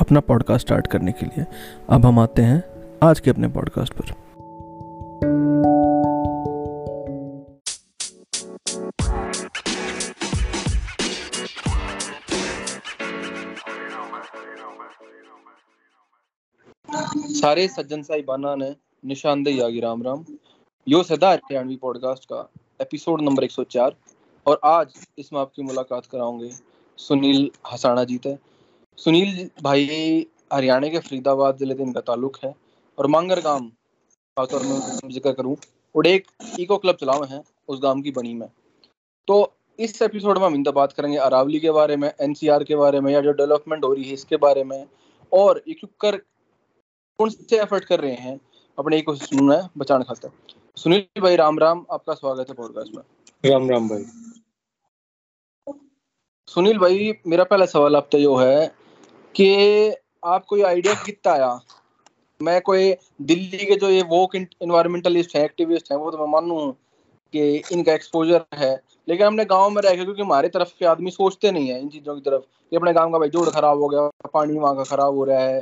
अपना 0.00 0.20
podcast 0.20 0.66
start 0.66 0.86
करने 0.86 1.12
के 1.12 1.26
लिए। 1.26 1.46
अब 1.90 2.06
हम 2.06 2.18
आते 2.18 2.42
हैं 2.42 2.64
आज 3.02 3.20
के 3.20 3.30
अपने 3.30 3.48
पॉडकास्ट 3.48 3.92
पर। 3.92 4.20
सारे 17.14 17.68
सज्जन 17.68 18.02
साहिबाना 18.02 18.54
ने 18.54 18.76
निशानदेही 19.04 19.60
आगी 19.60 19.80
राम 19.80 20.02
राम। 20.02 20.24
यो 20.88 21.02
सदा 21.02 21.30
हरियाणवी 21.30 21.76
पॉडकास्ट 21.76 22.24
का 22.24 22.48
एपिसोड 22.80 23.22
नंबर 23.22 23.44
104 23.44 23.90
और 24.46 24.60
आज 24.64 24.86
इसमें 25.18 25.40
आपकी 25.40 25.62
मुलाकात 25.62 26.06
कराऊँगे 26.06 26.50
सुनील 26.96 27.50
हसाना 27.72 28.04
जी 28.04 28.18
थे 28.18 28.49
सुनील 29.00 29.48
भाई 29.62 29.84
हरियाणा 30.52 30.88
के 30.88 30.98
फरीदाबाद 30.98 31.58
ज़िले 31.58 31.74
से 31.74 31.82
इनका 31.82 32.00
ताल्लुक 32.00 32.36
है 32.44 32.54
और 32.98 33.06
मांगर 33.06 33.40
गाँव 33.40 33.68
खासतौर 34.36 34.62
में 34.62 35.10
ज़िक्र 35.12 35.32
करूँ 35.32 35.56
एक 36.06 36.26
इको 36.60 36.76
क्लब 36.78 36.96
चलावे 37.00 37.26
हैं 37.26 37.42
उस 37.68 37.80
गाँव 37.82 38.00
की 38.00 38.10
बनी 38.10 38.34
में। 38.34 38.48
तो 39.28 39.36
इस 39.78 40.00
एपिसोड 40.02 40.38
में 40.38 40.46
हम 40.46 40.54
इनका 40.54 40.70
बात 40.70 40.92
करेंगे 40.92 41.16
अरावली 41.18 41.60
के 41.60 41.70
बारे 41.70 41.96
में 41.96 42.08
एनसीआर 42.20 42.64
के 42.64 42.76
बारे 42.76 43.00
में 43.00 43.12
या 43.12 43.20
जो 43.20 43.32
डेवलपमेंट 43.32 43.84
हो 43.84 43.92
रही 43.92 44.04
है 44.04 44.14
इसके 44.14 44.36
बारे 44.36 44.64
में 44.64 44.84
और 45.32 45.62
कर 46.00 46.16
कौन 46.16 47.30
से 47.30 47.60
एफर्ट 47.62 47.84
कर 47.84 48.00
रहे 48.00 48.14
हैं 48.14 48.38
अपने 48.78 48.98
इको 48.98 49.14
सिस्टम 49.14 49.44
में 49.44 49.60
बचाने 49.78 50.04
खाते 50.04 50.28
सुनील 50.76 51.22
भाई 51.22 51.36
राम 51.36 51.58
राम 51.58 51.84
आपका 51.92 52.14
स्वागत 52.14 52.48
है 52.48 52.54
पॉडकास्ट 52.54 52.94
में। 52.94 53.02
राम 53.50 53.70
राम 53.70 53.88
भाई। 53.88 54.04
सुनील 56.48 56.78
भाई 56.78 57.12
मेरा 57.26 57.44
पहला 57.44 57.66
सवाल 57.66 57.96
आपसे 57.96 58.20
जो 58.22 58.36
है 58.36 58.79
कि 59.34 59.94
आपको 60.24 60.56
ये 60.56 60.62
आइडिया 60.62 60.94
कितना 60.94 61.32
आया? 61.32 61.60
मैं 62.40 62.60
कोई 62.60 62.92
दिल्ली 63.22 63.64
के 63.66 63.76
जो 63.76 63.88
ये 63.90 64.02
वोक 64.02 64.34
इन्वायरमेंटलिस्ट 64.36 65.36
हैं 65.36 65.44
एक्टिविस्ट 65.44 65.92
हैं, 65.92 65.98
वो 65.98 66.10
तो 66.10 66.18
मैं 66.18 66.26
मानू 66.26 66.58
हूँ 66.60 66.72
कि 67.34 67.62
इनका 67.72 67.92
एक्सपोजर 67.92 68.44
है। 68.54 68.72
लेकिन 69.08 69.26
हमने 69.26 69.44
गाँव 69.44 69.70
में 69.70 69.82
रह 69.82 69.94
क्योंकि 69.94 70.22
हमारे 70.22 70.48
तरफ़ 70.48 70.72
के 70.78 70.86
आदमी 70.86 71.10
सोचते 71.10 71.50
नहीं 71.50 71.68
है 71.68 71.80
इन 71.80 71.88
चीज़ों 71.88 72.14
की 72.14 72.20
तरफ़, 72.20 72.42
कि 72.42 72.76
अपने 72.76 72.92
गाँव 72.92 73.12
का 73.12 73.18
भाई 73.18 73.28
जोड़ 73.28 73.48
खराब 73.48 73.78
हो 73.78 73.88
गया, 73.88 74.08
पानी 74.34 74.58
वहाँ 74.58 74.76
का 74.76 74.84
खराब 74.84 75.14
हो 75.14 75.24
रहा 75.24 75.40
है, 75.40 75.60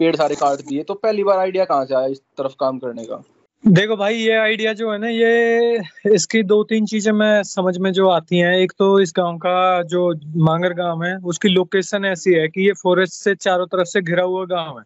पेड़ 0.00 0.14
सारे 0.16 0.34
काट 0.34 0.58
दिए 0.58 0.82
तो 0.82 0.94
पहली 0.94 1.24
बार 1.24 1.38
आइडिया 1.38 1.64
कहाँ 1.64 1.84
से 1.86 1.94
आया 1.94 2.06
इस 2.06 2.20
तरफ़ 2.38 2.54
काम 2.60 2.78
करने 2.78 3.04
का? 3.04 3.22
देखो 3.64 3.96
भाई, 3.96 4.14
ये 4.14 4.32
आइडिया 4.32 4.72
जो 4.72 4.90
है 4.92 4.98
ना, 4.98 5.08
ये 5.08 6.12
इसकी 6.14 6.42
दो 6.42 6.62
तीन 6.64 6.84
चीज़ें 6.86 7.10
मैं 7.12 7.42
समझ 7.42 7.76
में 7.78 7.90
जो 7.92 8.08
आती 8.08 8.38
हैं। 8.38 8.52
एक 8.56 8.72
तो 8.78 8.98
इस 9.00 9.12
गाँव 9.16 9.36
का 9.38 9.82
जो 9.84 10.12
मांगर 10.44 10.72
गाँव 10.74 11.02
है, 11.04 11.16
उसकी 11.24 11.48
लोकेशन 11.48 12.04
ऐसी 12.04 12.34
है 12.34 12.46
कि 12.48 12.66
ये 12.66 12.72
फॉरेस्ट 12.82 13.14
से 13.14 13.34
चारों 13.36 13.66
तरफ़ 13.66 13.88
से 13.88 14.00
घिरा 14.02 14.22
हुआ 14.24 14.44
गाँव 14.46 14.78
है। 14.78 14.84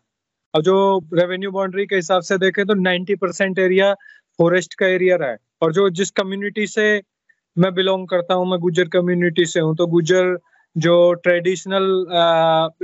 और 0.55 0.63
जो 0.63 0.99
रेवेन्यू 1.15 1.51
बाउंड्री 1.51 1.87
के 1.87 1.97
हिसाब 1.97 2.23
से 2.23 2.39
देखें 2.39 2.65
तो 2.67 2.75
90 2.77 3.15
परसेंट 3.17 3.59
एरिया 3.59 3.93
फॉरेस्ट 4.39 4.75
का 4.75 4.87
एरिया 4.87 5.17
रहा 5.17 5.31
है। 5.31 5.37
और 5.63 5.73
जो 5.73 5.89
जिस 5.91 6.11
कम्युनिटी 6.13 6.67
से 6.67 7.01
मैं 7.57 7.73
बिलोंग 7.75 8.09
करता 8.09 8.35
हूँ, 8.35 8.51
मैं 8.51 8.59
गुजर 8.61 8.89
कम्युनिटी 8.89 9.47
से 9.47 9.61
हूँ 9.61 9.77
तो 9.77 9.87
गुजर 9.89 10.37
जो 10.77 11.13
ट्रेडिशनल 11.15 11.85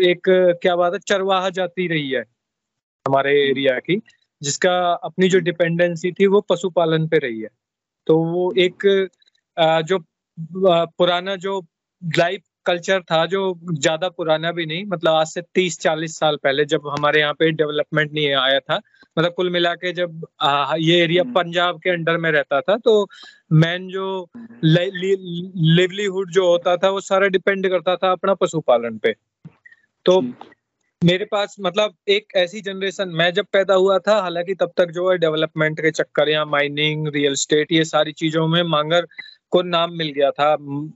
एक, 0.02 0.20
क्या 0.62 0.76
बात 0.76 0.92
है, 0.92 0.98
चरवाहा 1.08 1.50
जाती 1.50 1.88
रही 1.88 2.10
है 2.10 2.24
हमारे 3.06 3.32
एरिया 3.42 3.78
की। 3.80 4.00
जिसका 4.42 4.74
अपनी 5.04 5.28
जो 5.28 5.38
डिपेंडेंसी 5.40 6.12
थी 6.12 6.26
वो 6.26 6.40
पशुपालन 6.50 7.06
पे 7.08 7.18
रही 7.18 7.40
है। 7.40 7.48
तो 8.06 8.18
वो 8.24 8.52
एक 8.58 8.86
जो 9.86 9.98
पुराना 10.98 11.36
जो 11.36 11.60
लाइफ 12.02 12.42
कल्चर 12.66 13.00
था 13.02 13.24
जो 13.26 13.40
ज़्यादा 13.72 14.08
पुराना 14.08 14.50
भी 14.52 14.64
नहीं 14.66 14.84
मतलब 14.86 15.12
आज 15.12 15.26
से 15.26 15.42
तीस 15.54 15.78
चालीस 15.80 16.18
साल 16.18 16.36
पहले 16.42 16.64
जब 16.64 16.88
हमारे 16.88 17.20
यहाँ 17.20 17.34
पे 17.34 17.50
डेवलपमेंट 17.50 18.12
नहीं 18.12 18.32
आया 18.34 18.58
था 18.60 18.76
मतलब 19.18 19.32
कुल 19.34 19.50
मिला 19.50 19.74
के 19.74 19.92
जब 19.92 20.26
आ, 20.40 20.74
ये 20.78 20.98
एरिया 21.02 21.22
हम्म। 21.22 21.32
पंजाब 21.34 21.78
के 21.80 21.90
अंडर 21.90 22.16
में 22.16 22.30
रहता 22.30 22.60
था 22.60 22.76
तो 22.76 23.06
मेन 23.52 23.88
जो 23.88 24.28
लिवलीहुड 24.64 26.30
जो 26.30 26.46
होता 26.48 26.76
था 26.76 26.90
वो 26.90 27.00
सारा 27.00 27.28
डिपेंड 27.28 27.68
करता 27.68 27.96
था 27.96 28.12
अपना 28.12 28.34
पशुपालन 28.34 28.98
पे। 28.98 29.14
तो 30.06 30.20
मेरे 31.02 31.24
पास 31.24 31.54
मतलब 31.60 31.92
एक 32.08 32.32
ऐसी 32.36 32.60
जनरेशन 32.60 33.08
मैं 33.08 33.30
जब 33.34 33.46
पैदा 33.52 33.74
हुआ 33.74 33.98
था 33.98 34.14
हालाँकि 34.22 34.54
तब 34.54 34.70
तक 34.76 34.90
जो 34.92 35.10
है 35.10 35.16
डेवलपमेंट 35.18 35.80
के 35.80 35.90
चक्कर 35.90 36.28
या 36.28 36.44
माइनिंग 36.44 37.06
रियल 37.14 37.34
स्टेट 37.34 37.72
ये 37.72 37.84
सारी 37.84 38.12
चीज़ों 38.12 38.46
में 38.48 38.62
मांगर 38.62 39.06
को 39.52 39.62
नाम 39.64 39.92
मिल 39.98 40.08
गया 40.16 40.30
था। 40.30 40.50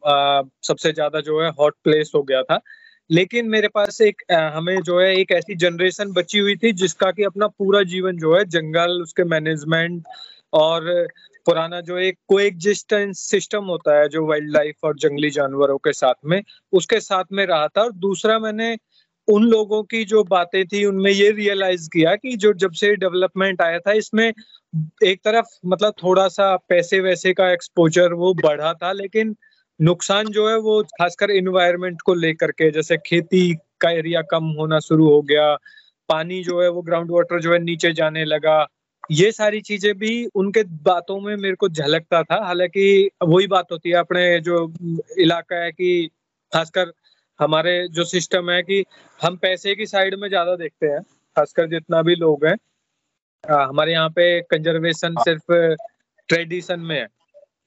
आ, 0.06 0.42
सबसे 0.62 0.92
ज़्यादा 0.92 1.20
जो 1.20 1.40
है 1.42 1.50
हॉट 1.60 1.74
प्लेस 1.84 2.10
हो 2.14 2.22
गया 2.22 2.42
था। 2.42 2.60
लेकिन 3.10 3.48
मेरे 3.48 3.68
पास 3.68 4.00
एक 4.00 4.22
आ, 4.32 4.48
हमें 4.56 4.82
जो 4.82 5.00
है 5.00 5.14
एक 5.16 5.32
ऐसी 5.32 5.54
जनरेशन 5.56 6.12
बची 6.12 6.38
हुई 6.38 6.56
थी 6.56 6.72
जिसका 6.74 7.10
कि 7.12 7.24
अपना 7.24 7.46
पूरा 7.48 7.82
जीवन 7.94 8.16
जो 8.19 8.36
है 8.36 8.44
जंगल 8.46 9.00
उसके 9.02 9.24
मैनेजमेंट 9.26 10.02
और 10.52 11.06
पुराना 11.46 11.80
जो 11.80 11.96
एक 11.98 12.19
को 12.28 12.38
एग्जिस्टेंस 12.40 13.20
सिस्टम 13.30 13.64
होता 13.66 13.98
है 14.00 14.08
जो 14.08 14.26
वाइल्ड 14.26 14.50
लाइफ 14.50 14.84
और 14.84 14.96
जंगली 14.98 15.30
जानवरों 15.30 15.76
के 15.78 15.92
साथ 15.92 16.14
में 16.24 16.42
उसके 16.72 17.00
साथ 17.00 17.24
में 17.32 17.44
रहा 17.46 17.66
था। 17.69 17.82
और 17.82 17.92
दूसरा 17.92 18.38
मैंने 18.38 18.76
उन 19.28 19.44
लोगों 19.44 19.83
की 19.83 20.05
जो 20.05 20.22
बातें 20.25 20.65
थी, 20.66 20.84
उनमें 20.84 21.10
ये 21.10 21.31
रियलाइज़ 21.31 21.88
किया 21.88 22.15
कि 22.16 22.37
जो 22.37 22.53
जब 22.53 22.72
से 22.72 22.94
डेवलपमेंट 22.97 23.62
आया 23.62 23.78
था, 23.78 23.93
इसमें 23.93 24.33
एक 25.05 25.21
तरफ़ 25.25 25.47
मतलब 25.66 25.94
थोड़ा 26.03 26.27
सा 26.28 26.56
पैसे 26.69 27.00
वैसे 27.00 27.32
का 27.34 27.50
एक्सपोजर 27.53 28.12
वो 28.15 28.32
बढ़ा 28.34 28.72
था, 28.75 28.93
लेकिन 28.93 29.34
नुकसान 29.81 30.27
जो 30.27 30.49
है 30.49 30.56
वो 30.59 30.82
खासकर 30.82 31.31
इन्वायरमेंट 31.31 32.00
को 32.03 32.15
लेकर 32.15 32.50
के, 32.50 32.71
जैसे 32.71 32.97
खेती 32.97 33.55
का 33.81 33.91
एरिया 33.91 34.22
कम 34.22 34.44
होना 34.59 34.78
शुरू 34.81 35.09
हो 35.11 35.21
गया, 35.22 35.55
पानी 36.09 36.43
जो 36.44 36.62
है 36.62 36.69
वो 36.71 36.82
ग्राउंड 36.82 37.11
वाटर 37.11 37.41
जो 37.41 37.53
है 37.53 37.59
नीचे 37.59 37.93
जाने 37.93 38.25
लगा, 38.25 38.66
ये 39.11 39.31
सारी 39.32 39.61
चीज़ें 39.61 39.94
भी 39.99 40.25
उनके 40.34 40.62
बातों 40.84 41.21
में 41.21 41.37
मेरे 41.37 41.55
को 41.56 41.69
झलकता 41.69 42.22
था। 42.22 42.44
हालाँकि 42.44 43.11
वही 43.25 43.47
बात 43.47 43.72
होती 43.72 43.91
है 43.91 43.97
अपने 43.97 44.41
जो 44.41 44.72
इलाका 45.19 45.56
है 45.56 45.71
कि 45.72 46.09
खासकर 46.53 46.93
हमारे 47.42 47.76
जो 47.91 48.04
सिस्टम 48.06 48.50
है 48.50 48.62
कि 48.62 48.84
हम 49.20 49.36
पैसे 49.38 49.75
की 49.75 49.86
साइड 49.86 50.14
में 50.14 50.28
ज़्यादा 50.28 50.56
देखते 50.56 50.86
हैं 50.86 51.00
खासकर 51.36 51.66
जितना 51.69 52.03
भी 52.03 52.14
लोग 52.16 52.47
हैं। 52.47 52.56
हमारे 53.44 53.92
यहाँ 53.92 54.08
पे 54.10 54.41
कंजर्वेशन 54.42 55.14
सिर्फ़ 55.20 55.52
ट्रेडिशन 56.28 56.81
में 56.81 56.98
है। 56.98 57.06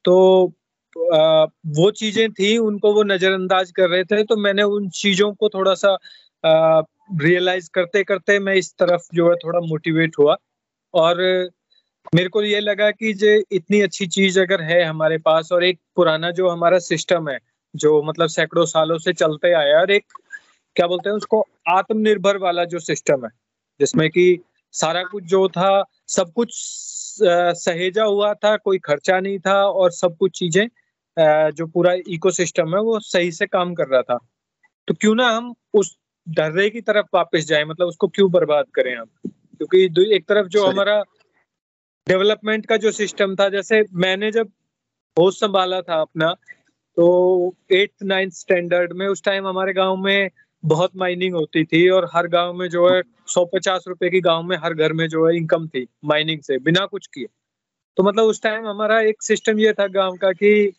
तो 0.05 0.53
आ, 0.95 1.43
वो 1.67 1.89
चीज़ें 1.93 2.31
थी 2.33 2.57
उनको 2.59 2.93
वो 2.93 3.03
नजरअंदाज 3.03 3.71
कर 3.71 3.89
रहे 3.89 4.03
थे 4.03 4.23
तो 4.23 4.35
मैंने 4.37 4.63
उन 4.65 4.87
चीज़ों 4.95 5.31
को 5.33 5.49
थोड़ा 5.49 5.73
सा 5.75 5.97
रियलाइज़ 6.43 7.69
करते 7.73 8.03
करते 8.03 8.37
मैं 8.39 8.53
इस 8.55 8.73
तरफ़ 8.79 9.07
जो 9.15 9.29
है 9.29 9.35
थोड़ा 9.35 9.59
मोटिवेट 9.61 10.17
हुआ। 10.19 10.35
और 10.93 11.21
मेरे 12.13 12.29
को 12.29 12.41
ये 12.43 12.59
लगा 12.59 12.89
कि 12.91 13.13
जो 13.15 13.33
इतनी 13.51 13.81
अच्छी 13.81 14.07
चीज़ 14.07 14.39
अगर 14.39 14.61
है 14.61 14.81
हमारे 14.83 15.17
पास 15.17 15.51
और 15.51 15.63
एक 15.63 15.79
पुराना 15.95 16.31
जो 16.31 16.49
हमारा 16.49 16.79
सिस्टम 16.81 17.29
है 17.29 17.37
जो 17.75 18.01
मतलब 18.03 18.27
सैकड़ों 18.27 18.65
सालों 18.65 18.97
से 18.97 19.13
चलते 19.13 19.53
आया 19.53 19.79
और 19.79 19.91
एक 19.91 20.05
क्या 20.75 20.87
बोलते 20.87 21.09
हैं 21.09 21.15
उसको 21.15 21.45
आत्मनिर्भर 21.69 22.37
वाला 22.37 22.65
जो 22.65 22.79
सिस्टम 22.79 23.25
है 23.25 23.31
जिसमें 23.79 24.09
कि 24.09 24.39
सारा 24.71 25.03
कुछ 25.03 25.23
जो 25.23 25.47
था 25.49 25.83
सब 26.07 26.33
कुछ 26.33 26.49
सहेजा 27.57 28.03
हुआ 28.03 28.33
था 28.33 28.57
कोई 28.57 28.79
खर्चा 28.79 29.19
नहीं 29.19 29.39
था 29.39 29.67
और 29.67 29.91
सब 29.91 30.17
कुछ 30.17 30.39
चीज़ें 30.39 30.67
जो 31.51 31.67
पूरा 31.67 31.93
इकोसिस्टम 31.93 32.75
है 32.75 32.81
वो 32.81 32.99
सही 32.99 33.31
से 33.31 33.47
काम 33.47 33.73
कर 33.73 33.87
रहा 33.87 34.01
था। 34.01 34.17
तो 34.87 34.93
क्यों 34.93 35.15
ना 35.15 35.29
हम 35.29 35.53
उस 35.73 35.97
डर्रे 36.29 36.69
की 36.69 36.81
तरफ़ 36.81 37.05
वापस 37.13 37.39
जाए 37.39 37.63
मतलब 37.63 37.87
उसको 37.87 38.07
क्यों 38.07 38.31
बर्बाद 38.31 38.65
करें 38.73 38.95
हम? 38.95 39.05
क्योंकि 39.27 40.15
एक 40.15 40.25
तरफ़ 40.27 40.47
जो 40.47 40.65
हमारा 40.67 41.03
डेवलपमेंट 42.07 42.65
का 42.65 42.77
जो 42.77 42.91
सिस्टम 42.91 43.35
था 43.35 43.49
जैसे 43.49 43.85
मैंने 43.93 44.31
जब 44.31 44.51
होश 45.19 45.39
संभाला 45.39 45.81
था 45.81 46.01
अपना 46.01 46.35
तो 46.97 47.55
एट्थ 47.71 48.03
नाइन्थ 48.03 48.33
स्टैंडर्ड 48.33 48.93
में 48.93 49.07
उस 49.07 49.23
टाइम 49.23 49.47
हमारे 49.47 49.73
गाँव 49.73 49.95
में 49.97 50.29
बहुत 50.63 50.91
माइनिंग 50.95 51.35
होती 51.35 51.63
थी 51.63 51.89
और 51.89 52.09
हर 52.13 52.27
गाँव 52.27 52.53
में 52.53 52.67
जो 52.69 52.87
है 52.89 53.01
सौ 53.27 53.45
पचास 53.45 53.85
रुपए 53.87 54.09
की 54.09 54.21
गाँव 54.21 54.43
में 54.43 54.57
हर 54.57 54.73
घर 54.73 54.93
में 54.93 55.07
जो 55.09 55.27
है 55.27 55.35
इनकम 55.37 55.67
थी 55.67 55.87
माइनिंग 56.05 56.41
से, 56.41 56.57
बिना 56.57 56.85
कुछ 56.85 57.07
किए। 57.07 57.25
तो 57.97 58.03
मतलब 58.03 58.23
उस 58.23 58.41
टाइम 58.41 58.67
हमारा 58.67 58.99
एक 59.01 59.23
सिस्टम 59.23 59.59
ये 59.59 59.73
था 59.73 59.87
गाँव 59.87 60.15
का 60.15 60.31
कि 60.31 60.71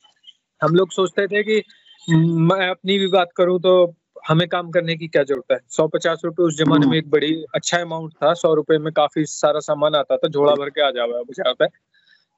हम 0.63 0.75
लोग 0.75 0.93
सोचते 0.93 1.27
थे 1.27 1.43
कि 1.43 1.63
मैं 2.11 2.69
अपनी 2.69 2.99
भी 2.99 3.07
बात 3.07 3.29
करूँ 3.37 3.61
तो 3.61 3.95
हमें 4.29 4.49
काम 4.49 4.71
करने 4.71 4.97
की 4.97 5.09
क्या 5.09 5.23
ज़रूरत 5.23 5.53
है? 5.53 5.59
सौ 5.69 5.87
पचास 5.89 6.23
रुपए 6.25 6.43
उस 6.43 6.57
जमाने 6.59 6.87
में 6.87 6.97
एक 6.99 7.11
बड़ी 7.11 7.33
अच्छा 7.55 7.79
अमाउंट 7.79 8.13
था, 8.13 8.33
सौ 8.35 8.55
रुपए 8.55 8.79
में 8.79 8.93
काफ़ी 8.93 9.25
सारा 9.25 9.61
सामान 9.61 9.95
आता 9.95 10.17
था, 10.17 10.29
झोला 10.29 10.55
भर 10.55 10.71
के 10.71 10.81
आ 10.81 10.91
जावा 10.91 11.23
है। 11.63 11.69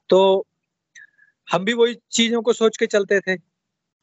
तो 0.09 0.45
हम 1.47 1.65
भी 1.65 1.73
वही 1.73 1.95
चीज़ों 2.11 2.41
को 2.41 2.53
सोच 2.53 2.77
के 2.77 2.85
चलते 2.85 3.19
थे। 3.19 3.48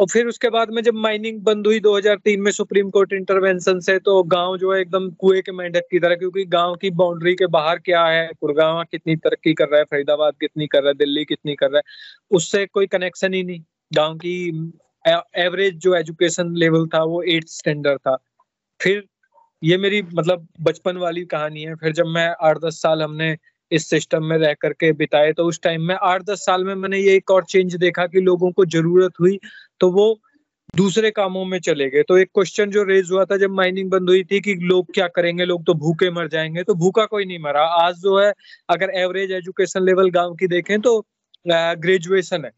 और 0.01 0.07
फिर 0.13 0.27
उसके 0.27 0.49
बाद 0.51 0.71
में 0.71 0.83
जब 0.83 0.95
माइनिंग 0.95 1.41
बंद 1.43 1.67
हुई 1.67 1.79
2003 1.81 2.41
में 2.41 2.51
सुप्रीम 2.53 2.89
कोर्ट 2.91 3.13
इंटरवेंशन 3.13 3.79
से 3.81 3.99
तो 3.99 4.23
गाँव 4.23 4.57
जो 4.59 4.73
है 4.75 4.81
एकदम 4.81 5.09
कुएँ 5.11 5.41
के 5.43 5.53
मेंढक 5.53 5.87
की 5.91 5.99
तरह, 5.99 6.15
क्योंकि 6.17 6.45
गाँव 6.45 6.75
की 6.75 6.91
बाउंड्री 6.91 7.35
के 7.35 7.47
बाहर 7.47 7.79
क्या 7.79 8.05
है? 8.05 8.27
गुड़गांव 8.41 8.83
कितनी 8.91 9.17
तरक्की 9.17 9.55
कर 9.55 9.69
रहा 9.69 9.79
है? 9.79 9.85
फरीदाबाद 9.85 10.35
कितनी 10.41 10.67
कर 10.67 10.81
रहा 10.81 10.89
है? 10.89 10.95
दिल्ली 10.95 11.25
कितनी 11.25 11.55
कर 11.55 11.71
रहा 11.71 11.79
है? 11.79 11.83
उससे 12.31 12.65
कोई 12.67 12.87
कनेक्शन 12.87 13.35
ही 13.35 13.43
नहीं। 13.45 13.61
गाँव 13.95 14.15
की 14.17 14.73
एवरेज 15.39 15.75
जो 15.79 15.95
एजुकेशन 15.95 16.55
लेवल 16.57 16.87
था, 16.87 17.03
वो 17.05 17.23
एट्थ 17.23 17.49
स्टैंडर्ड 17.49 17.99
था। 17.99 18.17
फिर 18.81 19.05
ये 19.63 19.77
मेरी 19.79 20.03
मतलब 20.15 20.47
बचपन 20.61 20.97
वाली 20.97 21.25
कहानी 21.25 21.63
है। 21.63 21.75
फिर 21.75 21.93
जब 21.93 22.07
मैं 22.07 22.29
आठ 22.41 22.59
दस 22.59 22.81
साल 22.83 23.03
हमने 23.03 23.37
इस 23.71 23.89
सिस्टम 23.91 24.25
में 24.25 24.37
रह 24.39 24.53
करके 24.61 24.93
बिताए। 24.95 25.33
तो 25.33 25.45
उस 25.45 25.61
टाइम 25.63 25.83
में 25.83 25.95
आठ 25.97 26.23
दस 26.25 26.45
साल 26.47 26.65
में 26.65 26.75
मैंने 26.75 26.99
ये 26.99 27.15
एक 27.17 27.31
और 27.31 27.45
चेंज 27.47 27.75
देखा 27.77 28.07
कि 28.07 28.21
लोगों 28.21 28.51
को 28.53 28.65
ज़रूरत 28.67 29.13
हुई 29.21 29.39
तो 29.81 29.91
वो 29.93 30.19
दूसरे 30.75 31.11
कामों 31.11 31.45
में 31.45 31.59
चले 31.61 31.89
गए। 31.91 32.03
तो 32.03 32.17
एक 32.19 32.29
क्वेश्चन 32.35 32.71
जो 32.71 32.83
रेज 32.85 33.11
हुआ 33.13 33.25
था 33.25 33.37
जब 33.39 33.51
माइनिंग 33.53 33.91
बंद 33.91 34.09
हुई 34.09 34.23
थी 34.25 34.41
कि 34.41 34.55
लोग 34.63 34.93
क्या 34.95 35.07
करेंगे, 35.09 35.45
लोग 35.45 35.65
तो 35.67 35.75
भूखे 35.77 36.11
मर 36.11 36.29
जाएँगे 36.29 36.63
तो 36.63 36.75
भूखा 36.75 37.05
कोई 37.07 37.25
नहीं 37.25 37.39
मरा। 37.39 37.63
आज 37.79 37.95
जो 37.97 38.19
है, 38.19 38.33
अगर 38.71 38.91
एवरेज 38.97 39.33
एजुकेशन 39.33 39.85
लेवल 39.85 40.11
गाँव 40.11 40.35
की 40.35 40.47
देखें 40.49 40.81
तो 40.81 41.01
ग्रेजुएशन 41.47 42.45
है 42.45 42.51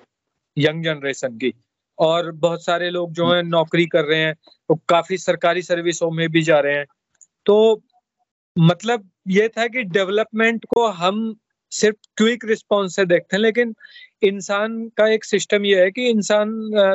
यंग 0.57 0.85
जनरेशन 0.85 1.37
की। 1.37 1.53
और 1.99 2.31
बहुत 2.33 2.65
सारे 2.65 2.91
लोग 2.91 3.13
जो 3.13 3.33
है 3.33 3.43
नौकरी 3.45 3.87
कर 3.89 4.05
रहे 4.05 4.19
हैं 4.21 4.35
तो 4.69 4.75
काफ़ी 4.89 5.17
सरकारी 5.19 5.63
सर्विसों 5.63 6.11
में 6.11 6.29
भी 6.31 6.43
जा 6.43 6.59
रहे 6.61 6.75
हैं। 6.75 6.87
तो 7.47 7.83
मतलब 8.59 9.09
ये 9.29 9.49
था 9.49 9.67
कि 9.69 9.83
डेवलपमेंट 9.87 10.65
को 10.69 10.87
हम 10.95 11.35
सिर्फ़ 11.73 11.97
क्विक 12.17 12.45
रिस्पॉन्स 12.45 12.95
से 12.97 13.05
देखते 13.07 13.37
हैं, 13.37 13.41
लेकिन 13.43 13.75
इंसान 14.23 14.79
का 14.97 15.07
एक 15.09 15.25
सिस्टम 15.25 15.65
ये 15.65 15.83
है 15.83 15.91
कि 15.91 16.09
इंसान 16.09 16.51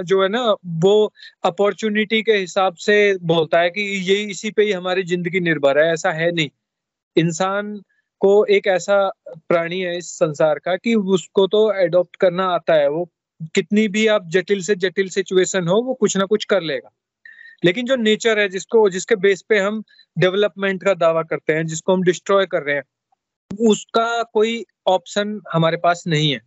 जो 0.05 0.21
है 0.23 0.29
ना, 0.29 0.41
वो 0.65 1.13
अपॉर्चुनिटी 1.43 2.21
के 2.23 2.33
हिसाब 2.33 2.75
से 2.77 2.97
बोलता 3.25 3.59
है 3.59 3.69
कि 3.69 3.81
ये 4.11 4.15
इसी 4.23 4.51
पे 4.51 4.63
ही 4.63 4.71
हमारी 4.71 5.03
ज़िंदगी 5.03 5.39
निर्भर 5.39 5.79
है, 5.79 5.91
ऐसा 5.93 6.11
है 6.11 6.31
नहीं। 6.31 6.49
इंसान 7.15 7.75
को 8.21 8.45
एक 8.47 8.67
ऐसा 8.67 8.97
प्राणी 9.49 9.79
है 9.81 9.97
इस 9.97 10.11
संसार 10.11 10.59
का 10.59 10.75
कि 10.77 10.95
उसको 10.95 11.47
तो 11.47 11.71
एडॉप्ट 11.75 12.15
करना 12.15 12.45
आता 12.49 12.73
है, 12.73 12.89
वो 12.89 13.09
कितनी 13.55 13.87
भी 13.89 14.07
आप 14.07 14.29
जटिल 14.29 14.61
से 14.63 14.75
जटिल 14.77 15.09
सिचुएशन 15.09 15.67
हो, 15.67 15.81
वो 15.83 15.93
कुछ 15.93 16.17
ना 16.17 16.25
कुछ 16.25 16.45
कर 16.45 16.61
लेगा। 16.63 16.89
लेकिन 17.65 17.85
जो 17.85 17.95
नेचर 17.95 18.39
है, 18.39 18.49
जिसको, 18.49 18.89
जिसके 18.89 19.15
बेस 19.15 19.41
पे 19.49 19.59
हम 19.59 19.83
डेवलपमेंट 20.17 20.83
का 20.83 20.93
दावा 20.93 21.23
करते 21.23 21.53
हैं, 21.53 21.65
जिसको 21.65 21.93
हम 21.93 22.03
डिस्ट्रॉय 22.03 22.45
कर 22.45 22.63
रहे 22.63 22.75
हैं, 22.75 22.83
उसका 23.61 24.23
कोई 24.23 24.65
ऑप्शन 24.87 25.41
हमारे 25.53 25.77
पास 25.77 26.03
नहीं 26.07 26.31
है। 26.31 26.41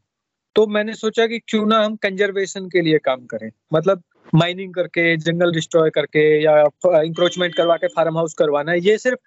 तो 0.56 0.66
मैंने 0.66 0.94
सोचा 0.94 1.26
कि 1.26 1.38
क्यों 1.38 1.66
ना 1.66 1.84
हम 1.84 1.96
कंजर्वेशन 1.96 2.66
के 2.66 2.80
लिए 2.80 2.98
काम 2.98 3.26
करें। 3.26 3.50
मतलब 3.74 4.02
माइनिंग 4.34 4.74
करके, 4.74 5.16
जंगल 5.16 5.52
डिस्ट्रॉय 5.52 5.90
करके 5.90 6.44
या 6.44 6.60
इंक्रोचमेंट 7.02 7.54
करवा 7.54 7.76
के 7.76 7.86
फार्म 7.86 8.16
हाउस 8.16 8.34
करवाना 8.34 8.72
ये 8.72 8.98
सिर्फ़ 8.98 9.19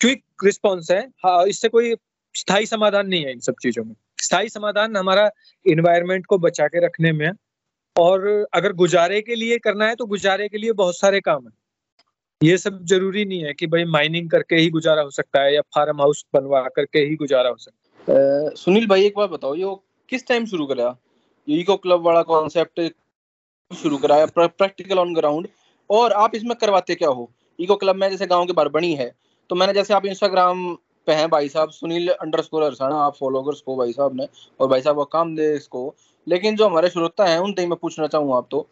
क्विक 0.00 0.24
रिस्पॉन्स 0.44 0.90
है। 0.90 1.00
हाँ 1.00 1.46
इससे 1.46 1.68
कोई 1.68 1.94
स्थायी 2.34 2.66
समाधान 2.66 3.06
नहीं 3.06 3.24
है 3.24 3.32
इन 3.32 3.40
सब 3.40 3.54
चीज़ों 3.62 3.84
में। 3.84 3.94
स्थायी 4.22 4.48
समाधान 4.48 4.96
हमारा 4.96 5.30
इन्वायरमेंट 5.66 6.26
को 6.26 6.38
बचा 6.38 6.66
के 6.66 6.86
रखने 6.86 7.12
में 7.12 7.30
और 7.96 8.26
अगर 8.54 8.72
गुजारे 8.72 9.20
के 9.20 9.34
लिए 9.34 9.58
करना 9.58 9.86
है 9.86 9.94
तो 9.94 10.06
गुजारे 10.06 10.48
के 10.48 10.58
लिए 10.58 10.72
बहुत 10.72 10.96
सारे 10.96 11.20
काम 11.20 11.46
है। 11.46 11.52
ये 12.40 12.56
सब 12.58 12.84
ज़रूरी 12.84 13.24
नहीं 13.24 13.44
है 13.44 13.52
कि 13.54 13.66
भाई 13.66 13.84
माइनिंग 13.86 14.30
करके 14.30 14.56
ही 14.56 14.70
गुजारा 14.70 15.02
हो 15.02 15.10
सकता 15.10 15.42
है 15.42 15.54
या 15.54 15.60
फार्म 15.74 16.00
हाउस 16.00 16.24
बनवा 16.34 16.62
करके 16.76 16.98
ही 17.00 17.16
गुजारा 17.16 17.50
हो 17.50 17.56
सकता 17.56 18.12
है। 18.12 18.54
सुनील 18.56 18.86
भाई, 18.86 19.04
एक 19.04 19.14
बार 19.16 19.26
बताओ, 19.28 19.54
ये 19.54 19.76
किस 20.08 20.26
टाइम 20.28 20.46
शुरू 20.46 20.66
करा? 20.66 20.96
ये 21.48 21.58
इको 21.60 21.76
क्लब 21.76 22.00
वाला 22.00 22.22
कॉन्सेप्ट 22.24 22.80
शुरू 23.70 23.96
कराया 23.98 24.26
प्रैक्टिकल 24.28 24.98
ऑन 24.98 25.14
ग्राउंड 25.14 25.48
और 25.90 26.12
आप 26.14 26.34
इसमें 26.34 26.56
करवाते 26.56 26.94
क्या 26.94 27.08
हो? 27.10 27.30
इको 27.58 27.76
क्लब 27.76 27.96
में 27.96 28.08
जैसे 28.10 28.26
गाँव 28.26 28.46
के 28.46 28.52
बाहर 28.52 28.68
बनी 28.70 28.94
है 28.94 29.12
तो 29.50 29.56
मैंने 29.56 29.72
जैसे 29.72 29.94
आप 29.94 30.06
इंस्टाग्राम 30.06 30.74
पे 31.06 31.12
हैं 31.12 31.28
भाई 31.30 31.48
साहब, 31.48 31.70
सुनील 31.70 32.08
अंडर 32.10 32.40
स्कोर 32.42 32.64
आप 32.84 33.14
फॉलोवर्स 33.16 33.60
को 33.60 33.76
भाई 33.76 33.92
साहब 33.92 34.14
ने, 34.14 34.26
और 34.60 34.68
भाई 34.68 34.82
साहब 34.82 34.96
वो 34.96 35.04
काम 35.06 35.34
दे 35.36 35.54
इसको। 35.54 35.94
लेकिन 36.28 36.56
जो 36.56 36.66
हमारे 36.66 36.88
श्रोता 36.88 37.24
हैं 37.24 37.38
उन 37.38 37.54
मैं 37.58 37.76
पूछना 37.76 38.06
चाहूँ 38.06 38.36
आप 38.36 38.48
तो 38.50 38.68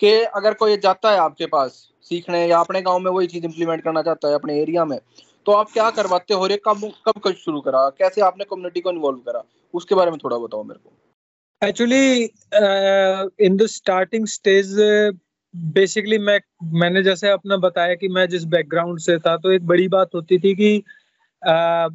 कि 0.00 0.12
अगर 0.22 0.54
कोई 0.54 0.76
जाता 0.76 1.10
है 1.12 1.18
आपके 1.18 1.46
पास 1.46 1.88
सीखने 2.02 2.46
या 2.46 2.58
अपने 2.58 2.82
गाँव 2.82 2.98
में 2.98 3.10
वही 3.10 3.26
चीज़ 3.26 3.44
इंप्लीमेंट 3.44 3.84
करना 3.84 4.02
चाहता 4.02 4.28
है 4.28 4.34
अपने 4.34 4.60
एरिया 4.60 4.84
में 4.84 4.98
तो 5.46 5.52
आप 5.52 5.70
क्या 5.72 5.90
करवाते 5.90 6.34
हो 6.34 6.48
कब 6.66 6.92
कब 7.06 7.20
कब 7.24 7.32
शुरू 7.32 7.60
करा? 7.60 7.88
कैसे 7.88 8.20
आपने 8.20 8.44
कम्युनिटी 8.44 8.80
को 8.80 8.90
इन्वॉल्व 8.90 9.18
करा? 9.18 9.44
उसके 9.74 9.94
बारे 9.94 10.10
में 10.10 10.20
थोड़ा 10.24 10.38
बताओ 10.38 10.62
मेरे 10.62 10.80
को। 10.84 10.92
Actually 11.68 12.24
in 13.46 13.56
the 13.56 13.66
starting 13.66 14.26
stage 14.26 14.76
basically 15.56 16.18
मैं 16.18 16.40
मैंने 16.64 17.02
जैसे 17.02 17.28
अपना 17.28 17.56
बताया 17.56 17.94
कि 17.94 18.08
मैं 18.08 18.28
जिस 18.28 18.44
बैकग्राउंड 18.44 18.98
से 18.98 19.18
था 19.18 19.36
तो 19.36 19.52
एक 19.52 19.66
बड़ी 19.66 19.88
बात 19.88 20.08
होती 20.14 20.38
थी 20.38 20.54
कि 20.54 20.82
uh, 21.48 21.94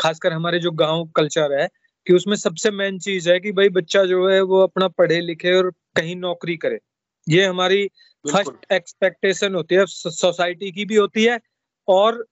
खासकर 0.00 0.32
हमारे 0.32 0.58
जो 0.58 0.70
गाँव 0.70 1.08
कल्चर 1.16 1.60
है 1.60 1.68
कि 2.06 2.12
उसमें 2.12 2.36
सबसे 2.36 2.70
मेन 2.70 2.98
चीज़ 2.98 3.30
है 3.30 3.40
कि 3.40 3.52
भाई 3.52 3.68
बच्चा 3.68 4.04
जो 4.04 4.28
है 4.28 4.40
वो 4.42 4.60
अपना 4.60 4.88
पढ़े 4.88 5.20
लिखे 5.20 5.52
और 5.52 5.70
कहीं 5.96 6.16
नौकरी 6.16 6.56
करे। 6.56 6.78
ये 7.28 7.44
हमारी 7.44 7.86
फ़र्स्ट 8.24 8.72
एक्सपेक्टेशन 8.72 9.54
होती 9.54 9.74
है 9.74 9.86
सोसाइटी 9.86 10.70
की 10.72 10.84
भी 10.84 10.96
होती 10.96 11.24
है 11.24 11.40
और 11.88 12.26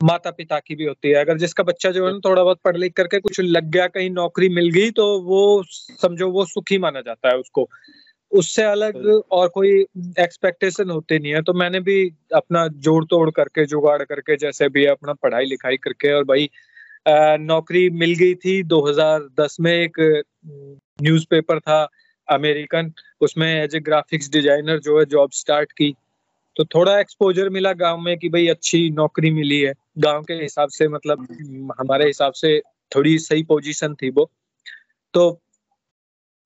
माता 0.00 0.30
पिता 0.30 0.58
की 0.58 0.74
भी 0.74 0.84
होती 0.84 1.08
है। 1.08 1.14
अगर 1.14 1.38
जिसका 1.38 1.62
बच्चा 1.64 1.90
जो 1.90 2.06
है 2.06 2.12
ना 2.12 2.18
थोड़ा 2.24 2.42
बहुत 2.44 2.60
पढ़ 2.64 2.76
लिख 2.76 2.92
करके 2.92 3.20
कुछ 3.20 3.40
लग 3.40 3.64
गया 3.64 3.86
कहीं 3.86 4.10
नौकरी 4.10 4.48
मिल 4.48 4.70
गई 4.70 4.90
तो 4.90 5.20
वो 5.20 5.64
समझो 5.70 6.30
वो 6.30 6.44
सुखी 6.44 6.78
माना 6.78 7.00
जाता 7.00 7.28
है 7.28 7.36
उसको। 7.36 7.68
उससे 8.32 8.62
अलग 8.62 9.22
और 9.30 9.48
कोई 9.48 9.70
एक्सपेक्टेशन 10.20 10.90
होती 10.90 11.18
नहीं 11.18 11.32
है। 11.32 11.42
तो 11.42 11.52
मैंने 11.52 11.80
भी 11.80 12.12
अपना 12.34 12.66
जोड़ 12.68 13.04
तोड़ 13.04 13.30
करके 13.30 13.66
जुगाड़ 13.66 14.02
करके 14.02 14.36
जैसे 14.36 14.68
भी 14.68 14.84
अपना 14.86 15.12
पढ़ाई 15.12 15.44
लिखाई 15.44 15.76
करके 15.76 16.12
और 16.12 16.24
भाई 16.24 16.50
नौकरी 17.06 17.88
मिल 17.92 18.14
गई 18.14 18.34
थी। 18.34 18.62
2010 18.64 19.56
में 19.60 19.72
एक 19.72 20.00
न्यूज़पेपर 21.02 21.58
था 21.60 21.82
अमेरिकन 22.28 22.92
उसमें 23.20 23.46
एज 23.48 23.74
ए 23.74 23.80
ग्राफिक्स 23.80 24.30
डिज़ाइनर 24.30 24.78
जो 24.80 24.98
है 24.98 25.04
जॉब 25.06 25.30
स्टार्ट 25.32 25.72
की। 25.72 25.94
तो 26.56 26.64
थोड़ा 26.64 26.98
एक्सपोजर 27.00 27.48
मिला 27.50 27.72
गाँव 27.74 27.98
में 28.00 28.16
कि 28.18 28.28
भाई 28.28 28.46
अच्छी 28.48 28.88
नौकरी 28.90 29.30
मिली 29.30 29.60
है। 29.60 29.72
गाँव 29.98 30.22
के 30.22 30.34
हिसाब 30.34 30.68
से 30.68 30.88
मतलब 30.88 31.26
हमारे 31.80 32.06
हिसाब 32.06 32.32
से 32.32 32.58
थोड़ी 32.92 33.18
सही 33.18 33.42
पोजीशन 33.44 33.94
थी 33.94 34.10
वो। 34.10 34.30
तो 35.14 35.30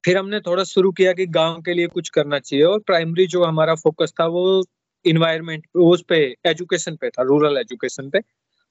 फिर 0.04 0.18
हमने 0.18 0.40
थोड़ा 0.40 0.64
शुरू 0.64 0.90
किया 0.92 1.12
कि 1.12 1.26
गाँव 1.28 1.60
के 1.62 1.74
लिए 1.74 1.86
कुछ 1.88 2.08
करना 2.08 2.38
चाहिए 2.38 2.64
और 2.64 2.78
प्राइमरी 2.80 3.26
जो 3.26 3.44
हमारा 3.44 3.74
फोकस 3.74 4.12
था 4.20 4.26
वो 4.28 4.62
इन्वायरमेंट 5.04 5.66
उस 5.76 6.04
पे 6.08 6.16
एजुकेशन 6.46 6.96
पे 6.96 7.10
था 7.10 7.22
रूरल 7.22 7.58
एजुकेशन 7.58 8.10
पे। 8.10 8.20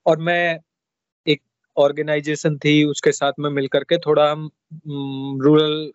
और 0.06 0.20
मैं 0.20 0.60
ऑर्गेनाइजेशन 1.80 2.58
थी 2.58 2.84
उसके 2.86 3.12
साथ 3.12 3.34
में 3.40 3.50
मिल 3.50 3.68
करके 3.68 3.98
थोड़ा 3.98 4.30
हम 4.32 4.50
रूरल 5.44 5.92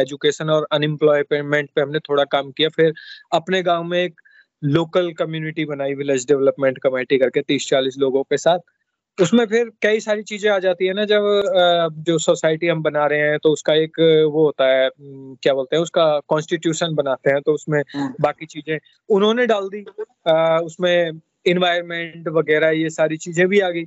एजुकेशन 0.00 0.50
और 0.50 0.66
अनएम्प्लॉयमेंट 0.72 1.70
पे 1.74 1.80
हमने 1.80 1.98
थोड़ा 2.00 2.24
काम 2.32 2.50
किया। 2.50 2.68
फिर 2.68 2.92
अपने 3.32 3.62
गाँव 3.62 3.84
में 3.84 3.98
एक 3.98 4.20
लोकल 4.62 5.12
कम्युनिटी 5.12 5.64
बनाई 5.64 5.94
विलेज 5.94 6.26
डेवलपमेंट 6.26 6.78
कमेटी 6.78 7.18
करके 7.18 7.42
तीस 7.42 7.68
चालीस 7.68 7.98
लोगों 7.98 8.22
के 8.22 8.36
साथ। 8.36 8.58
उसमें 9.18 9.44
फिर 9.46 9.70
कई 9.82 10.00
सारी 10.00 10.22
चीज़ें 10.22 10.50
आ 10.50 10.58
जाती 10.58 10.86
है 10.86 10.92
ना 10.92 11.04
जब 11.04 11.22
जो 12.06 12.18
सोसाइटी 12.18 12.68
हम 12.68 12.82
बना 12.82 13.06
रहे 13.06 13.20
हैं 13.20 13.38
तो 13.38 13.50
उसका 13.52 13.74
एक 13.74 13.98
वो 14.32 14.44
होता 14.44 14.68
है 14.68 14.88
क्या 14.98 15.54
बोलते 15.54 15.76
हैं 15.76 15.82
उसका 15.82 16.04
कॉन्स्टिट्यूशन 16.28 16.94
बनाते 16.94 17.30
हैं 17.30 17.40
तो 17.40 17.52
उसमें 17.52 17.82
हम्म। 17.94 18.14
बाकी 18.20 18.46
चीज़ें 18.46 18.78
उन्होंने 19.08 19.46
डाल 19.46 19.68
दी। 19.68 19.84
उसमें 20.64 21.20
इन्वायरमेंट 21.46 22.28
वगैरह 22.28 22.70
ये 22.70 22.90
सारी 22.90 23.16
चीज़ें 23.16 23.46
भी 23.48 23.60
आ 23.60 23.70
गई। 23.70 23.84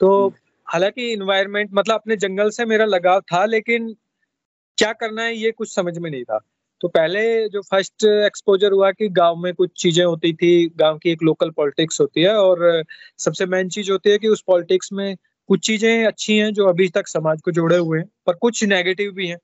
तो 0.00 0.10
हम्म। 0.18 0.36
हालाँकि 0.66 1.12
इन्वायरमेंट 1.12 1.70
मतलब 1.74 1.94
अपने 1.94 2.16
जंगल 2.16 2.50
से 2.50 2.64
मेरा 2.64 2.84
लगाव 2.86 3.20
था 3.22 3.44
लेकिन 3.46 3.94
क्या 4.78 4.92
करना 4.94 5.22
है 5.22 5.36
ये 5.36 5.50
कुछ 5.52 5.74
समझ 5.74 5.96
में 5.98 6.10
नहीं 6.10 6.24
था 6.24 6.38
तो 6.80 6.88
पहले 6.88 7.48
जो 7.48 7.60
फ़र्स्ट 7.62 8.04
एक्सपोजर 8.04 8.72
हुआ 8.72 8.90
कि 8.92 9.08
गाँव 9.08 9.36
में 9.36 9.52
कुछ 9.54 9.70
चीज़ें 9.76 10.04
होती 10.04 10.32
थी 10.32 10.50
गाँव 10.76 10.98
की 10.98 11.10
एक 11.10 11.22
लोकल 11.22 11.50
पॉलिटिक्स 11.50 12.00
होती 12.00 12.22
है 12.22 12.34
और 12.36 12.82
सबसे 13.18 13.46
मेन 13.46 13.68
चीज़ 13.68 13.90
होती 13.92 14.10
है 14.10 14.18
कि 14.18 14.28
उस 14.28 14.42
पॉलिटिक्स 14.46 14.92
में 14.92 15.16
कुछ 15.48 15.60
चीज़ें 15.60 16.04
अच्छी 16.06 16.36
हैं 16.36 16.52
जो 16.54 16.66
अभी 16.66 16.88
तक 16.88 17.08
समाज 17.08 17.40
को 17.42 17.52
जोड़े 17.52 17.76
हुए 17.76 17.98
हैं 17.98 18.08
पर 18.26 18.34
कुछ 18.36 18.62
नेगेटिव 18.64 19.12
भी 19.12 19.28
हैं 19.28 19.38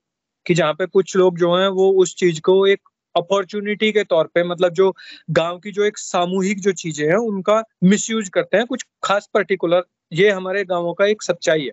कि 0.45 0.53
जहाँ 0.53 0.73
पे 0.73 0.85
कुछ 0.87 1.15
लोग 1.17 1.37
जो 1.37 1.55
हैं 1.55 1.67
वो 1.69 1.91
उस 2.01 2.15
चीज़ 2.15 2.41
को 2.41 2.65
एक 2.67 2.89
अपॉर्चुनिटी 3.15 3.91
के 3.91 4.03
तौर 4.03 4.27
पे 4.35 4.43
मतलब 4.43 4.73
जो 4.73 4.93
गाँव 5.31 5.57
की 5.59 5.71
जो 5.71 5.83
एक 5.83 5.97
सामूहिक 5.97 6.59
जो 6.59 6.71
चीज़ें 6.73 7.05
हैं 7.07 7.17
उनका 7.17 7.61
मिसयूज 7.83 8.29
करते 8.29 8.57
हैं 8.57 8.65
कुछ 8.65 8.85
खास 9.03 9.29
पर्टिकुलर 9.33 9.83
ये 10.11 10.29
हमारे 10.31 10.63
गाँवों 10.65 10.93
का 10.93 11.05
एक 11.05 11.23
सच्चाई 11.23 11.61
है। 11.61 11.71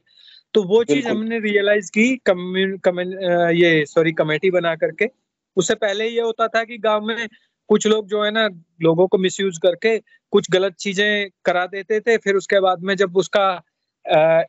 तो 0.54 0.62
वो 0.64 0.82
चीज़ 0.84 1.06
हमने 1.08 1.38
रियलाइज़ 1.40 1.90
की 1.92 2.16
कम्युन, 2.26 2.76
कम्युन, 2.78 3.12
ये 3.54 3.84
सॉरी 3.86 4.12
कमेटी 4.12 4.50
बना 4.50 4.74
करके। 4.76 5.08
उससे 5.56 5.74
पहले 5.76 6.08
ये 6.08 6.20
होता 6.20 6.48
था 6.48 6.64
कि 6.64 6.78
गाँव 6.78 7.06
में 7.06 7.28
कुछ 7.70 7.86
लोग 7.86 8.06
जो 8.08 8.22
है 8.24 8.30
ना 8.30 8.48
लोगों 8.82 9.06
को 9.08 9.18
मिसयूज 9.18 9.58
करके 9.58 9.98
कुछ 10.32 10.50
गलत 10.50 10.74
चीज़ें 10.80 11.28
करा 11.44 11.66
देते 11.66 12.00
थे। 12.00 12.16
फिर 12.18 12.34
उसके 12.36 12.60
बाद 12.60 12.82
में 12.82 12.94
जब 12.96 13.16
उसका 13.16 13.50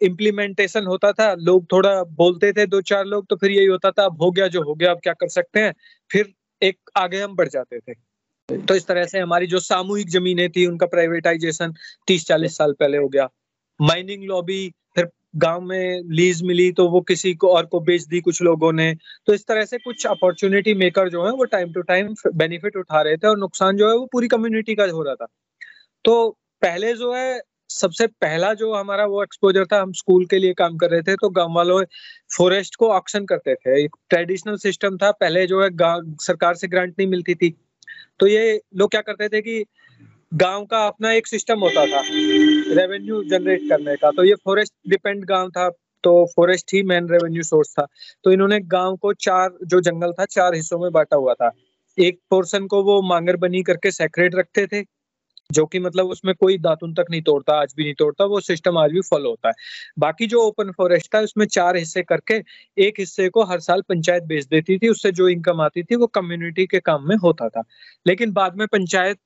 इम्प्लीमेंटेशन 0.04 0.86
होता 0.86 1.12
था 1.12 1.34
लोग 1.40 1.66
थोड़ा 1.72 2.04
बोलते 2.18 2.52
थे 2.54 2.66
दो 2.66 2.82
चार 2.82 3.06
लोग 3.06 3.26
तो 3.30 3.36
फिर 3.36 3.52
यही 3.52 3.66
होता 3.66 3.92
था 3.92 4.06
अब 4.06 4.22
हो 4.22 4.32
गया 4.32 4.48
जो 4.48 4.62
हो 4.64 4.76
गया 4.76 4.92
अब 4.92 5.00
क्या 5.04 5.14
कर 5.14 5.28
सकते 5.30 5.60
हैं? 5.60 5.74
फिर 6.12 6.34
एक 6.62 6.78
आगे 6.98 7.22
हम 7.22 7.36
बढ़ 7.36 7.48
जाते 7.50 7.80
थे। 7.80 7.94
तो 8.50 8.76
इस 8.76 8.88
तरह 8.88 9.06
से 9.06 9.20
हमारी 9.20 9.48
जो 9.48 9.60
सामूहिक 9.60 10.10
जमीनें 10.10 10.50
थी 10.52 10.66
उनका 10.66 10.86
प्राइवेटाइजेशन 10.86 11.74
तीस 12.08 12.28
चालीस 12.28 12.58
साल 12.58 12.74
पहले 12.80 12.98
हो 12.98 13.08
गया। 13.08 13.28
माइनिंग 13.80 14.24
लॉबी 14.24 14.70
फिर 14.96 15.08
गाँव 15.36 15.62
में 15.62 16.02
लीज 16.12 16.42
मिली 16.44 16.72
तो 16.72 16.88
वो 16.90 17.02
किसी 17.02 17.34
को 17.34 17.50
और 17.50 17.66
को 17.66 17.80
बेच 17.80 18.06
दी 18.06 18.22
कुछ 18.22 18.42
लोगों 18.42 18.72
ने। 18.74 18.94
तो 19.28 19.34
इस 19.34 19.46
तरह 19.48 19.66
से 19.66 19.78
कुछ 19.78 20.06
अपॉर्चुनिटी 20.08 20.74
मेकर 20.74 21.10
जो 21.10 21.26
है, 21.26 21.32
वो 21.32 21.46
टाइम 21.46 21.74
टू 21.74 21.82
टाइम 21.82 22.14
बेनिफिट 22.36 22.76
उठा 22.78 23.02
रहे 23.02 23.18
थे 23.18 23.28
और 23.28 23.38
नुकसान 23.38 23.78
जो 23.78 23.90
है 23.90 23.96
वो 23.98 24.06
पूरी 24.12 24.28
कम्युनिटी 24.28 24.76
का 24.76 24.86
हो 24.86 25.04
रहा 25.04 25.16
था। 25.16 25.28
तो 26.06 26.30
पहले 26.62 26.94
जो 26.94 27.14
है, 27.14 27.42
सबसे 27.70 28.08
पहला 28.08 28.54
जो 28.54 28.74
हमारा 28.74 29.06
वो 29.06 29.22
एक्सपोजर 29.24 29.66
था, 29.66 29.82
हम 29.82 29.92
स्कूल 29.94 30.26
के 30.26 30.38
लिए 30.40 30.54
काम 30.54 30.78
कर 30.78 30.90
रहे 30.92 31.02
थे 31.02 31.16
तो 31.16 31.30
गाँव 31.30 31.54
वालों 31.56 31.84
फॉरेस्ट 32.38 32.76
को 32.76 32.90
ऑक्शन 32.92 33.26
करते 33.26 33.56
थे। 33.56 33.84
एक 33.84 33.96
ट्रेडिशनल 34.10 34.56
सिस्टम 34.58 34.98
था, 34.98 35.12
पहले 35.12 35.46
जो 35.48 35.62
है 35.64 35.70
सरकार 36.22 36.56
से 36.56 36.68
ग्रांट 36.68 36.94
नहीं 37.00 37.08
मिलती 37.08 37.36
थी। 37.36 37.54
तो 38.20 38.28
ये 38.28 38.60
लोग 38.76 38.92
क्या 38.92 39.02
करते 39.02 39.30
थे 39.30 39.42
कि 39.42 39.64
गाँव 40.34 40.66
का 40.66 40.88
अपना 40.88 41.12
एक 41.12 41.28
सिस्टम 41.28 41.60
होता 41.60 41.86
था 41.86 42.02
रेवेन्यू 42.76 43.24
जनरेट 43.24 43.62
करने 43.70 43.96
का। 43.96 44.12
तो 44.12 44.24
ये 44.24 44.36
फॉरेस्ट 44.36 44.74
डिपेंड 44.90 45.26
गाँव 45.26 45.50
था 45.50 45.70
तो 46.04 46.26
फॉरेस्ट 46.36 46.74
ही 46.74 46.84
मेन 46.84 47.10
रेवेन्यू 47.10 47.44
सोर्स 47.44 47.70
था। 47.72 47.88
तो 48.24 48.32
इन्होंने 48.32 48.60
गाँव 48.60 48.96
को 48.96 49.14
चार, 49.14 49.50
जो 49.64 49.82
जंगल 49.82 50.12
था, 50.12 50.26
चार 50.26 50.56
हिस्सों 50.56 50.80
में 50.80 50.92
बांटा 50.92 51.16
हुआ 51.16 51.34
था। 51.34 51.52
एक 51.98 52.20
पोर्शन 52.30 52.68
को 52.68 52.84
वो 52.84 53.02
मांगर 53.02 53.36
बनी 53.36 53.64
करके 53.64 53.92
सेक्रेट 53.92 54.36
रखते 54.36 54.68
थे, 54.68 54.86
जो 55.52 55.66
कि 55.66 55.80
मतलब 55.80 56.06
उसमें 56.06 56.36
कोई 56.36 56.58
दातुन 56.58 56.94
तक 56.94 57.06
नहीं 57.12 57.22
तोड़ता, 57.22 57.54
आज 57.54 57.74
भी 57.78 57.84
नहीं 57.84 57.94
तोड़ता, 57.94 58.26
वो 58.26 58.40
सिस्टम 58.40 58.78
आज 58.78 58.92
भी 58.92 59.02
फॉलो 59.02 59.30
होता 59.30 59.48
है। 59.48 59.54
बाकी 60.00 60.28
जो 60.28 60.42
ओपन 60.42 60.72
फॉरेस्ट 60.72 61.16
था, 61.16 61.20
उसमें 61.20 61.46
चार 61.46 61.78
हिस्से 61.78 62.04
करके 62.04 62.44
एक 62.78 62.94
हिस्से 63.00 63.30
को 63.30 63.44
हर 63.44 63.60
साल 63.60 63.82
पंचायत 63.82 64.24
बेच 64.24 64.46
देती 64.46 64.78
थी, 64.78 64.88
उससे 64.88 65.12
जो 65.12 65.30
इनकम 65.30 65.62
आती 65.62 65.84
थी, 65.84 65.96
वो 65.96 66.08
कम्युनिटी 66.08 66.66
के 66.66 66.80
काम 66.80 67.10
में 67.10 67.16
होता 67.16 67.50
था। 67.50 67.64
लेकिन 68.08 68.32
बाद 68.32 68.56
में 68.56 68.68
पंचायत 68.68 69.18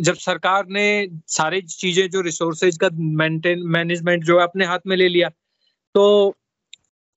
जब 0.00 0.14
सरकार 0.16 0.66
ने 0.70 0.86
सारी 1.28 1.60
चीज़ें 1.62 2.08
जो 2.10 2.20
रिसोर्सेज 2.20 2.76
का 2.76 2.88
मेंटेन 2.94 3.62
मैनेजमेंट 3.68 4.24
जो 4.24 4.38
है 4.38 4.44
अपने 4.44 4.64
हाथ 4.66 4.78
में 4.86 4.96
ले 4.96 5.08
लिया 5.08 5.28
तो 5.94 6.34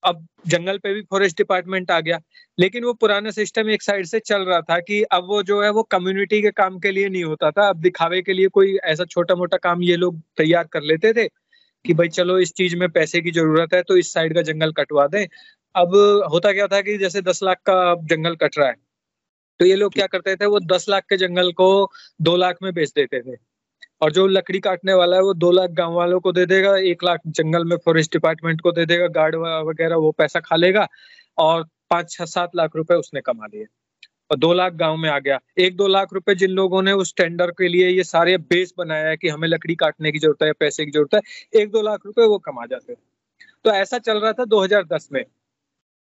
अब 0.02 0.26
जंगल 0.48 0.78
पे 0.78 0.92
भी 0.94 1.02
फॉरेस्ट 1.10 1.36
डिपार्टमेंट 1.38 1.90
आ 1.90 1.98
गया। 2.00 2.18
लेकिन 2.58 2.84
वो 2.84 2.92
पुराना 2.94 3.30
सिस्टम 3.30 3.70
एक 3.70 3.82
साइड 3.82 4.06
से 4.06 4.18
चल 4.20 4.42
रहा 4.42 4.60
था 4.62 4.78
कि 4.80 5.02
अब 5.12 5.26
वो 5.28 5.42
जो 5.42 5.62
है 5.62 5.70
वो 5.70 5.82
कम्युनिटी 5.92 6.40
के 6.42 6.50
काम 6.52 6.78
के 6.80 6.90
लिए 6.92 7.08
नहीं 7.08 7.24
होता 7.24 7.50
था। 7.50 7.68
अब 7.68 7.80
दिखावे 7.82 8.22
के 8.22 8.32
लिए 8.32 8.48
कोई 8.50 8.76
ऐसा 8.84 9.04
छोटा 9.06 9.34
मोटा 9.34 9.56
काम 9.58 9.82
ये 9.82 9.96
लोग 9.96 10.20
तैयार 10.38 10.68
कर 10.72 10.82
लेते 10.82 11.12
थे 11.14 11.28
कि 11.84 11.94
भाई 11.94 12.08
चलो 12.10 12.38
इस 12.38 12.52
चीज़ 12.54 12.76
में 12.76 12.88
पैसे 12.90 13.20
की 13.22 13.30
ज़रूरत 13.30 13.74
है 13.74 13.82
तो 13.82 13.96
इस 13.96 14.12
साइड 14.14 14.34
का 14.34 14.42
जंगल 14.42 14.72
कटवा 14.72 15.06
दें। 15.08 15.26
अब 15.74 15.96
होता 16.32 16.52
क्या 16.52 16.66
था 16.68 16.80
कि 16.82 16.98
जैसे 16.98 17.22
दस 17.22 17.42
लाख 17.42 17.58
का 17.70 17.94
जंगल 18.06 18.36
कट 18.36 18.58
रहा 18.58 18.68
है। 18.68 18.76
तो 19.60 19.64
ये 19.64 19.74
लोग 19.76 19.92
क्या 19.94 20.06
करते 20.06 20.36
थे 20.36 20.46
वो 20.46 20.60
दस 20.62 20.86
लाख 20.88 21.04
के 21.08 21.16
जंगल 21.16 21.52
को 21.52 21.68
दो 22.20 22.36
लाख 22.36 22.56
में 22.62 22.72
बेच 22.74 22.92
देते 22.96 23.20
थे। 23.22 23.36
और 24.00 24.12
जो 24.12 24.26
लकड़ी 24.26 24.60
काटने 24.60 24.94
वाला 24.94 25.16
है 25.16 25.22
वो 25.22 25.34
दो 25.34 25.50
लाख 25.50 25.70
गाँव 25.70 25.92
वालों 25.94 26.20
को 26.20 26.32
दे 26.32 26.46
देगा 26.46 26.76
एक 26.86 27.04
लाख 27.04 27.20
जंगल 27.28 27.64
में 27.64 27.76
फॉरेस्ट 27.84 28.12
डिपार्टमेंट 28.12 28.60
को 28.60 28.72
दे 28.72 28.86
देगा 28.86 29.06
गार्ड 29.10 29.34
वगैरह 29.68 29.96
वो 29.96 30.10
पैसा 30.12 30.40
खा 30.40 30.56
लेगा 30.56 30.86
और 31.38 31.62
पाँच 31.90 32.10
छह 32.10 32.24
सात 32.24 32.56
लाख 32.56 32.76
रुपए 32.76 32.94
उसने 32.94 33.20
कमा 33.20 33.46
लिए। 33.46 33.66
और 34.30 34.38
दो 34.38 34.52
लाख 34.52 34.72
गाँव 34.72 34.96
में 34.96 35.08
आ 35.10 35.18
गया। 35.18 35.38
एक 35.58 35.76
दो 35.76 35.86
लाख 35.86 36.12
रुपए 36.12 36.34
जिन 36.34 36.50
लोगों 36.50 36.82
ने 36.82 36.92
उस 36.92 37.14
टेंडर 37.16 37.50
के 37.50 37.68
लिए 37.68 37.88
ये 37.88 38.04
सारे 38.04 38.36
बेस 38.38 38.72
बनाया 38.78 39.08
है 39.08 39.16
कि 39.16 39.28
हमें 39.28 39.48
लकड़ी 39.48 39.74
काटने 39.74 40.12
की 40.12 40.18
ज़रूरत 40.18 40.42
है 40.42 40.52
पैसे 40.52 40.84
की 40.84 40.90
ज़रूरत 40.90 41.14
है 41.14 41.20
एक 41.60 41.70
दो 41.70 41.82
लाख 41.82 42.06
रुपए 42.06 42.26
वो 42.26 42.38
कमा 42.38 42.66
जाते। 42.66 42.94
तो 43.64 43.70
ऐसा 43.70 43.98
चल 43.98 44.20
रहा 44.20 44.32
था 44.32 44.44
2010 44.44 45.08
में। 45.12 45.24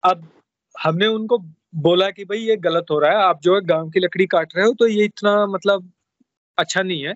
अब 0.02 0.26
हमने 0.74 1.06
उनको 1.06 1.38
बोला 1.74 2.10
कि 2.10 2.24
भाई 2.24 2.38
ये 2.38 2.56
गलत 2.58 2.86
हो 2.90 2.98
रहा 2.98 3.10
है 3.10 3.22
आप 3.24 3.40
जो 3.42 3.54
है 3.54 3.60
गाँव 3.66 3.88
की 3.90 4.00
लकड़ी 4.00 4.26
काट 4.26 4.52
रहे 4.56 4.64
हो 4.66 4.72
तो 4.74 4.86
ये 4.88 5.04
इतना 5.04 5.34
मतलब 5.46 5.90
अच्छा 6.58 6.82
नहीं 6.82 7.04
है। 7.04 7.14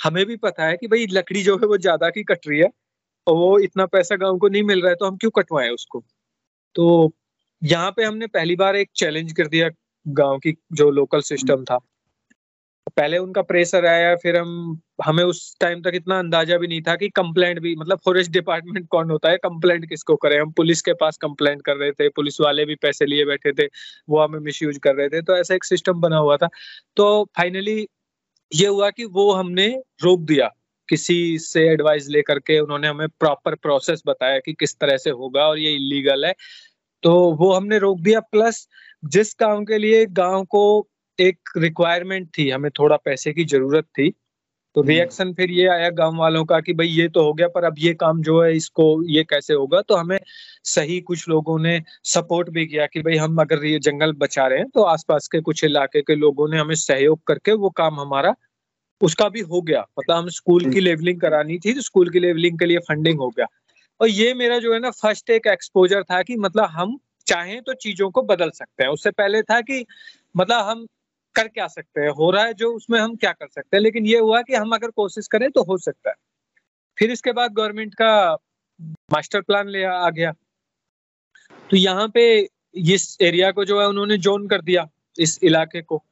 हमें 0.00 0.24
भी 0.26 0.36
पता 0.38 0.66
है 0.66 0.76
कि 0.76 0.86
भाई 0.88 1.06
लकड़ी 1.10 1.42
जो 1.42 1.56
है 1.58 1.66
वो 1.68 1.78
ज़्यादा 1.78 2.10
की 2.10 2.24
कट 2.24 2.48
रही 2.48 2.60
है 2.60 2.68
और 3.26 3.36
वो 3.36 3.58
इतना 3.60 3.86
पैसा 3.88 4.16
गाँव 4.18 4.38
को 4.38 4.48
नहीं 4.48 4.62
मिल 4.64 4.82
रहा 4.82 4.90
है 4.90 4.96
तो 4.96 5.06
हम 5.06 5.16
क्यों 5.18 5.30
कटवाए 5.36 5.70
उसको? 5.70 6.04
तो 6.76 7.12
यहाँ 7.62 7.92
पे 7.92 8.04
हमने 8.04 8.28
पहली 8.28 8.56
बार 8.56 8.76
एक 8.76 8.90
चैलेंज 8.96 9.32
कर 9.34 9.48
दिया 9.48 9.70
गाँव 10.06 10.38
की 10.40 10.54
जो 10.74 10.90
लोकल 10.92 11.20
सिस्टम 11.24 11.64
था। 11.64 11.78
पहले 12.88 13.18
उनका 13.18 13.42
प्रेशर 13.42 13.86
आया, 13.86 14.14
फिर 14.16 14.36
हम, 14.36 14.80
हमें 15.04 15.22
उस 15.24 15.56
टाइम 15.60 15.82
तक 15.82 15.92
इतना 15.94 16.18
अंदाज़ा 16.18 16.56
भी 16.58 16.66
नहीं 16.66 16.80
था 16.82 16.94
कि 16.96 17.08
कंप्लेंट 17.10 17.60
भी 17.60 17.74
मतलब 17.76 17.98
फॉरेस्ट 18.04 18.30
डिपार्टमेंट 18.32 18.88
कौन 18.90 19.10
होता 19.10 19.30
है 19.30 19.36
कंप्लेंट 19.38 19.88
किसको 19.88 20.16
करें? 20.16 20.38
हम 20.40 20.50
पुलिस 20.52 20.82
के 20.82 20.92
पास 20.94 21.16
कंप्लेंट 21.16 21.62
कर 21.62 21.76
रहे 21.76 21.92
थे, 21.92 22.08
पुलिस 22.08 22.40
वाले 22.40 22.64
भी 22.64 22.74
पैसे 22.82 23.06
लिए 23.06 23.24
बैठे 23.24 23.52
थे, 23.52 23.66
वो 24.08 24.20
हमें 24.20 24.38
मिस 24.40 24.78
कर 24.82 24.94
रहे 24.94 25.08
थे 25.08 25.22
तो 25.22 25.36
ऐसा 25.36 25.54
एक 25.54 25.64
सिस्टम 25.64 26.00
बना 26.00 26.16
हुआ 26.18 26.36
था। 26.36 26.48
तो 26.96 27.24
फाइनली 27.36 27.86
ये 28.52 28.66
हुआ 28.66 28.90
कि 28.90 29.04
वो 29.06 29.32
हमने 29.32 29.68
रोक 30.02 30.20
दिया, 30.20 30.50
किसी 30.88 31.38
से 31.38 31.68
एडवाइस 31.68 32.08
लेकर 32.08 32.38
के 32.38 32.58
उन्होंने 32.60 32.88
हमें 32.88 33.08
प्रॉपर 33.10 33.54
प्रोसेस 33.54 34.02
बताया 34.06 34.38
कि 34.38 34.52
किस 34.52 34.78
तरह 34.78 34.96
से 34.96 35.10
होगा 35.12 35.46
और 35.48 35.58
ये 35.58 35.74
इलीगल 35.76 36.24
है। 36.26 36.34
तो 37.02 37.12
वो 37.32 37.52
हमने 37.52 37.78
रोक 37.78 38.00
दिया 38.00 38.20
प्लस 38.22 38.66
जिस 39.04 39.32
काम 39.34 39.64
के 39.64 39.78
लिए 39.78 40.04
गाँव 40.06 40.44
को 40.44 40.88
एक 41.18 41.48
रिक्वायरमेंट 41.56 42.28
थी 42.38 42.48
हमें 42.50 42.70
थोड़ा 42.70 42.96
पैसे 42.96 43.32
की 43.32 43.44
ज़रूरत 43.44 43.84
थी। 43.98 44.12
तो 44.76 44.82
रिएक्शन 44.82 45.24
हम्म। 45.24 45.34
फिर 45.34 45.50
ये 45.50 45.66
आया 45.68 45.88
गाँव 45.90 46.16
वालों 46.16 46.44
का 46.44 46.60
कि 46.60 46.72
भाई 46.72 46.86
ये 46.86 47.08
तो 47.08 47.22
हो 47.24 47.32
गया 47.32 47.48
पर 47.48 47.64
अब 47.64 47.74
ये 47.78 47.92
काम 47.94 48.22
जो 48.22 48.40
है 48.42 48.54
इसको 48.56 48.84
ये 49.08 49.24
कैसे 49.24 49.54
होगा? 49.54 49.80
तो 49.80 49.94
हमें 49.94 50.18
सही 50.64 51.00
कुछ 51.00 51.28
लोगों 51.28 51.58
ने 51.58 51.82
सपोर्ट 52.04 52.48
भी 52.50 52.66
किया 52.66 52.86
कि 52.86 53.00
भाई 53.02 53.16
हम 53.16 53.40
अगर 53.40 53.64
ये 53.64 53.78
जंगल 53.78 54.12
बचा 54.12 54.46
रहे 54.46 54.58
हैं 54.58 54.68
तो 54.68 54.82
आसपास 54.84 55.28
के 55.28 55.40
कुछ 55.40 55.64
इलाके 55.64 56.02
के 56.02 56.14
लोगों 56.14 56.48
ने 56.48 56.58
हमें 56.58 56.74
सहयोग 56.74 57.20
करके 57.26 57.52
वो 57.54 57.70
काम 57.70 58.00
हमारा 58.00 58.34
उसका 59.00 59.28
भी 59.28 59.40
हो 59.42 59.60
गया। 59.62 59.84
मतलब 59.98 60.16
हम 60.16 60.28
स्कूल 60.28 60.70
की 60.72 60.80
लेवलिंग 60.80 61.16
हम्म। 61.16 61.28
करानी 61.28 61.58
थी 61.58 61.74
तो 61.74 61.80
स्कूल 61.80 62.10
की 62.10 62.20
लेवलिंग 62.20 62.58
के 62.58 62.66
लिए 62.66 62.78
फंडिंग 62.78 63.18
हो 63.18 63.28
गया। 63.28 63.46
और 64.00 64.08
ये 64.08 64.32
मेरा 64.34 64.58
जो 64.58 64.72
है 64.72 64.78
ना 64.80 64.90
फ़र्स्ट 64.92 65.30
एक 65.30 65.46
एक्सपोजर 65.46 66.02
था 66.02 66.22
कि 66.22 66.36
मतलब 66.36 66.64
हम 66.70 66.98
चाहें 67.26 67.60
तो 67.62 67.74
चीज़ों 67.74 68.10
को 68.10 68.22
बदल 68.22 68.50
सकते 68.50 68.84
हैं। 68.84 68.90
उससे 68.90 69.10
पहले 69.10 69.42
था 69.42 69.60
कि 69.60 69.84
मतलब 70.34 70.64
हम 70.64 70.86
कर 71.34 71.48
क्या 71.48 71.66
सकते 71.66 72.00
हैं। 72.00 72.10
हो 72.10 72.30
रहा 72.30 72.44
है 72.44 72.54
जो, 72.54 72.72
उसमें 72.72 73.00
हम 73.00 73.16
क्या 73.16 73.32
कर 73.32 73.46
सकते 73.46 73.76
हैं? 73.76 73.82
लेकिन 73.82 74.06
ये 74.06 74.18
हुआ 74.18 74.42
कि 74.42 74.54
हम 74.54 74.70
अगर 74.70 74.90
कोशिश 74.90 75.26
करें 75.26 75.50
तो 75.50 75.62
हो 75.62 75.78
सकता 75.78 76.10
है। 76.10 76.14
फिर 76.98 77.10
इसके 77.10 77.32
बाद 77.32 77.52
गवर्नमेंट 77.52 77.94
का 77.94 78.34
मास्टर 79.12 79.40
प्लान 79.40 79.68
ले 79.68 79.84
आ 79.84 80.10
गया। 80.10 80.32
तो 81.70 81.76
यहाँ 81.76 82.08
पे 82.08 82.48
इस 82.74 83.18
एरिया 83.20 83.50
को 83.50 83.64
जो 83.64 83.80
है 83.80 83.86
उन्होंने 83.88 84.16
जोन 84.18 84.48
कर 84.48 84.62
दिया 84.62 84.88
इस 85.18 85.38
इलाके 85.42 85.82
को। 85.82 86.02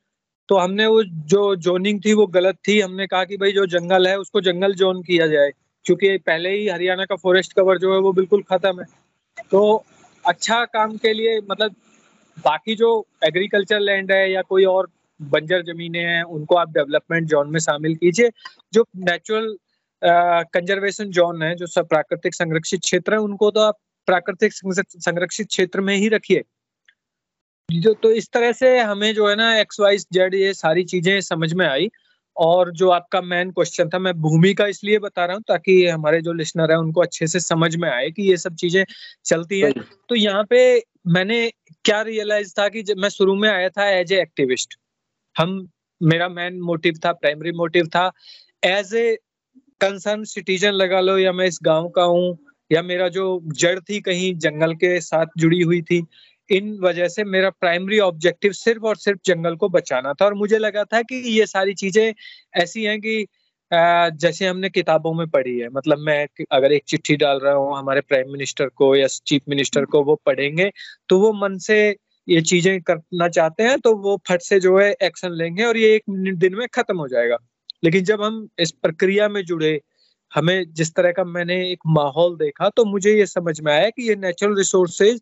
तो 0.49 0.57
हमने 0.57 0.87
वो 0.87 1.03
जो 1.05 1.57
जोनिंग 1.57 2.00
थी 2.05 2.12
वो 2.12 2.27
गलत 2.27 2.57
थी। 2.69 2.81
हमने 2.81 3.07
कहा 3.07 3.25
कि 3.25 3.37
भाई 3.37 3.53
जो 3.53 3.67
जंगल 3.67 4.09
है 4.09 4.19
उसको 4.19 4.41
जंगल 4.41 4.75
जोन 4.75 5.03
किया 5.03 5.27
जाए। 5.27 5.50
क्योंकि 5.85 6.19
पहले 6.19 6.50
ही 6.50 6.69
हरियाणा 6.69 7.05
का 7.05 7.17
फॉरेस्ट 7.17 7.53
कवर 7.53 7.79
जो 7.79 7.95
है 7.95 8.00
वो 8.00 8.12
बिल्कुल 8.12 8.43
खत्म 8.43 8.81
है। 8.81 8.87
तो 9.50 9.85
अच्छा 10.27 10.65
काम 10.65 10.97
के 10.97 11.12
लिए 11.12 11.41
मतलब 11.50 11.75
बाकी 12.45 12.75
जो 12.75 13.07
एग्रीकल्चर 13.25 13.81
लैंड 13.81 14.12
है 14.12 14.33
या 14.33 14.43
कोई 14.43 14.65
और 14.65 14.89
बंजर 15.21 15.62
जमीनें 15.62 16.00
हैं 16.00 16.23
उनको 16.23 16.57
आप 16.57 16.73
डेवलपमेंट 16.73 17.29
जोन 17.29 17.50
में 17.50 17.59
शामिल 17.61 17.95
कीजिए 17.97 18.31
जो 18.73 18.85
नेचुरल 18.99 19.57
कंजर्वेशन 20.03 21.11
जोन 21.11 21.43
है 21.43 21.55
जो 21.55 21.67
सब 21.67 21.89
प्राकृतिक 21.89 22.35
संरक्षित 22.35 22.81
क्षेत्र 22.81 23.12
है 23.12 23.19
उनको 23.21 23.50
तो 23.50 23.61
आप 23.61 23.79
प्राकृतिक 24.09 24.53
संरक्षित 24.53 25.49
क्षेत्र 25.49 25.81
में 25.81 25.95
ही 25.97 26.09
रखिए। 26.09 26.43
जो 27.69 27.93
तो 27.95 28.11
इस 28.11 28.29
तरह 28.33 28.53
से 28.53 28.79
हमें 28.79 29.12
जो 29.15 29.29
है 29.29 29.35
ना 29.37 29.57
एक्स 29.59 29.81
वाई 29.81 29.99
जेड 30.12 30.35
ये 30.35 30.53
सारी 30.55 30.85
चीज़ें 30.85 31.21
समझ 31.21 31.53
में 31.55 31.67
आई 31.67 31.89
और 32.37 32.71
जो 32.73 32.89
आपका 32.91 33.21
मेन 33.21 33.50
क्वेश्चन 33.50 33.89
था 33.89 33.99
मैं 33.99 34.12
भूमि 34.15 34.53
का 34.55 34.67
इसलिए 34.67 34.99
बता 34.99 35.25
रहा 35.25 35.37
हूँ 35.37 35.43
ताकि 35.49 35.87
हमारे 35.87 36.21
जो 36.23 36.33
लिसनर 36.33 36.73
है 36.73 36.79
उनको 36.79 37.00
अच्छे 37.00 37.27
से 37.27 37.41
समझ 37.41 37.75
में 37.77 37.89
आए 37.91 38.11
कि 38.11 38.23
ये 38.23 38.37
सब 38.37 38.55
चीज़ें 38.55 38.85
चलती 39.25 39.61
है। 39.61 39.73
तो 40.09 40.15
यहाँ 40.15 40.45
पे 40.50 40.61
मैंने 41.09 41.50
क्या 41.85 42.00
रियलाइज़ 42.03 42.53
था 42.59 42.69
कि 42.69 42.83
जब 42.83 42.99
मैं 42.99 43.09
शुरू 43.09 43.35
में 43.35 43.49
आया 43.49 43.69
था 43.69 43.89
एज 43.91 44.12
ए 44.12 44.21
एक्टिविस्ट 44.23 44.79
हम, 45.37 45.67
मेरा 46.01 46.29
मेन 46.31 46.61
मोटिव 46.63 46.95
था 47.05 47.13
प्राइमरी 47.15 47.53
मोटिव 47.55 47.87
था। 47.89 48.11
एज 48.63 48.95
ए 48.97 49.17
कंसर्न 49.81 50.25
सिटीजन 50.27 50.73
लगा 50.75 51.01
लो, 51.01 51.19
या 51.19 51.33
मैं 51.33 51.47
इस 51.47 51.59
गाँव 51.65 51.89
का 51.91 52.03
हूँ, 52.05 52.37
या 52.71 52.83
मेरा 52.85 53.09
जो 53.11 53.41
जड़ 53.55 53.79
थी 53.81 54.01
कहीं 54.03 54.35
जंगल 54.39 54.75
के 54.77 55.01
साथ 55.03 55.27
जुड़ी 55.39 55.61
हुई 55.63 55.81
थी, 55.83 56.03
इन 56.51 56.79
वजह 56.83 57.09
से 57.09 57.25
मेरा 57.27 57.51
प्राइमरी 57.53 57.99
ऑब्जेक्टिव 58.01 58.53
सिर्फ़ 58.55 58.85
और 58.87 58.97
सिर्फ़ 58.99 59.21
जंगल 59.27 59.57
को 59.57 59.69
बचाना 59.71 60.13
था। 60.15 60.25
और 60.27 60.35
मुझे 60.37 60.59
लगा 60.59 60.85
था 60.87 61.03
कि 61.05 61.17
ये 61.31 61.47
सारी 61.49 61.75
चीज़ें 61.77 62.13
ऐसी 62.57 62.85
हैं 62.85 63.01
कि 63.01 63.27
जैसे 63.73 64.47
हमने 64.47 64.69
किताबों 64.71 65.13
में 65.15 65.27
पढ़ी 65.31 65.59
है। 65.59 65.69
मतलब 65.71 65.99
मैं 66.01 66.27
अगर 66.53 66.73
एक 66.75 66.85
चिट्ठी 66.89 67.17
डाल 67.17 67.39
रहा 67.41 67.55
हूँ, 67.55 67.79
हमारे 67.79 68.01
प्राइम 68.03 68.33
मिनिस्टर 68.33 68.69
को 68.77 68.95
या 68.97 69.07
चीफ 69.27 69.43
मिनिस्टर 69.49 69.85
को 69.87 70.03
वो 70.05 70.15
पढ़ेंगे 70.27 70.71
तो 71.11 71.19
वो 71.21 71.33
मन 71.35 71.59
से 71.61 71.79
ये 72.29 72.41
चीज़ें 72.43 72.81
करना 72.83 73.29
चाहते 73.31 73.62
हैं 73.62 73.79
तो 73.81 73.95
वो 73.99 74.17
फट 74.29 74.43
से 74.43 74.59
जो 74.61 74.79
है 74.79 74.91
एक्शन 75.03 75.33
लेंगे 75.35 75.65
और 75.65 75.77
ये 75.77 75.95
एक 75.95 76.03
दिन 76.39 76.55
में 76.57 76.67
खत्म 76.75 76.97
हो 76.99 77.09
जाएगा। 77.09 77.37
लेकिन 77.85 78.05
जब 78.05 78.23
हम 78.23 78.49
इस 78.61 78.71
प्रक्रिया 78.73 79.29
में 79.29 79.43
जुड़े, 79.45 79.81
हमें 80.33 80.73
जिस 80.75 80.95
तरह 80.95 81.12
का 81.12 81.25
मैंने 81.27 81.57
एक 81.71 81.79
माहौल 81.89 82.37
देखा 82.39 82.69
तो 82.71 82.85
मुझे 82.87 83.12
ये 83.12 83.27
समझ 83.29 83.61
में 83.61 83.73
आया 83.73 83.89
कि 83.91 84.09
ये 84.09 84.17
नेचुरल 84.17 84.57
रिसोर्सेज 84.57 85.21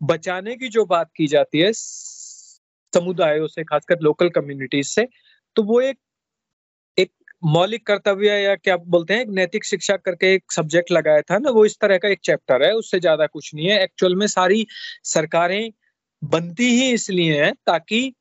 बचाने 0.00 0.54
की 0.56 0.68
जो 0.68 0.84
बात 0.86 1.10
की 1.16 1.26
जाती 1.26 1.60
है, 1.60 1.72
समुदायों 1.72 3.46
से, 3.48 3.64
खासकर 3.64 4.00
लोकल 4.02 4.28
कम्युनिटीज 4.30 4.86
से 4.88 5.06
तो 5.56 5.62
वो 5.64 5.80
एक 5.82 5.98
एक 6.98 7.10
मौलिक 7.46 7.86
कर्तव्य 7.86 8.38
या 8.42 8.54
क्या 8.56 8.76
बोलते 8.88 9.14
हैं 9.14 9.24
नैतिक 9.30 9.64
शिक्षा 9.64 9.96
करके 9.98 10.32
एक 10.34 10.52
सब्जेक्ट 10.52 10.92
लगाया 10.92 11.20
था 11.22 11.38
ना, 11.38 11.50
वो 11.50 11.64
इस 11.64 11.76
तरह 11.80 11.98
का 11.98 12.08
एक 12.08 12.20
चैप्टर 12.24 12.62
है, 12.64 12.72
उससे 12.74 13.00
ज़्यादा 13.00 13.26
कुछ 13.28 13.54
नहीं 13.54 13.66
है। 13.68 13.82
एक्चुअल 13.82 14.14
में 14.16 14.26
सारी 14.28 14.66
सरकारें 15.04 15.70
बनती 16.22 16.70
ही 16.72 16.90
इसलिए 16.92 17.42
है 17.42 17.52
ताकि 17.66 18.12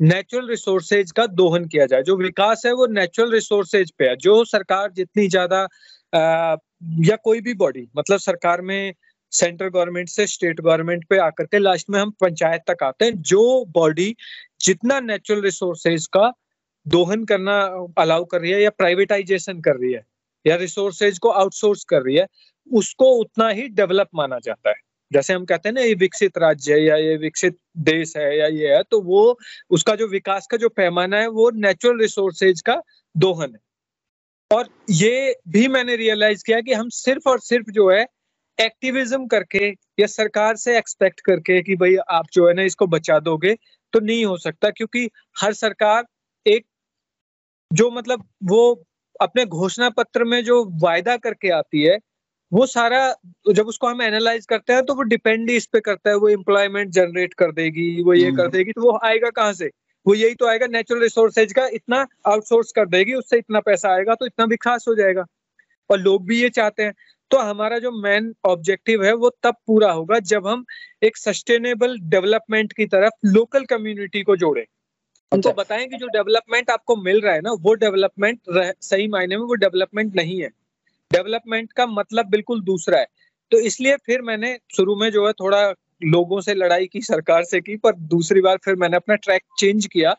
नेचुरल 0.00 0.48
रिसोर्सेज 0.48 1.10
का 1.12 1.26
दोहन 1.28 1.64
किया 1.66 1.86
जाए। 1.86 2.02
जो 2.02 2.16
विकास 2.18 2.62
है 2.66 2.72
वो 2.74 2.86
नेचुरल 2.88 3.32
रिसोर्सेज 3.32 3.90
पे 3.98 4.08
है। 4.08 4.16
जो 4.18 4.44
सरकार 4.46 4.90
जितनी 4.92 5.28
ज़्यादा 5.28 5.66
या 7.02 7.16
कोई 7.24 7.40
भी 7.40 7.54
बॉडी 7.54 7.86
मतलब 7.96 8.18
सरकार 8.20 8.60
में 8.62 8.94
सेंट्रल 9.32 9.68
गवर्नमेंट 9.68 10.08
से 10.08 10.26
स्टेट 10.26 10.60
गवर्नमेंट 10.60 11.04
पे 11.10 11.18
आकर 11.18 11.44
के 11.44 11.58
लास्ट 11.58 11.90
में 11.90 11.98
हम 12.00 12.10
पंचायत 12.20 12.62
तक 12.68 12.82
आते 12.82 13.04
हैं, 13.04 13.20
जो 13.22 13.64
बॉडी 13.74 14.14
जितना 14.60 14.98
नेचुरल 15.00 15.42
रिसोर्सेज 15.42 16.06
का 16.12 16.32
दोहन 16.86 17.24
करना 17.24 17.58
अलाउ 17.98 18.24
कर 18.24 18.40
रही 18.40 18.50
है 18.52 18.62
या 18.62 18.70
प्राइवेटाइजेशन 18.70 19.60
कर 19.60 19.76
रही 19.76 19.92
है, 19.92 20.02
या 20.44 20.56
रिसोर्सेज 20.56 21.18
को 21.18 21.28
आउटसोर्स 21.30 21.84
कर 21.84 22.02
रही 22.02 22.16
है, 22.16 22.26
उसको 22.70 23.10
उतना 23.20 23.48
ही 23.50 23.68
डेवलप 23.70 24.08
माना 24.14 24.38
जाता 24.44 24.70
है। 24.70 24.76
जैसे 25.12 25.32
हम 25.34 25.44
कहते 25.44 25.68
हैं 25.68 25.74
ना, 25.74 25.80
ये 25.82 25.94
विकसित 25.96 26.38
राज्य 26.38 26.72
है 26.74 26.82
या 26.82 26.96
ये 26.98 27.16
विकसित 27.18 27.56
देश 27.80 28.16
है 28.16 28.38
या 28.38 28.46
ये 28.48 28.74
है 28.74 28.82
तो 28.84 29.00
वो, 29.02 29.38
उसका 29.70 29.94
जो 29.96 30.06
विकास 30.08 30.46
का 30.50 30.56
जो 30.56 30.68
पैमाना 30.70 31.16
है, 31.16 31.26
वो 31.28 31.50
नेचुरल 31.56 32.00
रिसोर्सेज 32.00 32.60
का 32.60 32.80
दोहन 33.14 33.54
है। 33.54 33.60
और 34.50 34.68
ये 34.92 35.34
भी 35.48 35.66
मैंने 35.68 35.96
रियलाइज़ 35.96 36.42
किया 36.46 36.60
कि 36.60 36.72
हम 36.72 36.88
सिर्फ़ 36.94 37.28
और 37.28 37.40
सिर्फ़ 37.40 37.70
जो 37.70 37.90
है 37.90 38.06
एक्टिविज्म 38.58 39.26
करके 39.26 39.68
या 40.00 40.06
सरकार 40.08 40.56
से 40.56 40.76
एक्सपेक्ट 40.78 41.20
करके 41.20 41.60
कि 41.62 41.76
भाई 41.76 41.96
आप 42.10 42.26
जो 42.32 42.48
है 42.48 42.54
ना, 42.54 42.62
इसको 42.62 42.86
बचा 42.88 43.18
दोगे 43.20 43.54
तो 43.92 44.00
नहीं 44.00 44.24
हो 44.24 44.36
सकता, 44.38 44.70
क्योंकि 44.70 45.08
हर 45.36 45.52
सरकार 45.54 46.04
एक 46.46 46.64
जो 47.70 47.90
मतलब 47.90 48.24
वो 48.44 48.62
अपने 49.20 49.44
घोषणा 49.46 49.88
पत्र 49.90 50.24
में 50.24 50.42
जो 50.44 50.64
वायदा 50.82 51.16
करके 51.16 51.50
आती 51.52 51.82
है 51.82 51.98
वो 52.52 52.66
सारा 52.66 53.14
जब 53.50 53.66
उसको 53.66 53.86
हम 53.86 54.02
एनालाइज 54.02 54.46
करते 54.46 54.72
हैं 54.72 54.84
तो 54.84 54.94
वो 54.94 55.02
डिपेंड 55.02 55.50
ही 55.50 55.56
इस 55.56 55.66
पे 55.66 55.80
करता 55.80 56.10
है 56.10 56.16
वो 56.16 56.28
एम्प्लॉयमेंट 56.28 56.90
जनरेट 56.90 57.34
कर 57.34 57.52
देगी 57.52 58.02
वो 58.02 58.14
ये 58.14 58.32
कर 58.32 58.42
हम्म। 58.42 58.50
देगी 58.50 58.72
तो 58.72 58.80
वो 58.82 58.98
आएगा 59.04 59.30
कहाँ 59.30 59.52
से? 59.52 59.70
वो 60.06 60.14
यही 60.14 60.34
तो 60.34 60.46
आएगा 60.46 60.66
नेचुरल 60.66 61.00
रिसोर्सेज 61.00 61.52
का 61.52 61.66
इतना 61.66 62.06
आउटसोर्स 62.26 62.72
कर 62.72 62.86
देगी 62.86 63.14
उससे 63.14 63.38
इतना 63.38 63.60
पैसा 63.60 63.94
आएगा 63.94 64.14
तो 64.14 64.26
इतना 64.26 64.44
विकास 64.44 64.84
हो 64.88 64.94
जाएगा। 64.94 65.26
और 65.90 65.98
लोग 65.98 66.26
भी 66.26 66.42
ये 66.42 66.48
चाहते 66.48 66.82
हैं। 66.82 66.94
तो 67.30 67.38
हमारा 67.38 67.78
जो 67.78 67.90
मेन 67.92 68.34
ऑब्जेक्टिव 68.44 69.04
है 69.04 69.14
वो 69.14 69.30
तब 69.42 69.54
पूरा 69.66 69.92
होगा 69.92 70.18
जब 70.18 70.46
हम 70.46 70.64
एक 71.02 71.16
सस्टेनेबल 71.16 71.98
डेवलपमेंट 72.00 72.72
की 72.72 72.86
तरफ़ 72.86 73.26
लोकल 73.26 73.64
कम्युनिटी 73.64 74.22
को 74.22 74.36
जोड़ें। 74.36 74.64
उनको 75.32 75.48
अच्छा। 75.48 75.62
बताएँ 75.62 75.86
कि 75.88 75.96
जो 75.96 76.06
डेवलपमेंट 76.06 76.70
आपको 76.70 76.96
मिल 76.96 77.20
रहा 77.20 77.34
है 77.34 77.40
ना 77.40 77.52
वो 77.52 77.74
डेवलपमेंट 77.74 78.40
सही 78.80 79.08
मायने 79.08 79.36
में 79.36 79.44
वो 79.44 79.54
डेवलपमेंट 79.54 80.16
नहीं 80.16 80.42
है। 80.42 80.50
डेवलपमेंट 81.12 81.72
का 81.72 81.86
मतलब 81.88 82.26
बिल्कुल 82.30 82.60
दूसरा 82.62 82.98
है। 82.98 83.06
तो 83.52 83.58
इसलिए 83.60 83.96
फिर 84.06 84.22
मैंने 84.22 84.56
शुरू 84.76 84.96
में 84.96 85.10
जो 85.10 85.26
है 85.26 85.32
थोड़ा 85.32 85.62
लोगों 86.04 86.40
से 86.40 86.54
लड़ाई 86.54 86.86
की, 86.86 87.00
सरकार 87.02 87.44
से 87.44 87.60
की, 87.60 87.76
पर 87.76 87.94
दूसरी 87.94 88.40
बार 88.40 88.58
फिर 88.64 88.76
मैंने 88.76 88.96
अपना 88.96 89.14
ट्रैक 89.16 89.42
चेंज 89.58 89.86
किया। 89.86 90.14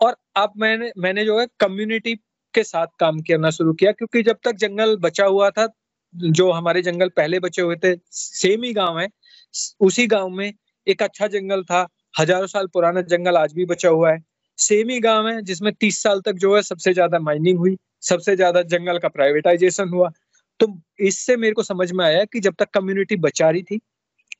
और 0.00 0.16
अब 0.36 0.52
मैंने 0.56 0.90
मैंने 0.98 1.24
जो 1.24 1.38
है 1.40 1.46
कम्युनिटी 1.60 2.14
के 2.54 2.62
साथ 2.64 2.86
काम 3.00 3.20
करना 3.20 3.50
शुरू 3.50 3.72
किया, 3.72 3.92
क्योंकि 3.92 4.22
जब 4.22 4.36
तक 4.44 4.56
जंगल 4.56 4.96
बचा 4.98 5.24
हुआ 5.26 5.50
था, 5.50 5.68
जो 6.14 6.50
हमारे 6.52 6.82
जंगल 6.82 7.08
पहले 7.16 7.38
बचे 7.40 7.62
हुए 7.62 7.76
थे 7.76 7.94
सेम 8.12 8.62
ही 8.64 8.72
गाँव 8.72 8.98
है। 9.00 9.08
उसी 9.80 10.06
गाँव 10.06 10.28
में 10.30 10.52
एक 10.86 11.02
अच्छा 11.02 11.26
जंगल 11.26 11.62
था, 11.64 11.86
हज़ारों 12.14 12.46
साल 12.46 12.66
पुराना 12.66 13.00
जंगल 13.02 13.36
आज 13.36 13.52
भी 13.52 13.64
बचा 13.66 13.88
हुआ 13.88 14.12
है। 14.12 14.18
सेम 14.58 14.90
ही 14.90 14.98
गाँव 15.00 15.28
है, 15.28 15.42
जिसमें 15.42 15.72
तीस 15.72 16.02
साल 16.02 16.20
तक 16.20 16.32
जो 16.36 16.54
है 16.56 16.62
सबसे 16.62 16.92
ज़्यादा 16.94 17.18
माइनिंग 17.18 17.58
हुई, 17.58 17.76
सबसे 18.02 18.36
ज़्यादा 18.36 18.62
जंगल 18.64 18.98
का 18.98 19.08
प्राइवेटाइजेशन 19.08 19.88
हुआ। 19.88 20.10
तो 20.60 20.80
इससे 21.00 21.36
मेरे 21.36 21.54
को 21.54 21.62
समझ 21.62 21.90
में 21.92 22.04
आया 22.04 22.24
कि 22.24 22.40
जब 22.40 22.54
तक 22.58 22.70
कम्युनिटी 22.74 23.16
बचा 23.16 23.50
रही 23.50 23.62
थी, 23.62 23.80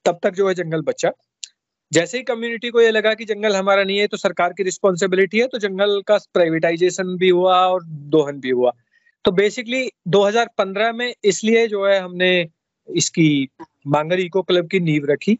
तब 0.04 0.18
तक 0.22 0.30
जो 0.30 0.48
है 0.48 0.54
जंगल 0.54 0.82
बचा। 0.82 1.10
जैसे 1.92 2.18
ही 2.18 2.24
कम्युनिटी 2.24 2.70
को 2.70 2.80
ये 2.80 2.90
लगा 2.90 3.14
कि 3.14 3.24
जंगल 3.24 3.56
हमारा 3.56 3.84
नहीं 3.84 3.98
है 3.98 4.06
तो 4.06 4.16
सरकार 4.16 4.52
की 4.52 4.62
रिस्पॉन्सिबिलिटी 4.62 5.40
है 5.40 5.46
तो 5.46 5.58
जंगल 5.58 6.00
का 6.06 6.16
प्राइवेटाइजेशन 6.34 7.16
भी 7.16 7.28
हुआ 7.28 7.56
और 7.66 7.84
दोहन 7.84 8.40
भी 8.40 8.50
हुआ। 8.50 8.72
तो 9.24 9.30
बेसिकली 9.30 9.90
2015 10.08 10.92
में 10.92 11.14
इसलिए 11.24 11.66
जो 11.68 11.86
है 11.86 11.98
हमने 12.00 12.48
इसकी 12.88 13.48
मांगर 13.86 14.20
इको 14.20 14.42
क्लब 14.42 14.68
की 14.68 14.80
नींव 14.80 15.06
रखी। 15.06 15.38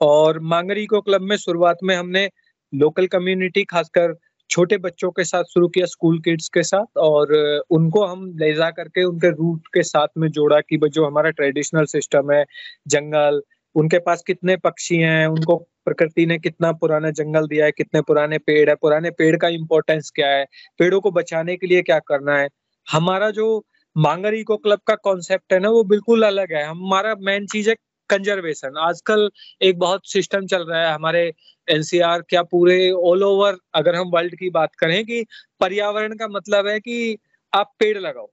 और 0.00 0.38
मांगर 0.38 0.78
इको 0.78 1.00
क्लब 1.00 1.20
में 1.20 1.36
शुरुआत 1.36 1.78
में 1.82 1.94
हमने 1.96 2.28
लोकल 2.74 3.06
कम्युनिटी 3.06 3.64
खासकर 3.64 4.12
छोटे 4.50 4.78
बच्चों 4.78 5.10
के 5.10 5.24
साथ 5.24 5.44
शुरू 5.44 5.68
किया 5.68 5.86
स्कूल 5.86 6.18
किड्स 6.20 6.48
के 6.48 6.62
साथ 6.62 6.98
और 6.98 7.32
उनको 7.70 8.04
हम 8.06 8.26
ले 8.36 8.54
जा 8.54 8.70
करके 8.70 9.04
उनके 9.04 9.30
रूट 9.30 9.66
के 9.74 9.82
साथ 9.82 10.08
में 10.18 10.28
जोड़ा 10.28 10.60
कि 10.60 10.80
जो 10.88 11.06
हमारा 11.06 11.30
ट्रेडिशनल 11.30 11.84
सिस्टम 11.84 12.32
है, 12.32 12.44
जंगल, 12.88 13.42
उनके 13.74 13.98
पास 13.98 14.22
कितने 14.26 14.56
पक्षी 14.56 14.96
हैं, 14.96 15.26
उनको 15.26 15.56
प्रकृति 15.56 16.26
ने 16.26 16.38
कितना 16.38 16.72
पुराना 16.72 17.10
जंगल 17.10 17.46
दिया 17.46 17.64
है, 17.64 17.72
कितने 17.72 18.00
पुराने 18.02 18.38
पेड़ 18.38 18.68
है, 18.70 18.74
पुराने 18.74 19.10
पेड़ 19.10 19.36
का 19.36 19.48
इम्पोर्टेंस 19.48 20.10
क्या 20.10 20.28
है, 20.28 20.46
पेड़ों 20.78 21.00
को 21.00 21.10
बचाने 21.10 21.56
के 21.56 21.66
लिए 21.66 21.82
क्या 21.82 21.98
करना 21.98 22.38
है। 22.38 22.48
हमारा 22.92 23.30
जो 23.30 23.66
मांगर 23.96 24.34
इको 24.34 24.56
क्लब 24.56 24.78
का 24.86 24.94
कॉन्सेप्ट 24.94 25.52
है 25.52 25.58
ना, 25.58 25.68
वो 25.70 25.84
बिल्कुल 25.84 26.22
अलग 26.22 26.52
है। 26.52 26.64
हमारा 26.64 27.14
मेन 27.20 27.46
चीज़ 27.46 27.70
है 27.70 27.74
कंजर्वेशन 28.10 28.76
आजकल 28.78 29.30
एक 29.62 29.78
बहुत 29.78 30.00
सिस्टम 30.06 30.46
चल 30.46 30.62
रहा 30.62 30.88
है 30.88 30.94
हमारे 30.94 31.32
एनसीआर 31.68 32.22
क्या 32.22 32.42
पूरे 32.42 32.90
ऑल 32.90 33.22
ओवर 33.22 33.56
अगर 33.74 33.94
हम 33.94 34.08
वर्ल्ड 34.08 34.34
की 34.34 34.50
बात 34.50 34.74
करें 34.74 35.04
कि 35.04 35.26
पर्यावरण 35.60 36.16
का 36.16 36.28
मतलब 36.28 36.66
है 36.66 36.80
कि 36.80 37.18
आप 37.54 37.72
पेड़ 37.78 37.98
लगाओ। 37.98 38.30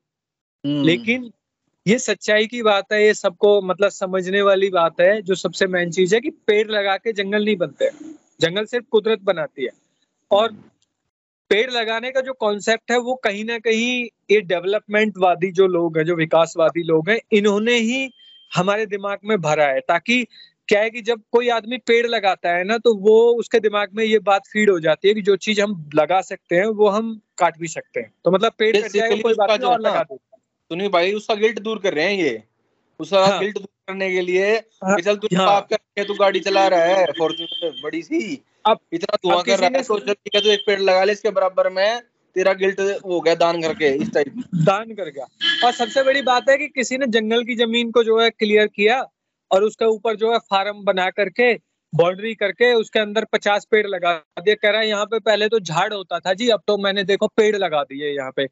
हम्म। 0.66 0.84
लेकिन 0.84 1.32
ये 1.88 2.00
सच्चाई 2.00 2.48
की 2.48 2.62
बात 2.62 2.94
है 2.94 3.06
ये 3.06 3.14
सबको 3.14 3.62
मतलब 3.62 3.90
समझने 3.90 4.42
वाली 4.42 4.70
बात 4.70 5.02
है 5.02 5.22
जो 5.22 5.36
सबसे 5.36 5.68
मेन 5.68 5.92
चीज़ 5.92 6.16
है 6.16 6.22
कि 6.22 6.30
पेड़ 6.30 6.72
लगा 6.72 6.98
के 6.98 7.14
जंगल 7.14 7.46
नहीं 7.46 7.56
बनते। 7.56 7.90
जंगल 8.42 8.66
सिर्फ़ 8.66 8.86
कुदरत 8.92 9.20
बनाती 9.24 9.64
है। 9.64 9.70
और 10.32 10.52
पेड़ 11.50 11.72
लगाने 11.72 12.12
का 12.12 12.22
जो 12.22 12.34
कॉन्सेप्ट 12.34 12.92
है 12.92 12.98
वो 13.00 13.16
कहीं 13.16 13.46
ना 13.46 13.60
कहीं 13.60 14.08
ये 14.32 14.42
डेवलपमेंट 14.42 15.14
वादी 15.18 15.52
जो 15.52 15.68
लोग 15.68 15.98
हैं 15.98 16.06
जो 16.06 16.16
विकासवादी 16.16 16.84
लोग 16.84 17.10
हैं 17.10 17.20
इन्होंने 17.32 17.74
ही 17.74 18.12
हमारे 18.52 18.86
दिमाग 18.86 19.20
में 19.24 19.40
भरा 19.42 19.68
है 19.68 19.80
ताकि 19.88 20.26
क्या 20.70 20.82
है 20.82 20.90
कि 20.90 21.02
जब 21.02 21.22
कोई 21.32 21.50
आदमी 21.50 21.78
पेड़ 21.88 22.06
लगाता 22.08 22.50
है 22.50 22.64
ना 22.64 22.78
तो 22.78 22.94
वो 23.00 23.18
उसके 23.36 23.60
दिमाग 23.60 23.90
में 23.94 24.04
ये 24.04 24.20
बात 24.22 24.48
फ़ीड 24.48 24.70
हो 24.70 24.80
जाती 24.80 25.08
है 25.08 25.14
कि 25.14 25.22
जो 25.22 25.36
चीज़ 25.38 25.62
हम 25.62 25.74
लगा 25.96 26.22
सकते 26.22 26.56
हैं 26.56 26.66
वो 26.80 26.88
हम 26.90 27.14
काट 27.38 27.58
भी 27.60 27.68
सकते 27.68 28.00
हैं 28.00 28.12
तो 28.26 28.32
मतलब 28.32 28.54
पेड़ 28.60 28.76
कट 28.78 28.92
जाएगा 28.92 29.22
कोई 29.22 29.34
बात 29.34 29.50
नहीं 29.52 29.70
और 29.70 29.82
लगा 29.82 30.04
दो 30.04 30.16
सुनील 30.72 30.90
भाई 30.90 31.14
उसका 31.14 31.36
गिल्ट 31.36 31.60
दूर 31.60 31.80
कर 31.80 31.94
रहे 31.94 32.06
हैं 32.06 32.24
ये 32.24 32.42
उसका 33.00 33.26
हाँ। 33.26 33.40
गिल्ट 33.40 33.58
दूर 33.58 33.68
करने 33.88 34.10
के 34.12 34.22
लिए 34.22 34.52
हाँ। 34.84 34.98
चल 35.00 35.16
तू 35.18 35.36
हाँ। 35.38 35.62
करके 35.64 36.04
तू 36.04 36.14
गाड़ी 36.14 36.40
चला 36.40 36.68
रहा 36.68 36.84
है 36.86 37.06
फॉर्च्यूनर 37.20 37.80
बड़ी 37.84 38.02
सी 38.02 38.42
अब 38.66 38.80
इतना 38.94 39.18
धुआँ 39.24 39.42
कर 39.44 39.60
रहा 39.60 39.70
है 39.76 39.84
सोच 39.84 40.04
रहा 40.04 40.14
है 40.36 40.42
तू 40.42 40.50
एक 40.50 40.64
पेड़ 40.68 40.80
लगा 40.82 41.04
ले 41.04 41.14
इसके 41.14 41.30
बराबर 41.32 41.70
में 41.70 42.02
तेरा 42.36 42.54
गिल्ट 42.56 42.80
हो 43.06 43.20
गया 43.22 43.36
दान 43.36 43.62
करके 43.62 43.90
इस 43.96 44.14
टाइप 44.14 44.44
दान 44.64 44.94
कर 44.94 45.10
गया। 45.10 45.26
और 45.66 45.72
सबसे 45.74 46.04
बड़ी 46.04 46.22
बात 46.24 46.50
है 46.50 46.58
कि 46.58 46.68
किसी 46.70 46.98
ने 46.98 47.08
जंगल 47.10 47.44
की 47.44 47.56
ज़मीन 47.56 47.92
को 47.92 48.04
जो 48.04 48.20
है 48.20 48.30
क्लियर 48.32 48.68
किया 48.70 49.02
और 49.52 49.64
उसके 49.64 49.86
ऊपर 49.88 50.16
जो 50.16 50.32
है 50.32 50.40
फार्म 50.52 50.84
बना 50.86 51.10
करके 51.12 51.54
बाउंड्री 51.94 52.34
करके 52.36 52.74
उसके 52.74 53.00
अंदर 53.00 53.26
पचास 53.34 53.68
पेड़ 53.72 53.86
लगा 53.88 54.14
दिए 54.40 54.56
कह 54.56 54.70
रहा 54.70 54.82
है, 54.82 54.88
यहाँ 54.88 55.06
पे 55.06 55.20
पहले 55.22 55.48
तो 55.50 55.60
झाड़ 55.60 55.94
होता 55.94 56.20
था 56.20 56.34
जी, 56.34 56.50
अब 56.50 56.62
तो 56.68 56.78
मैंने 56.78 57.04
देखो 57.06 57.28
पेड़ 57.28 57.56
लगा 57.56 57.84
दिए 57.84 58.16
यहाँ 58.16 58.32
पे। 58.36 58.46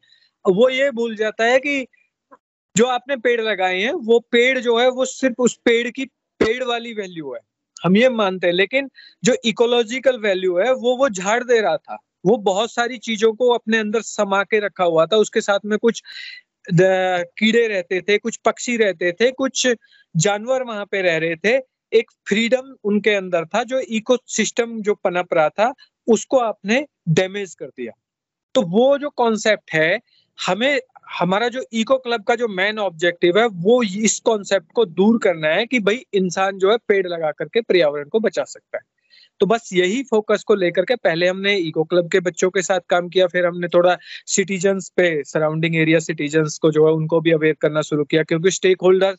वो 0.45 0.69
ये 0.69 0.89
भूल 0.91 1.15
जाता 1.15 1.45
है 1.45 1.57
कि 1.59 1.85
जो 2.75 2.85
आपने 2.87 3.15
पेड़ 3.17 3.39
लगाए 3.41 3.79
हैं, 3.79 3.93
वो 3.93 4.19
पेड़ 4.31 4.59
जो 4.59 4.77
है, 4.77 4.89
वो 4.89 5.05
सिर्फ़ 5.05 5.41
उस 5.41 5.55
पेड़ 5.65 5.89
की, 5.89 6.05
पेड़ 6.39 6.63
वाली 6.63 6.93
वैल्यू 6.93 7.33
है। 7.33 7.39
हम 7.83 7.97
ये 7.97 8.09
मानते 8.11 8.47
हैं, 8.47 8.53
लेकिन 8.53 8.89
जो 9.23 9.35
इकोलॉजिकल 9.45 10.19
वैल्यू 10.19 10.57
है, 10.57 10.71
वो 10.73 10.95
वो 10.97 11.09
झाड़ 11.09 11.43
दे 11.43 11.59
रहा 11.61 11.77
था। 11.77 11.97
वो 12.25 12.37
बहुत 12.39 12.71
सारी 12.71 12.97
चीज़ों 12.99 13.33
को 13.33 13.49
अपने 13.49 13.77
अंदर 13.77 14.01
समा 14.01 14.43
के 14.43 14.59
रखा 14.59 14.83
हुआ 14.83 15.05
था। 15.05 15.17
उसके 15.17 15.41
साथ 15.41 15.59
में 15.65 15.77
कुछ 15.79 16.01
कीड़े 16.69 17.67
रहते 17.67 18.01
थे, 18.01 18.17
कुछ 18.17 18.37
पक्षी 18.37 18.77
रहते 18.77 19.11
थे, 19.11 19.31
कुछ 19.31 19.67
जानवर 20.15 20.63
वहाँ 20.63 20.85
पे 20.85 21.01
रह 21.01 21.17
रहे 21.17 21.35
थे। 21.35 21.57
एक 21.91 22.11
फ्रीडम 22.27 22.75
उनके 22.83 23.13
अंदर 23.15 23.45
था, 23.45 23.63
जो 23.63 23.79
इको 23.79 24.17
सिस्टम 24.27 24.81
जो 24.81 24.93
पनप 24.95 25.33
रहा 25.33 25.49
था, 25.49 25.73
उसको 26.07 26.37
आपने 26.39 26.85
डैमेज 27.09 27.53
कर 27.55 27.65
दिया। 27.67 27.91
तो 28.55 28.61
वो 28.61 28.97
जो 28.97 29.09
कॉन्सेप्ट 29.09 29.73
है, 29.73 29.99
हमें, 30.39 30.79
हमारा 31.11 31.47
जो 31.47 31.63
इको 31.73 31.97
क्लब 31.97 32.23
का 32.23 32.35
जो 32.35 32.47
मेन 32.47 32.79
ऑब्जेक्टिव 32.79 33.39
है, 33.39 33.45
वो 33.47 33.81
इस 33.83 34.19
कॉन्सेप्ट 34.19 34.71
को 34.71 34.85
दूर 34.85 35.19
करना 35.23 35.47
है 35.47 35.65
कि 35.65 35.79
भाई 35.79 36.05
इंसान 36.13 36.57
जो 36.57 36.71
है 36.71 36.77
पेड़ 36.87 37.07
लगा 37.07 37.31
करके 37.31 37.61
पर्यावरण 37.61 38.09
को 38.09 38.19
बचा 38.19 38.43
सकता 38.43 38.77
है। 38.77 38.83
तो 39.41 39.45
बस 39.45 39.69
यही 39.73 40.01
फोकस 40.03 40.43
को 40.47 40.55
लेकर 40.55 40.85
के 40.85 40.95
पहले 40.97 41.27
हमने 41.27 41.55
इको 41.57 41.83
क्लब 41.83 42.09
के 42.11 42.19
बच्चों 42.21 42.49
के 42.51 42.61
साथ 42.61 42.79
काम 42.89 43.07
किया, 43.09 43.27
फिर 43.27 43.45
हमने 43.45 43.67
थोड़ा 43.67 43.97
सिटीजन्स 44.27 44.89
पे 44.97 45.23
सराउंडिंग 45.25 45.75
एरिया 45.75 45.99
सिटीजन्स 45.99 46.57
को 46.57 46.71
जो 46.71 46.87
है 46.87 46.93
उनको 46.93 47.19
भी 47.21 47.31
अवेयर 47.31 47.55
करना 47.61 47.81
शुरू 47.83 48.03
किया, 48.05 48.23
क्योंकि 48.23 48.51
स्टेक 48.51 48.81
होल्डर 48.81 49.13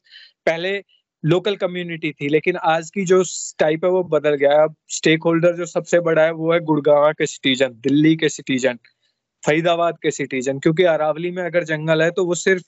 पहले 0.46 0.83
लोकल 1.24 1.57
कम्युनिटी 1.57 2.11
थी, 2.12 2.29
लेकिन 2.29 2.57
आज 2.64 2.90
की 2.90 3.05
जो 3.05 3.22
टाइप 3.59 3.85
है 3.85 3.90
वो 3.90 4.03
बदल 4.09 4.35
गया 4.37 4.62
अब 4.62 4.74
स्टेक 4.90 5.22
होल्डर 5.24 5.57
जो 5.57 5.66
सबसे 5.66 6.00
बड़ा 6.00 6.22
है 6.22 6.33
वो 6.33 6.53
है 6.53 6.61
गुड़गांव 6.62 7.12
के 7.18 7.27
सिटीजन 7.27 7.72
दिल्ली 7.85 8.14
के 8.16 8.29
सिटीजन 8.29 8.79
फरीदाबाद 9.42 9.98
के 10.03 10.11
सिटीजन 10.11 10.59
क्योंकि 10.59 10.85
अरावली 10.87 11.31
में 11.31 11.42
अगर 11.44 11.64
जंगल 11.64 12.03
है 12.03 12.11
तो 12.11 12.24
वो 12.27 12.35
सिर्फ़ 12.37 12.64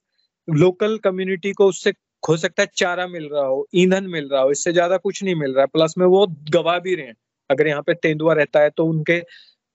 लोकल 0.48 0.96
कम्युनिटी 1.04 1.52
को 1.52 1.66
उससे 1.68 1.90
हो 2.22 2.36
सकता 2.36 2.62
है 2.62 2.68
चारा 2.76 3.06
मिल 3.08 3.28
रहा 3.32 3.44
हो, 3.44 3.66
ईंधन 3.74 4.04
मिल 4.08 4.28
रहा 4.28 4.40
हो, 4.42 4.50
इससे 4.50 4.72
ज़्यादा 4.72 4.96
कुछ 4.98 5.22
नहीं 5.24 5.34
मिल 5.34 5.52
रहा 5.52 5.62
है 5.62 5.66
प्लस 5.72 5.94
में 5.98 6.06
वो 6.06 6.26
गवा 6.52 6.78
भी 6.80 6.94
रहे 6.94 7.06
हैं। 7.06 7.14
अगर 7.50 7.66
यहाँ 7.68 7.82
पे 7.82 7.94
तेंदुआ 7.96 8.34
रहता 8.34 8.60
है 8.60 8.70
तो 8.72 8.86
उनके 8.86 9.22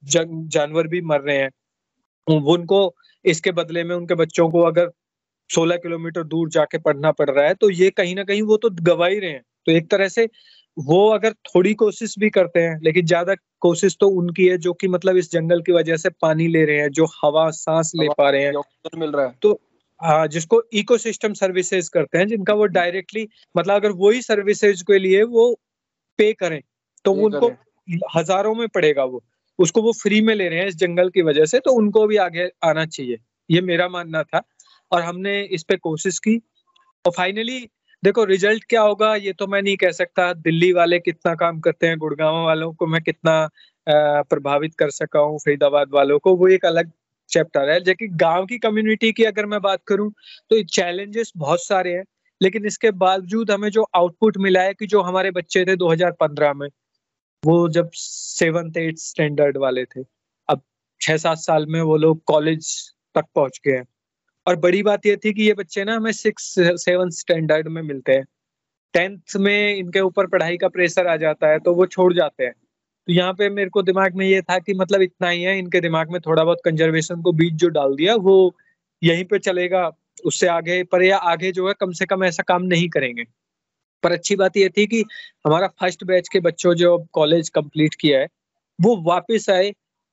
जानवर 0.04 0.88
भी 0.88 1.02
मर 1.04 1.22
रहे 1.22 1.38
हैं। 1.38 1.50
वो 2.28 2.54
उनको 2.54 2.80
इसके 3.26 3.52
बदले 3.54 3.84
में 3.84 3.96
उनके 3.96 4.16
बच्चों 4.16 4.50
को 4.52 4.62
अगर 4.64 4.90
16 5.50 5.78
किलोमीटर 5.78 6.24
दूर 6.26 6.50
जाके 6.52 6.78
पढ़ना 6.80 7.12
पड़ 7.14 7.30
रहा 7.30 7.46
है 7.48 7.54
तो 7.56 7.70
ये 7.72 7.90
कहीं 7.92 8.16
ना 8.16 8.24
कहीं 8.26 8.42
वो 8.44 8.58
तो 8.60 8.70
गवा 8.84 9.08
ही 9.08 9.20
रहे 9.20 9.32
हैं। 9.32 9.42
तो 9.68 9.72
एक 9.72 9.90
तरह 9.92 10.08
से 10.10 10.28
वो 10.78 11.08
अगर 11.12 11.34
थोड़ी 11.48 11.74
कोशिश 11.76 12.16
भी 12.20 12.30
करते 12.32 12.60
हैं 12.60 12.80
लेकिन 12.84 13.06
ज़्यादा 13.06 13.36
कोशिश 13.62 13.98
तो 14.00 14.08
उनकी 14.12 14.48
है 14.48 14.58
जो 14.60 14.74
कि 14.76 14.88
मतलब 14.90 15.18
इस 15.18 15.32
जंगल 15.32 15.62
की 15.62 15.72
वजह 15.72 15.98
से 15.98 16.10
पानी 16.22 16.48
ले 16.50 16.64
रहे 16.66 16.80
हैं 16.82 16.90
जो 16.92 17.06
हवा 17.16 17.50
सांस 17.54 17.92
ले 17.96 18.08
पा 18.18 18.30
रहे 18.30 18.44
हैं। 18.44 18.54
मिल 18.98 19.12
रहा 19.12 19.26
है। 19.26 19.34
तो 19.42 19.60
हाँ 20.00 20.28
जिसको 20.30 20.62
इकोसिस्टम 20.74 21.34
सर्विसेज़ 21.36 21.90
करते 21.94 22.18
हैं 22.18 22.28
जिनका 22.28 22.54
वो 22.56 22.66
डायरेक्टली 22.70 23.28
मतलब 23.56 23.76
अगर 23.76 23.92
वही 23.98 24.22
सर्विसेज़ 24.24 24.84
के 24.86 25.00
लिए 25.00 25.24
वो 25.26 25.54
पे 26.20 26.32
करें 26.36 26.62
तो 27.06 27.12
उनको 27.26 27.52
हज़ारों 28.16 28.54
में 28.56 28.68
पड़ेगा 28.68 29.04
वो। 29.06 29.24
उसको 29.60 29.82
वो 29.82 29.92
फ्री 29.94 30.22
में 30.22 30.34
ले 30.36 30.48
रहे 30.50 30.60
हैं 30.60 30.68
इस 30.68 30.76
जंगल 30.78 31.10
की 31.10 31.22
वजह 31.22 31.46
से 31.46 31.60
तो 31.60 31.72
उनको 31.74 32.06
भी 32.08 32.18
आगे 32.20 32.50
आना 32.64 32.86
चाहिए। 32.88 33.18
ये 33.50 33.62
मेरा 33.62 33.88
मानना 33.90 34.24
था 34.24 34.42
और 34.92 35.02
हमने 35.02 35.42
इस 35.44 35.64
पे 35.64 35.76
कोशिश 35.78 36.20
की। 36.20 36.36
और 37.06 37.12
फाइनली 37.12 37.60
देखो 38.04 38.24
रिज़ल्ट 38.24 38.64
क्या 38.70 38.82
होगा 38.82 39.14
ये 39.16 39.34
तो 39.34 39.48
मैं 39.48 39.62
नहीं 39.62 39.76
कह 39.78 39.92
सकता। 39.94 40.32
दिल्ली 40.36 40.72
वाले 40.74 41.00
कितना 41.00 41.34
काम 41.36 41.60
करते 41.60 41.88
हैं 41.88 41.98
गुड़गांव 41.98 42.44
वालों 42.46 42.72
को 42.74 42.88
मैं 42.88 43.02
कितना 43.02 43.50
प्रभावित 43.88 44.76
कर 44.76 44.90
सका 44.92 45.20
हूँ 45.20 45.38
फरीदाबाद 45.40 45.90
वालों 45.94 46.18
को 46.20 46.36
वो 46.36 46.48
एक 46.50 46.66
अलग 46.66 46.92
चैप्टर 47.30 47.70
है। 47.70 47.80
जबकि 47.82 48.08
गाँव 48.18 48.46
की 48.46 48.58
कम्युनिटी 48.60 49.12
की 49.12 49.24
अगर 49.24 49.46
मैं 49.46 49.62
बात 49.62 49.82
करूँ 49.88 50.12
तो 50.52 50.62
चैलेंजेस 50.66 51.32
बहुत 51.38 51.64
सारे 51.64 51.94
हैं। 51.94 52.04
लेकिन 52.42 52.66
इसके 52.66 52.92
बावजूद 53.00 53.52
हमें 53.52 53.70
जो 53.70 53.86
आउटपुट 53.96 54.38
मिला 54.38 54.62
है 54.62 54.74
कि 54.74 54.88
जो 54.88 55.02
हमारे 55.02 55.32
बच्चे 55.32 55.66
थे 55.66 55.76
2015 55.78 56.54
में 56.54 56.68
वो 57.44 57.68
जब 57.70 57.90
सेवन्थ 57.94 58.78
एट 58.78 58.98
स्टैंडर्ड 58.98 59.58
वाले 59.58 59.86
थे, 59.86 60.04
अब 60.50 60.62
छह 61.02 61.18
सात 61.18 61.38
साल 61.38 61.66
में 61.66 61.82
वो 61.82 61.98
लोग 61.98 62.24
कॉलेज 62.26 62.68
तक 63.16 63.26
पहुँच 63.36 63.60
गए 63.66 63.72
हैं। 63.72 63.86
और 64.48 64.56
बड़ी 64.56 64.84
बात 64.84 65.06
ये 65.06 65.16
थी 65.18 65.34
कि 65.34 65.44
ये 65.44 65.54
बच्चे 65.54 65.84
ना 65.84 65.96
हमें 65.96 66.12
सिक्स 66.12 66.54
सेवन 66.84 67.10
स्टैंडर्ड 67.10 67.68
में 67.68 67.82
मिलते 67.82 68.12
हैं। 68.12 68.26
टेंथ 68.94 69.36
में 69.38 69.76
इनके 69.76 70.00
ऊपर 70.00 70.28
पढ़ाई 70.28 70.58
का 70.58 70.68
प्रेशर 70.68 71.08
आ 71.08 71.16
जाता 71.18 71.48
है 71.48 71.60
तो 71.60 71.74
वो 71.74 71.86
छोड़ 71.86 72.14
जाते 72.14 72.44
हैं। 72.44 72.54
तो 73.08 73.14
यहाँ 73.14 73.34
पे 73.34 73.50
मेरे 73.50 73.70
को 73.70 73.82
दिमाग 73.82 74.16
में 74.16 74.26
ये 74.28 74.42
था 74.42 74.58
कि 74.60 74.74
मतलब 74.74 75.02
इतना 75.02 75.30
ही 75.30 75.44
है, 75.44 75.58
इनके 75.60 75.82
दिमाग 75.82 76.12
में 76.12 76.20
थोड़ा 76.22 76.44
बहुत 76.44 76.62
कंजर्वेशन 76.66 77.22
को 77.22 77.32
बीच 77.32 77.54
जो 77.54 77.70
डाल 77.70 77.96
दिया, 77.96 78.16
वो 78.16 78.56
यहीं 79.02 79.26
पे 79.26 79.40
चलेगा, 79.40 79.90
उससे 80.26 80.48
आगे, 80.48 80.84
पर 80.84 81.04
या 81.04 81.18
आगे 81.18 81.52
जो 81.52 81.68
है, 81.68 81.74
कम 81.80 81.92
से 81.92 82.06
कम 82.06 82.24
ऐसा 82.24 82.44
काम 82.44 82.64
नहीं 82.64 82.90
करेंगे। 82.90 83.24
पर 84.04 84.12
अच्छी 84.12 84.36
बात 84.36 84.58
यह 84.58 84.70
थी 84.78 84.86
कि 84.88 85.04
हमारा 85.46 85.68
फ़र्स्ट 85.80 86.04
बैच 86.04 86.28
के 86.28 86.40
बच्चों 86.40 86.74
जो 86.76 86.98
अब 86.98 87.08
कॉलेज 87.14 87.50
कंप्लीट 87.50 87.96
किया 87.96 88.20
है, 88.20 88.28
वो 88.80 88.96
वापस 89.04 89.50
आए 89.50 89.72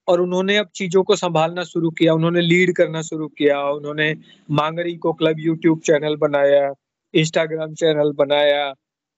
और 0.09 0.21
उन्होंने 0.21 0.57
अब 0.57 0.69
चीज़ों 0.75 1.03
को 1.03 1.17
संभालना 1.17 1.65
शुरू 1.65 1.91
किया, 1.91 2.15
उन्होंने 2.15 2.41
लीड 2.41 2.75
करना 2.77 3.03
शुरू 3.03 3.29
किया, 3.29 3.61
उन्होंने 3.63 4.15
मांगरी 4.51 4.95
को 4.97 5.13
क्लब 5.13 5.41
यूट्यूब 5.41 5.81
चैनल 5.81 6.17
बनाया 6.17 6.73
इंस्टाग्राम 7.15 7.75
चैनल 7.75 8.13
बनाया 8.13 8.73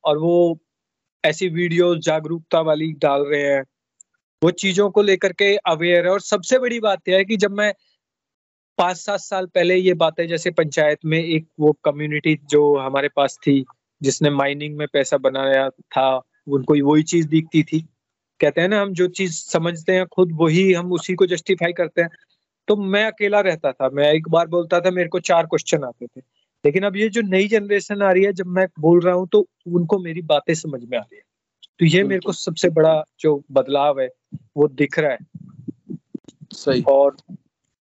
और 0.05 0.19
वो 0.19 0.59
ऐसी 1.25 1.49
वीडियो 1.49 1.95
जागरूकता 1.97 2.61
वाली 2.61 2.93
डाल 2.93 3.23
रहे 3.23 3.43
हैं। 3.43 3.63
वो 4.43 4.51
चीज़ों 4.51 4.91
को 4.91 5.03
लेकर 5.03 5.33
के 5.33 5.55
अवेयर 5.67 6.07
है 6.07 6.13
और 6.13 6.21
सबसे 6.21 6.59
बड़ी 6.59 6.81
बात 6.81 7.09
यह 7.09 7.17
है 7.17 7.25
कि 7.25 7.37
जब 7.37 7.51
मैं 7.51 7.73
पाँच 8.79 8.97
सात 8.97 9.21
साल 9.21 9.47
पहले 9.47 9.77
ये 9.77 9.95
बातें 9.95 10.27
जैसे 10.29 10.51
पंचायत 10.51 10.99
में 11.05 11.19
एक 11.19 11.47
वो 11.61 11.73
कम्युनिटी 11.85 12.39
जो 12.51 12.63
हमारे 12.79 13.09
पास 13.17 13.39
थी 13.47 13.65
जिसने 14.03 14.31
माइनिंग 14.31 14.77
में 14.77 14.87
पैसा 14.93 15.17
बनाया 15.17 15.71
था 15.71 16.23
उनको 16.49 16.93
वही 16.93 17.03
चीज़ 17.03 17.29
दिखती 17.29 17.63
थी। 17.63 17.81
कहते 18.41 18.61
हैं 18.61 18.69
ना 18.69 18.81
हम 18.83 18.93
जो 18.93 19.07
चीज़ 19.07 19.33
समझते 19.33 19.93
हैं 19.93 20.07
खुद 20.07 20.31
वही 20.33 20.73
हम 20.73 20.93
उसी 20.93 21.15
को 21.15 21.27
जस्टिफाई 21.27 21.73
करते 21.73 22.03
हैं। 22.03 22.09
तो 22.69 22.77
मैं 22.77 23.05
अकेला 23.05 23.41
रहता 23.41 23.73
था। 23.73 23.91
मैं 23.91 24.13
एक 24.13 24.29
बार 24.29 24.47
बोलता 24.47 24.81
था 24.81 24.91
मेरे 24.91 25.09
को 25.09 25.21
चार 25.21 25.47
क्वेश्चन 25.47 25.85
आते 25.85 26.07
थे। 26.07 26.23
लेकिन 26.65 26.83
अब 26.83 26.97
ये 26.97 27.09
जो 27.09 27.23
नई 27.23 27.49
जनरेशन 27.49 28.03
आ 28.03 28.13
रही 28.13 28.25
है 28.25 28.33
जब 28.33 28.47
मैं 28.47 28.67
बोल 28.81 29.01
रहा 29.01 29.15
हूँ 29.15 29.29
तो 29.33 29.47
उनको 29.67 29.99
मेरी 29.99 30.23
बातें 30.23 30.55
समझ 30.55 30.85
में 30.85 30.99
आ 30.99 31.01
रही 31.01 31.17
है। 31.17 31.23
तो 31.79 31.87
ये 31.87 32.03
मेरे 32.03 32.21
को 32.21 32.33
सबसे 32.33 32.69
बड़ा 32.69 33.05
जो 33.21 33.45
बदलाव 33.53 34.01
है 34.01 34.09
वो 34.57 34.69
दिख 34.69 34.99
रहा 34.99 35.11
है। 35.11 35.19
सही। 36.53 36.83
और 36.83 37.17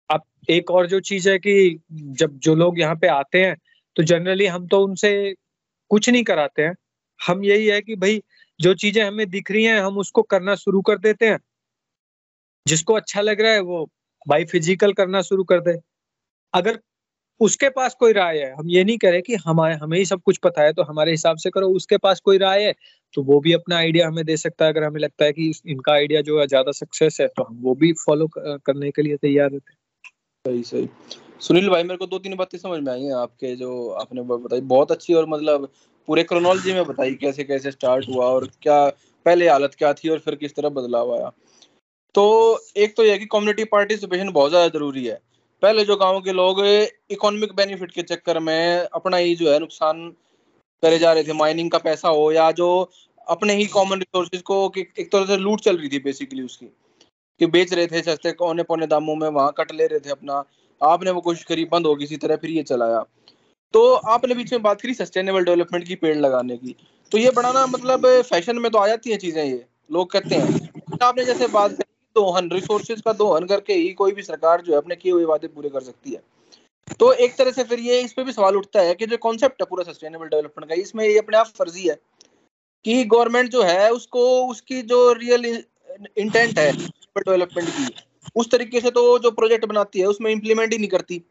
अब 0.09 0.21
एक 0.49 0.71
और 0.71 0.87
जो 0.87 0.99
चीज़ 0.99 1.29
है 1.29 1.39
कि 1.39 1.79
जब 1.93 2.39
जो 2.39 2.55
लोग 2.55 2.79
यहाँ 2.79 2.95
पे 2.95 3.07
आते 3.07 3.45
हैं 3.45 3.57
तो 3.95 4.03
जनरली 4.03 4.45
हम 4.45 4.67
तो 4.67 4.83
उनसे 4.83 5.35
कुछ 5.91 6.09
नहीं 6.09 6.23
कराते 6.23 6.61
हैं। 6.61 6.75
हम 7.19 7.43
यही 7.43 7.67
है 7.67 7.81
कि 7.81 7.95
भाई, 7.95 8.21
जो 8.59 8.73
चीज़ें 8.75 9.03
हमें 9.03 9.29
दिख 9.29 9.51
रही 9.51 9.63
हैं, 9.63 9.79
हम 9.79 9.97
उसको 9.97 10.21
करना 10.25 10.55
शुरू 10.57 10.81
कर 10.83 10.97
देते 10.99 11.29
हैं। 11.29 11.39
जिसको 12.65 12.93
अच्छा 12.93 13.21
लग 13.21 13.41
रहा 13.41 13.51
है, 13.51 13.59
वो 13.61 13.87
बाई 14.27 14.45
फ़िज़िकल 14.45 14.93
करना 14.93 15.21
शुरू 15.21 15.43
कर 15.43 15.59
दे। 15.61 15.77
अगर 16.53 16.79
उसके 17.41 17.69
पास 17.71 17.95
कोई 17.99 18.13
राय 18.13 18.37
है, 18.39 18.53
हम 18.55 18.69
ये 18.69 18.83
नहीं 18.83 18.97
करें 18.97 19.21
कि 19.21 19.35
हमारे, 19.45 19.75
हमें 19.75 19.97
ही 19.97 20.05
सब 20.05 20.21
कुछ 20.21 20.37
पता 20.37 20.63
है 20.63 20.73
तो 20.73 20.83
हमारे 20.83 21.11
हिसाब 21.11 21.37
से 21.37 21.49
करो, 21.49 21.69
उसके 21.71 21.97
पास 21.99 22.19
कोई 22.25 22.37
राय 22.39 22.63
है 22.65 22.73
तो 23.13 23.23
वो 23.23 23.39
भी 23.39 23.53
अपना 23.53 23.77
आइडिया 23.77 24.07
हमें 24.07 24.23
दे 24.25 24.37
सकता 24.37 24.65
है। 24.65 24.71
अगर 24.73 24.83
हमें 24.83 24.99
लगता 25.01 25.25
है 25.25 25.33
कि 25.33 25.51
इनका 25.67 25.93
आइडिया 25.93 26.21
जो 26.21 26.39
है, 26.39 26.47
ज़्यादा 26.47 26.71
सक्सेस 26.73 27.17
है 27.21 27.27
तो 27.29 27.43
हम 27.43 27.59
वो 27.63 27.75
भी 27.75 27.93
फॉलो 28.05 28.29
करने 28.37 28.91
के 28.91 29.01
लिए 29.01 29.17
तैयार 29.17 29.49
रहते 29.51 29.71
हैं। 29.71 29.79
सही 30.45 30.63
सही। 30.65 30.89
सुनील 31.41 31.69
भाई, 31.69 31.83
मेरे 31.83 31.97
को 31.97 32.05
दो 32.05 32.17
तीन 32.19 32.35
बातें 32.35 32.57
समझ 32.57 32.79
में 32.79 32.91
आई 32.93 33.03
हैं 33.03 33.13
आपके 33.13 33.55
जो 33.55 33.89
आपने 33.91 34.21
बताई। 34.23 34.61
बहुत 34.63 34.91
अच्छी 34.91 35.13
और 35.13 35.25
मतलब 35.29 35.67
पूरे 36.07 36.23
क्रोनोलॉजी 36.23 36.73
में 36.73 36.83
बताई 36.85 37.13
कैसे 37.13 37.43
कैसे 37.43 37.71
स्टार्ट 37.71 38.07
हुआ 38.09 38.25
और 38.25 38.47
क्या 38.61 38.85
पहले 39.25 39.47
हालत 39.49 39.75
क्या 39.77 39.93
थी 39.93 40.09
और 40.09 40.19
फिर 40.19 40.35
किस 40.35 40.55
तरह 40.55 40.69
बदलाव 40.69 41.13
आया। 41.15 41.31
तो 42.15 42.25
एक 42.77 42.95
तो 42.97 43.03
यह 43.03 43.17
कि 43.17 43.25
कम्युनिटी 43.25 43.63
पार्टिसिपेशन 43.63 44.29
बहुत 44.31 44.49
ज़्यादा 44.49 44.67
ज़रूरी 44.69 45.05
है। 45.05 45.19
पहले 45.63 45.85
जो 45.85 45.95
गाँव 45.95 46.19
के 46.21 46.31
लोग 46.33 46.63
इकोनॉमिक 46.65 47.53
बेनिफिट 47.55 47.91
के 47.91 48.01
चक्कर 48.03 48.39
में 48.39 48.87
अपना 48.93 49.17
ही 49.17 49.35
जो 49.35 49.51
है 49.51 49.59
नुकसान 49.59 50.09
करे 50.83 50.99
जा 50.99 51.13
रहे 51.13 51.23
थे 51.23 51.33
माइनिंग 51.33 51.71
का 51.71 51.77
पैसा 51.79 52.09
हो 52.09 52.31
या 52.31 52.51
जो 52.51 52.69
अपने 53.27 53.53
ही 53.53 53.65
कॉमन 53.69 53.99
रिसोर्सेज 53.99 54.41
को 54.41 54.71
एक 54.77 55.09
तरह 55.11 55.25
से 55.25 55.37
लूट 55.37 55.61
चल 55.61 55.77
रही 55.77 55.89
थी 55.89 55.99
बेसिकली 55.99 56.43
उसकी। 56.43 56.65
कि 57.41 57.45
बेच 57.47 57.73
रहे 57.73 57.87
थे 57.87 58.01
सस्ते 58.01 58.31
कोने 58.31 58.63
पौने 58.63 58.87
दामों 58.87 59.15
में, 59.15 59.27
वहाँ 59.29 59.53
कट 59.57 59.71
ले 59.71 59.87
रहे 59.87 59.99
थे 59.99 60.09
अपना। 60.09 60.43
आपने 60.81 61.11
वो 61.11 61.21
कोशिश 61.21 61.43
करी, 61.43 61.65
बंद 61.65 61.85
होगी 61.85 62.03
इसी 62.03 62.17
तरह, 62.17 62.35
फिर 62.35 62.49
ये 62.49 62.63
चलाया। 62.63 63.03
तो 63.73 63.93
आपने 63.93 64.35
बीच 64.35 64.51
में 64.53 64.61
बात 64.61 64.81
करी 64.81 64.93
सस्टेनेबल 64.93 65.43
डेवलपमेंट 65.45 65.87
की, 65.87 65.95
पेड़ 65.95 66.17
लगाने 66.17 66.57
की। 66.57 66.75
तो 67.11 67.17
ये 67.17 67.31
बनाना 67.31 67.65
मतलब 67.67 68.05
फ़ैशन 68.23 68.59
में 68.59 68.71
तो 68.71 68.77
आ 68.77 68.87
जाती 68.87 69.11
है 69.11 69.17
चीज़ें 69.17 69.43
ये, 69.43 69.65
लोग 69.91 70.11
कहते 70.11 70.35
हैं। 70.35 70.97
आपने 71.03 71.25
जैसे 71.25 71.47
बात 71.49 71.71
करी, 71.71 71.89
दोहन 72.15 72.49
रिसोर्सेज 72.51 73.01
का 73.01 73.13
दोहन 73.15 73.45
करके 73.47 73.73
ही 73.73 73.91
कोई 73.93 74.11
भी 74.11 74.21
सरकार 74.23 74.61
जो 74.61 74.71
है 74.73 74.77
अपने 74.77 74.95
किए 74.95 75.11
हुए 75.11 75.25
वादे 75.25 75.47
पूरे 75.47 75.69
कर 75.69 75.81
सकती 75.81 76.11
है। 76.11 76.21
तो 76.99 77.11
एक 77.15 77.35
तरह 77.37 77.51
से 77.51 77.63
फिर 77.63 77.79
ये 77.79 77.99
इस 78.01 78.13
पे 78.13 78.23
भी 78.23 78.31
सवाल 78.31 78.55
उठता 78.57 78.81
है 78.81 78.93
कि 78.95 79.05
जो 79.05 79.17
कॉन्सेप्ट 79.17 79.61
है 79.61 79.65
पूरा 79.69 79.83
सस्टेनेबल 79.83 80.27
डेवलपमेंट 80.27 80.69
का, 80.69 80.75
इसमें 80.75 81.05
ये 81.05 81.17
अपने 81.19 81.37
आप 81.37 81.47
फर्जी 81.57 81.87
है 81.87 81.95
कि 82.85 83.03
गवर्नमेंट 83.05 83.49
जो 83.51 83.61
है 83.63 83.89
उसको, 83.91 84.23
उसकी 84.45 84.81
जो 84.83 85.11
रियल 85.13 85.45
इंटेंट 85.45 86.59
है 86.59 86.71
डेवलपमेंट 86.71 87.69
की। 87.69 87.87
उस 88.35 88.49
तरीके 88.51 88.81
से 88.81 88.91
तो 88.91 89.17
जो 89.19 89.31
प्रोजेक्ट 89.31 89.65
बनाती 89.65 89.99
है 89.99 90.05
उसमें 90.07 90.31
इम्प्लीमेंट 90.31 90.71
ही 90.73 90.77
नहीं 90.77 90.89
करती 90.89 91.23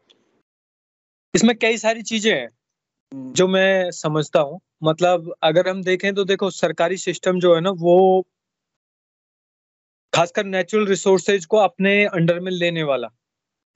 इसमें 1.33 1.55
कई 1.57 1.77
सारी 1.77 2.01
चीज़ें 2.03 2.31
हैं 2.31 2.47
हम्म। 3.11 3.31
जो 3.33 3.47
मैं 3.47 3.91
समझता 3.91 4.39
हूँ 4.39 4.59
मतलब 4.83 5.33
अगर 5.43 5.69
हम 5.69 5.81
देखें 5.83 6.13
तो 6.15 6.23
देखो 6.23 6.49
सरकारी 6.51 6.97
सिस्टम 6.97 7.39
जो 7.39 7.55
है 7.55 7.61
ना 7.61 7.69
वो 7.77 7.97
खासकर 10.13 10.45
नेचुरल 10.45 10.85
रिसोर्सेज 10.87 11.45
को 11.45 11.57
अपने 11.59 12.03
अंडर 12.05 12.39
में 12.39 12.51
लेने 12.51 12.83
वाला 12.83 13.07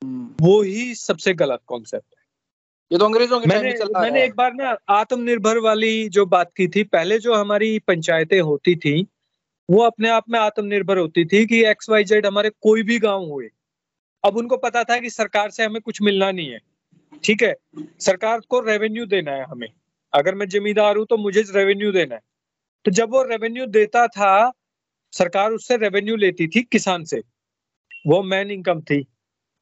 हम्म। 0.02 0.36
वो 0.42 0.62
ही 0.62 0.94
सबसे 0.96 1.34
गलत 1.34 1.60
कॉन्सेप्ट 1.68 2.06
है 2.10 2.24
ये 2.92 2.98
तो 2.98 3.06
अंग्रेज़ों 3.06 3.40
के 3.40 3.48
मैंने 3.48 3.74
मैंने 3.96 4.24
एक 4.24 4.36
बार 4.36 4.54
ना 4.54 4.76
आत्मनिर्भर 4.92 5.58
वाली 5.58 6.10
जो 6.10 6.26
बात 6.28 6.52
की 6.58 6.68
थी 6.68 6.84
पहले 6.86 7.18
जो 7.20 7.34
हमारी 7.34 7.78
पंचायतें 7.80 8.40
होती 8.42 8.76
थी 8.76 9.02
वो 9.70 9.82
अपने 9.82 10.10
आप 10.10 10.24
में 10.30 10.40
आत्मनिर्भर 10.40 10.98
होती 10.98 11.26
थी 11.26 11.46
कि 11.46 11.66
एक्स 11.66 11.90
वाई 11.90 12.04
जेड 12.04 12.26
हमारे 12.26 12.50
कोई 12.50 12.84
भी 12.84 13.00
गाँव 13.00 13.24
हुए। 13.24 13.50
अब 14.24 14.38
उनको 14.38 14.58
पता 14.58 14.84
था 14.84 15.00
कि 15.00 15.10
सरकार 15.10 15.50
से 15.50 15.64
हमें 15.64 15.82
कुछ 15.82 16.02
मिलना 16.02 16.32
नहीं 16.32 16.50
है। 16.50 16.60
ठीक 17.24 17.44
है? 17.44 17.56
सरकार 18.00 18.40
को 18.40 18.60
रेवेन्यू 18.60 19.06
देना 19.06 19.32
है 19.32 19.44
हमें। 19.44 19.68
अगर 20.14 20.36
मैं 20.36 20.48
जिम्मेदार 20.48 20.98
हूँ 20.98 21.06
तो 21.06 21.18
मुझे 21.18 21.42
रेवेन्यू 21.42 21.92
देना 21.92 22.16
है। 22.16 22.22
तो 22.86 22.92
जब 22.92 23.12
वो 23.12 23.24
रेवेन्यू 23.24 23.66
देता 23.66 24.08
था, 24.08 24.52
सरकार 25.12 25.52
उससे 25.52 25.78
रेवेन्यू 25.78 26.16
लेती 26.16 26.48
थी 26.48 26.62
किसान 26.62 27.04
से। 27.04 27.22
वो 28.08 28.24
मेन 28.24 28.52
इनकम 28.52 28.82
थी। 28.82 29.06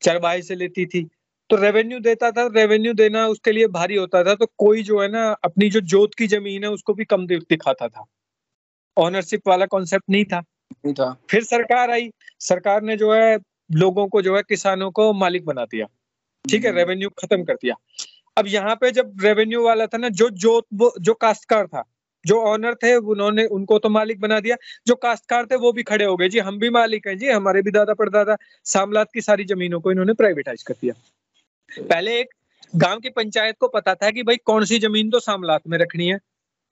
चरवाही 0.02 0.42
से 0.42 0.56
लेती 0.56 0.86
थी। 0.86 1.10
तो 1.50 1.56
रेवेन्यू 1.56 2.00
देता 2.00 2.32
था 2.32 2.48
रेवेन्यू 2.48 2.94
देना 2.94 3.28
उसके 3.28 3.52
लिए 3.52 3.68
भारी 3.68 3.96
होता 3.96 4.24
था। 4.24 4.36
तो 4.36 4.52
कोई 4.58 4.84
जो 4.84 5.02
है 5.02 5.08
ना, 5.08 5.32
अपनी 5.32 5.70
जो 5.70 5.82
जोत 5.82 6.12
की 6.18 6.28
ज़मीन 6.28 6.64
है, 6.64 6.70
उसको 6.70 6.94
भी 6.94 7.06
कम 7.06 7.28
दिखाता 7.28 7.88
था। 7.88 8.06
ऑनरशिप 8.98 9.48
वाला 9.48 9.66
कॉन्सेप्ट 9.66 10.06
नहीं 10.10 10.26
था। 10.26 10.40
नहीं 10.86 10.94
था। 10.94 11.16
फिर 11.30 11.44
सरकार 11.44 11.92
आई। 11.92 12.12
सरकार 12.40 12.82
ने 12.82 12.98
जो 12.98 13.14
है 13.14 13.38
लोगों 13.72 14.08
को 14.08 14.22
जो 14.22 14.36
है 14.36 14.42
किसानों 14.42 14.92
को 14.92 15.14
मालिक 15.14 15.46
बना 15.46 15.66
दिया। 15.66 15.86
ठीक 16.50 16.66
है 16.66 16.72
रेवेन्यू 16.72 17.10
हम्म। 17.10 17.28
खत्म 17.28 17.44
कर 17.44 17.54
दिया। 17.54 17.76
अब 18.38 18.48
यहाँ 18.48 18.76
पे 18.76 18.92
जब 18.92 19.14
रेवेन्यू 19.22 19.64
वाला 19.64 19.86
था 19.88 19.98
ना 19.98 20.10
जो 20.10 20.30
जो 20.30 20.62
जो 21.02 21.14
काश्तकार 21.14 21.68
था 21.68 21.84
जो 22.26 22.40
ऑनर 22.42 22.74
थे 22.74 22.96
उन्होंने 22.96 23.46
उनको 23.46 23.80
तो 23.80 23.90
मालिक 23.90 24.20
बना 24.20 24.40
दिया। 24.40 24.56
जो 24.88 24.96
काश्तकार 24.96 25.46
थे 25.46 25.56
वो 25.56 25.72
भी 25.72 25.84
खड़े 25.84 26.06
हो 26.06 26.16
गए। 26.18 26.30
जी 26.30 26.40
हम 26.40 26.60
भी 26.60 26.70
मालिक 26.70 27.08
हैं। 27.08 27.18
जी 27.18 27.30
हमारे 27.30 27.62
भी 27.62 27.72
दादा 27.72 27.94
पड़दादा 27.94 28.38
सामलात 28.64 29.08
की 29.14 29.22
सारी 29.22 29.46
जमीनों 29.46 29.80
को 29.82 29.92
इन्होंने 29.92 30.14
प्राइवेटाइज 30.14 30.64
कर 30.64 30.74
दिया। 30.82 30.94
पहले 31.84 32.20
एक 32.20 32.34
गाँव 32.76 33.00
की 33.00 33.10
पंचायत 33.10 33.58
को 33.60 33.68
पता 33.68 33.96
था 33.96 34.12
कि 34.12 34.24
भाई 34.24 34.38
कौन 34.38 34.66
सी 34.66 34.80
ज़मीन 34.80 35.10
तो 35.10 35.20
सामलात 35.20 35.62
में 35.68 35.78
रखनी 35.78 36.08
है। 36.08 36.20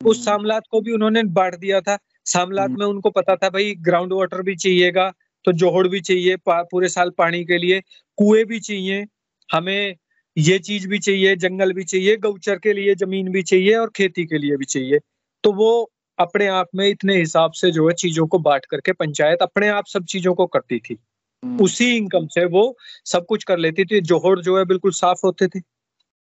उस 0.06 0.18
हम्म। 0.18 0.26
सामलात 0.26 0.64
को 0.72 0.82
भी 0.82 0.92
उन्होंने 0.92 1.24
बांट 1.24 1.56
दिया 1.56 1.82
था। 1.82 1.98
सामलात 2.26 2.70
हम्म। 2.70 2.80
में 2.80 2.86
उनको 2.86 3.10
पता 3.10 3.36
था 3.36 3.50
भाई 3.50 3.76
ग्राउंड 3.76 4.14
वाटर 4.14 4.42
भी 4.42 4.56
चाहिएगा 4.56 5.14
तो 5.46 5.52
जोहड़ 5.52 5.88
भी 5.88 6.02
चाहिए 6.02 6.36
पूरे 6.48 6.90
साल 6.90 7.10
पानी 7.10 7.46
के 7.46 7.58
लिए 7.58 7.82
कुएँ 8.18 8.46
भी 8.46 8.60
चाहिए 8.60 9.08
हमें 9.54 9.96
ये 10.38 10.60
चीज़ 10.60 10.88
भी 10.88 11.00
चाहिए 11.00 11.36
जंगल 11.36 11.74
भी 11.74 11.84
चाहिए 11.84 12.18
गौचर 12.18 12.56
के 12.56 12.74
लिए 12.74 12.96
ज़मीन 12.96 13.32
भी 13.32 13.44
चाहिए 13.44 13.76
और 13.76 13.90
खेती 13.96 14.26
के 14.26 14.38
लिए 14.38 14.58
भी 14.58 14.66
चाहिए। 14.66 15.00
तो 15.44 15.54
वो 15.54 15.92
अपने 16.18 16.48
आप 16.48 16.68
में 16.76 16.88
इतने 16.88 17.18
हिसाब 17.18 17.52
से 17.52 17.72
जो 17.72 17.88
है 17.88 17.94
चीज़ों 17.94 18.28
को 18.28 18.40
बांट 18.40 18.66
करके 18.66 18.92
पंचायत 18.92 19.40
अपने 19.42 19.68
आप 19.68 19.86
सब 19.88 20.06
चीज़ों 20.06 20.34
को 20.34 20.46
करती 20.46 20.80
थी। 20.80 20.98
हम्म। 21.44 21.64
उसी 21.64 21.98
इनकम 21.98 22.28
से 22.28 22.46
वो 22.46 22.78
सब 23.06 23.26
कुछ 23.26 23.44
कर 23.44 23.58
लेती 23.58 23.86
थी 23.86 24.02
जोहड़ 24.02 24.40
जो 24.40 24.58
है 24.58 24.66
बिल्कुल 24.66 24.92
साफ़ 24.92 25.20
होते 25.26 25.48
थे। 25.48 25.60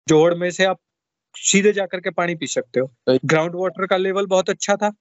जोहड़ 0.07 0.33
में 0.33 0.51
से 0.51 0.65
आप 0.65 0.79
सीधे 1.35 1.71
जाकर 1.73 1.99
के 1.99 2.09
पानी 2.09 2.35
पी 2.35 2.47
सकते 2.47 2.79
हो। 2.79 2.91
ग्राउंड 3.25 3.51
वाटर 3.55 3.85
का 3.85 3.97
लेवल 3.97 4.25
बहुत 4.25 4.49
अच्छा 4.49 4.75
था। 4.75 4.93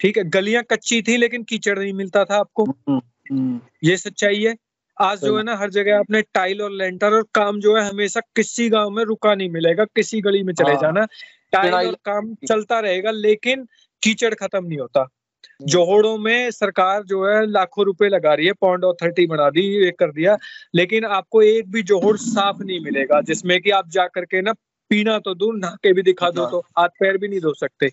ठीक 0.00 0.18
है 0.18 0.24
गलियाँ 0.24 0.62
कच्ची 0.62 1.02
थी 1.02 1.16
लेकिन 1.16 1.42
कीचड़ 1.42 1.78
नहीं 1.78 1.92
मिलता 1.92 2.24
था 2.24 2.36
आपको। 2.36 2.64
हम्म, 2.64 3.00
हम्म। 3.32 3.60
ये 3.84 3.96
सच्चाई 3.96 4.42
है। 4.42 4.56
आज 5.00 5.20
जो 5.20 5.36
है 5.36 5.42
ना 5.42 5.56
हर 5.56 5.70
जगह 5.70 5.98
आपने 5.98 6.22
टाइल 6.22 6.62
और 6.62 6.70
लेंटर 6.70 7.12
और 7.12 7.24
काम 7.34 7.60
जो 7.60 7.76
है 7.76 7.88
हमेशा 7.88 8.20
किसी 8.20 8.68
गाँव 8.68 8.90
में 8.90 9.04
रुका 9.04 9.34
नहीं 9.34 9.50
मिलेगा 9.50 9.84
किसी 9.84 10.20
गली 10.20 10.42
में 10.42 10.54
चले 10.54 10.72
हाँ। 10.72 10.80
जाना। 10.80 11.04
टाइल 11.52 11.74
और 11.74 11.96
काम 12.04 12.34
चलता 12.34 12.80
रहेगा 12.80 13.10
लेकिन 13.10 13.68
कीचड़ 14.02 14.34
खत्म 14.34 14.64
नहीं 14.64 14.78
होता। 14.78 15.00
हम्म। 15.00 15.66
जोहड़ों 15.66 16.18
में 16.18 16.50
सरकार 16.50 17.02
जो 17.02 17.26
है 17.26 17.46
लाखों 17.46 17.84
रुपए 17.84 18.08
लगा 18.08 18.34
रही 18.34 18.46
है 18.46 18.52
पॉन्ड 18.52 18.84
अथॉरिटी 18.84 19.26
बना 19.26 19.50
दी 19.50 19.60
ये 19.60 19.90
कर 19.90 20.12
दिया। 20.12 20.36
लेकिन 20.74 21.04
आपको 21.04 21.42
एक 21.42 21.70
भी 21.70 21.82
जोहड़ 21.82 22.16
साफ़ 22.16 22.62
नहीं 22.62 22.80
मिलेगा 22.80 23.20
जिसमें 23.20 23.60
कि 23.60 23.70
आप 23.70 23.88
जा 23.88 24.06
करके 24.06 24.42
ना 24.42 24.52
पीना 24.90 25.18
तो 25.18 25.34
दूर 25.34 25.56
नहा 25.58 25.70
के 25.70 25.92
भी 25.92 26.02
दिखा 26.02 26.30
दो 26.30 26.42
हाँ। 26.42 26.50
तो 26.50 26.58
हाथ 26.78 26.88
पैर 26.88 27.18
भी 27.18 27.28
नहीं 27.28 27.40
धो 27.40 27.54
सकते। 27.54 27.90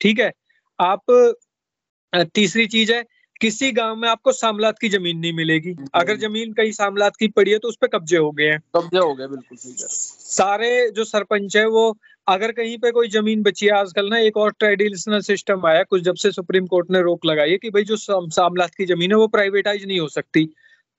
ठीक 0.00 0.20
है? 0.20 0.32
आप 0.80 1.36
तीसरी 2.34 2.66
चीज़ 2.66 2.92
है 2.92 3.04
किसी 3.40 3.70
गाँव 3.72 3.96
में 3.96 4.08
आपको 4.08 4.32
सामलात 4.32 4.78
की 4.78 4.88
ज़मीन 4.88 5.18
नहीं 5.18 5.32
मिलेगी। 5.32 5.74
अगर 5.94 6.16
ज़मीन 6.18 6.52
कहीं 6.52 6.72
सामलात 6.72 7.16
की 7.16 7.28
पड़ी 7.28 7.50
है 7.50 7.58
तो 7.58 7.68
उस 7.68 7.76
पर 7.80 7.86
कब्जे 7.88 8.16
हो 8.16 8.30
गए 8.32 8.46
हैं। 8.46 8.58
कब्जे 8.76 8.98
हो 8.98 9.14
गए 9.14 9.26
बिल्कुल 9.26 9.58
ठीक 9.58 9.80
है। 9.80 9.86
सारे 9.88 10.90
जो 10.90 11.04
सरपंच 11.04 11.56
है 11.56 11.66
वो 11.68 11.84
अगर 12.26 12.52
कहीं 12.52 12.76
पे 12.78 12.90
कोई 12.90 13.08
ज़मीन 13.08 13.42
बची 13.42 13.66
है 13.66 13.72
आजकल 13.72 14.08
ना 14.08 14.18
एक 14.20 14.36
और 14.36 14.52
ट्रेडिशनल 14.58 15.20
सिस्टम 15.22 15.66
आया 15.66 15.82
कुछ 15.82 16.02
जब 16.02 16.14
से 16.14 16.30
सुप्रीम 16.32 16.66
कोर्ट 16.66 16.90
ने 16.90 17.00
रोक 17.02 17.26
लगाई 17.26 17.50
है 17.50 17.58
कि 17.58 17.70
भाई 17.70 17.84
जो 17.84 17.96
सामलात 17.98 18.74
की 18.74 18.86
ज़मीन 18.86 19.10
है 19.10 19.16
वो 19.16 19.28
प्राइवेटाइज 19.28 19.86
नहीं 19.86 20.00
हो 20.00 20.08
सकती। 20.08 20.48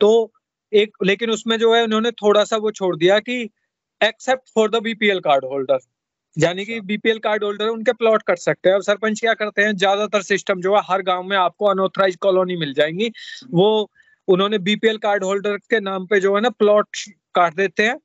तो 0.02 0.32
एक 0.74 0.98
लेकिन 1.04 1.32
उसमें 1.32 1.58
जो 1.60 1.74
है 1.76 1.84
उन्होंने 1.84 2.12
थोड़ा 2.14 2.44
सा 2.44 2.58
वो 2.58 2.72
छोड़ 2.72 2.96
दिया 2.96 3.20
कि 3.20 3.42
except 4.02 4.50
for 4.56 4.70
the 4.70 4.82
BPL 4.84 5.20
card 5.20 5.46
holder 5.46 5.80
यानी 6.38 6.66
कि 6.66 6.80
बीपीएल 6.82 7.20
कार्ड 7.20 7.44
होल्डर 7.44 7.66
है 7.66 7.72
उनके 7.72 7.94
प्लॉट 7.94 8.22
कर 8.24 8.36
सकते 8.36 8.70
हैं। 8.70 8.76
अब 8.76 8.82
सरपंच 8.82 9.20
क्या 9.20 9.34
करते 9.34 9.62
हैं? 9.62 9.76
ज़्यादातर 9.76 10.22
सिस्टम 10.22 10.62
जो 10.62 10.76
है 10.76 10.82
हर 10.86 11.02
गाँव 11.02 11.24
में 11.24 11.36
आपको 11.38 11.66
अनऑथराइज 11.66 12.16
कॉलोनी 12.16 12.56
मिल 12.58 12.74
जाएँगी। 12.74 13.12
वो 13.54 13.90
उन्होंने 14.28 14.58
बीपीएल 14.60 14.98
कार्ड 14.98 15.24
होल्डर 15.24 15.58
के 15.70 15.80
नाम 15.80 16.06
पे 16.06 16.20
जो 16.20 16.36
है 16.36 16.42
ना 16.42 16.50
प्लॉट 16.50 16.98
काट 17.36 17.56
देते 17.56 17.84
हैं। 17.84 17.96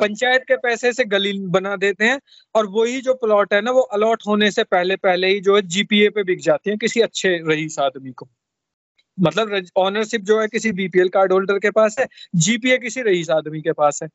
पंचायत 0.00 0.42
के 0.48 0.56
पैसे 0.56 0.92
से 0.92 1.04
गली 1.04 1.32
बना 1.48 1.74
देते 1.76 2.04
हैं 2.04 2.20
और 2.54 2.66
वही 2.66 3.00
जो 3.00 3.14
प्लॉट 3.14 3.54
है 3.54 3.60
ना 3.60 3.70
वो 3.70 3.80
अलॉट 3.92 4.22
होने 4.26 4.50
से 4.50 4.64
पहले 4.64 4.96
पहले 4.96 5.28
ही 5.28 5.40
जो 5.40 5.56
है 5.56 5.62
जीपीए 5.62 6.08
पे 6.10 6.22
बिक 6.24 6.40
जाती 6.40 6.70
है 6.70 6.76
किसी 6.76 7.00
अच्छे 7.00 7.36
रईस 7.48 7.78
आदमी 7.78 8.12
को। 8.12 8.28
मतलब 9.18 9.66
ऑनरशिप 9.76 10.20
जो 10.20 10.40
है 10.40 10.46
किसी 10.48 10.72
बीपीएल 10.72 11.08
कार्ड 11.08 11.32
होल्डर 11.32 11.58
के 11.58 11.70
पास 11.70 11.96
है 11.98 12.06
जीपीए 12.36 12.78
किसी 12.78 13.02
रईस 13.02 13.30
आदमी 13.30 13.60
के 13.60 13.72
पास 13.72 14.02
है। 14.02 14.08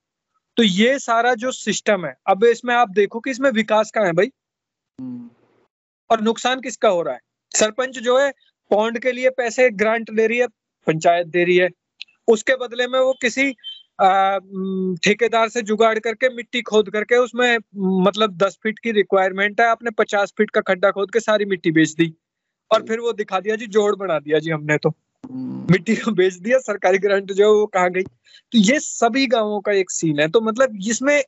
तो 0.58 0.63
ये 0.63 0.98
सारा 1.00 1.34
जो 1.36 1.52
सिस्टम 1.52 2.06
है, 2.06 2.15
अब 2.28 2.43
इसमें 2.43 2.74
आप 2.76 2.89
देखो 2.89 3.20
कि 3.20 3.32
इसमें 3.32 3.50
विकास 3.52 3.91
कहाँ 3.91 4.06
है 4.06 4.13
भाई। 4.13 4.32
और 6.10 6.22
नुकसान 6.22 6.62
किसका 6.62 6.89
हो 6.89 7.02
रहा 7.02 7.13
है 7.13 7.20
सरपंच 7.52 7.98
जो 8.00 8.17
है 8.20 8.32
पौंड 8.72 9.00
के 9.00 9.12
लिए 9.12 9.30
पैसे 9.32 9.70
ग्रांट 9.72 10.12
दे 10.12 10.28
रही 10.28 10.38
है, 10.38 10.48
पंचायत 10.88 11.28
दे 11.28 11.43
रही 11.43 11.58
है 11.58 11.70
उसके 12.28 12.56
बदले 12.56 12.88
में 12.88 13.00
वो 13.00 13.13
किसी 13.22 13.52
ठेकेदार 15.04 15.50
से 15.50 15.62
जुगाड़ 15.62 15.98
करके 16.00 16.30
मिट्टी 16.36 16.62
खोद 16.62 16.89
करके 16.89 17.17
उसमें 17.17 17.58
मतलब 18.04 18.36
दस 18.38 18.58
फीट 18.63 18.80
की 18.80 18.91
रिक्वायरमेंट 18.91 19.62
है, 19.62 19.67
आपने 19.67 19.91
पचास 19.91 20.34
फीट 20.38 20.50
का 20.50 20.62
खड्डा 20.63 20.91
खोद 20.91 21.12
के 21.12 21.20
सारी 21.20 21.46
मिट्टी 21.46 21.72
बेच 21.72 21.93
दी 21.93 22.13
और 22.72 22.86
फिर 22.88 23.00
वो 23.00 23.13
दिखा 23.13 23.39
दिया 23.39 23.56
जी, 23.56 23.67
जोड़ 23.67 23.96
बना 23.96 24.20
दिया 24.20 24.39
जी 24.39 24.52
हमने 24.52 24.78
तो। 24.78 24.93
मिट्टी 25.71 25.95
को 25.95 26.12
बेच 26.12 26.34
दिया 26.34 26.58
सरकारी 26.58 26.97
ग्रांट 26.97 27.32
जो 27.32 27.43
है 27.43 27.51
वो 27.51 27.65
कहा 27.65 27.88
गई? 27.88 28.03
तो 28.03 28.58
ये 28.58 28.80
सभी 28.80 29.25
गाँवों 29.27 29.60
का 29.62 29.71
एक 29.71 29.91
सीन 29.91 30.19
है। 30.19 30.27
तो 30.27 30.41
मतलब 30.41 30.77
इसमें 30.88 31.23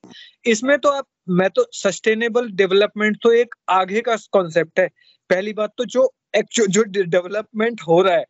इसमें 0.46 0.78
तो 0.78 0.90
आप 0.90 1.06
मैं 1.30 1.50
तो 1.50 1.66
सस्टेनेबल 1.72 2.50
डेवलपमेंट 2.52 3.18
तो 3.24 3.32
एक 3.32 3.56
आगे 3.70 4.02
का 4.02 4.16
कॉन्सेप्ट 4.32 4.80
है। 4.80 4.88
पहली 5.30 5.54
बात 5.54 5.74
तो 5.78 5.86
जो 5.86 6.12
एक्चुअल 6.36 6.68
जो 6.68 6.84
डेवलपमेंट 6.84 7.82
हो 7.82 8.02
रहा 8.02 8.16
है 8.16 8.26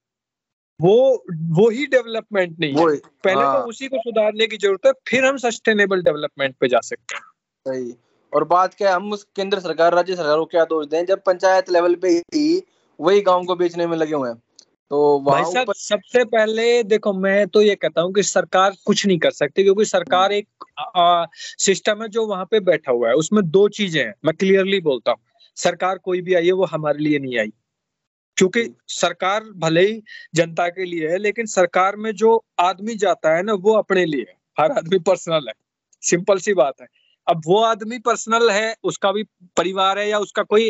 वो 0.79 1.23
वो 1.51 1.69
ही 1.69 1.85
डेवलपमेंट 1.85 2.59
नहीं 2.59 2.73
है। 2.73 2.95
पहले 3.23 3.33
तो 3.33 3.39
हाँ। 3.39 3.61
तो 3.61 3.69
उसी 3.69 3.87
को 3.87 3.97
सुधारने 3.97 4.47
की 4.47 4.57
ज़रूरत 4.57 4.85
है 4.85 4.91
फिर 5.07 5.25
हम 5.25 5.37
सस्टेनेबल 5.37 6.01
डेवलपमेंट 6.01 6.55
पे 6.59 6.67
जा 6.67 6.79
सकते 6.79 7.15
हैं। 7.15 7.23
सही। 7.67 7.95
और 8.33 8.43
बात 8.43 8.73
क्या 8.73 8.95
हम 8.95 9.11
उस 9.13 9.23
केंद्र 9.35 9.59
सरकार 9.59 9.95
राज्य 9.95 10.15
सरकार 10.15 10.37
को 10.37 10.45
क्या 10.45 10.65
दोष 10.65 10.87
दें? 10.87 11.05
जब 11.05 11.21
पंचायत 11.25 11.69
लेवल 11.69 11.95
पे 11.95 12.09
ही 12.09 12.61
वही 12.99 13.21
गाँव 13.21 13.43
को 13.43 13.55
बेचने 13.55 13.87
में 13.87 13.97
लगे 13.97 14.15
हुए 14.15 14.29
हैं। 14.29 14.41
तो 14.91 15.19
भाई 15.19 15.43
साहब 15.43 15.73
सबसे 15.73 16.23
पहले 16.23 16.83
देखो 16.83 17.13
मैं 17.13 17.47
तो 17.47 17.61
ये 17.61 17.75
कहता 17.75 18.01
हूँ 18.01 18.13
कि 18.13 18.23
सरकार 18.23 18.75
कुछ 18.85 19.05
नहीं 19.05 19.19
कर 19.19 19.31
सकती 19.31 19.63
क्योंकि 19.63 19.85
सरकार 19.85 20.31
एक 20.31 20.47
आ, 20.97 21.25
सिस्टम 21.35 22.01
है 22.01 22.09
जो 22.09 22.25
वहाँ 22.25 22.45
पे 22.45 22.59
बैठा 22.59 22.91
हुआ 22.91 23.09
है। 23.09 23.13
उसमें 23.13 23.49
दो 23.49 23.69
चीज़ें 23.69 24.03
हैं 24.03 24.13
मैं 24.25 24.35
क्लियरली 24.35 24.79
बोलता 24.79 25.11
हूँ। 25.11 25.19
सरकार 25.55 25.97
कोई 25.97 26.21
भी 26.21 26.33
आई 26.33 26.45
है 26.45 26.51
वो 26.51 26.65
हमारे 26.65 26.99
लिए 26.99 27.19
नहीं 27.19 27.39
आई। 27.39 27.53
क्योंकि 28.37 28.75
सरकार 28.87 29.43
भले 29.55 29.81
ही 29.81 30.03
जनता 30.35 30.67
के 30.67 30.85
लिए 30.85 31.09
है 31.09 31.17
लेकिन 31.17 31.45
सरकार 31.45 31.95
में 31.95 32.11
जो 32.11 32.45
आदमी 32.59 32.95
जाता 32.95 33.35
है 33.35 33.43
ना 33.43 33.53
वो 33.53 33.73
अपने 33.73 34.05
लिए 34.05 34.25
है। 34.29 34.37
हर 34.59 34.71
आदमी 34.71 34.99
पर्सनल 34.99 35.47
है। 35.47 35.53
सिंपल 36.01 36.37
सी 36.37 36.53
बात 36.53 36.81
है। 36.81 36.87
अब 37.29 37.41
वो 37.45 37.59
आदमी 37.63 37.97
पर्सनल 37.99 38.49
है 38.51 38.75
उसका 38.83 39.11
भी 39.11 39.23
परिवार 39.57 39.99
है 39.99 40.07
या 40.09 40.19
उसका 40.19 40.43
कोई 40.43 40.67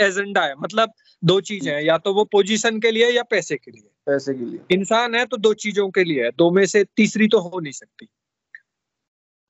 एजेंडा 0.00 0.42
है 0.42 0.54
मतलब 0.58 0.92
दो 1.22 1.40
चीज़ें 1.40 1.72
हैं 1.74 1.82
या 1.82 1.96
तो 1.98 2.12
वो 2.14 2.24
पोजीशन 2.24 2.80
के 2.80 2.90
लिए 2.90 3.10
या 3.10 3.22
पैसे 3.22 3.56
के 3.56 3.70
लिए। 3.70 3.88
पैसे 4.06 4.34
के 4.34 4.44
लिए। 4.44 4.60
इंसान 4.70 5.14
है 5.14 5.24
तो 5.26 5.36
दो 5.36 5.52
चीज़ों 5.54 5.88
के 5.90 6.04
लिए 6.04 6.24
है 6.24 6.30
दो 6.30 6.50
में 6.50 6.64
से 6.66 6.84
तीसरी 6.96 7.28
तो 7.28 7.40
हो 7.40 7.60
नहीं 7.60 7.72
सकती। 7.72 8.08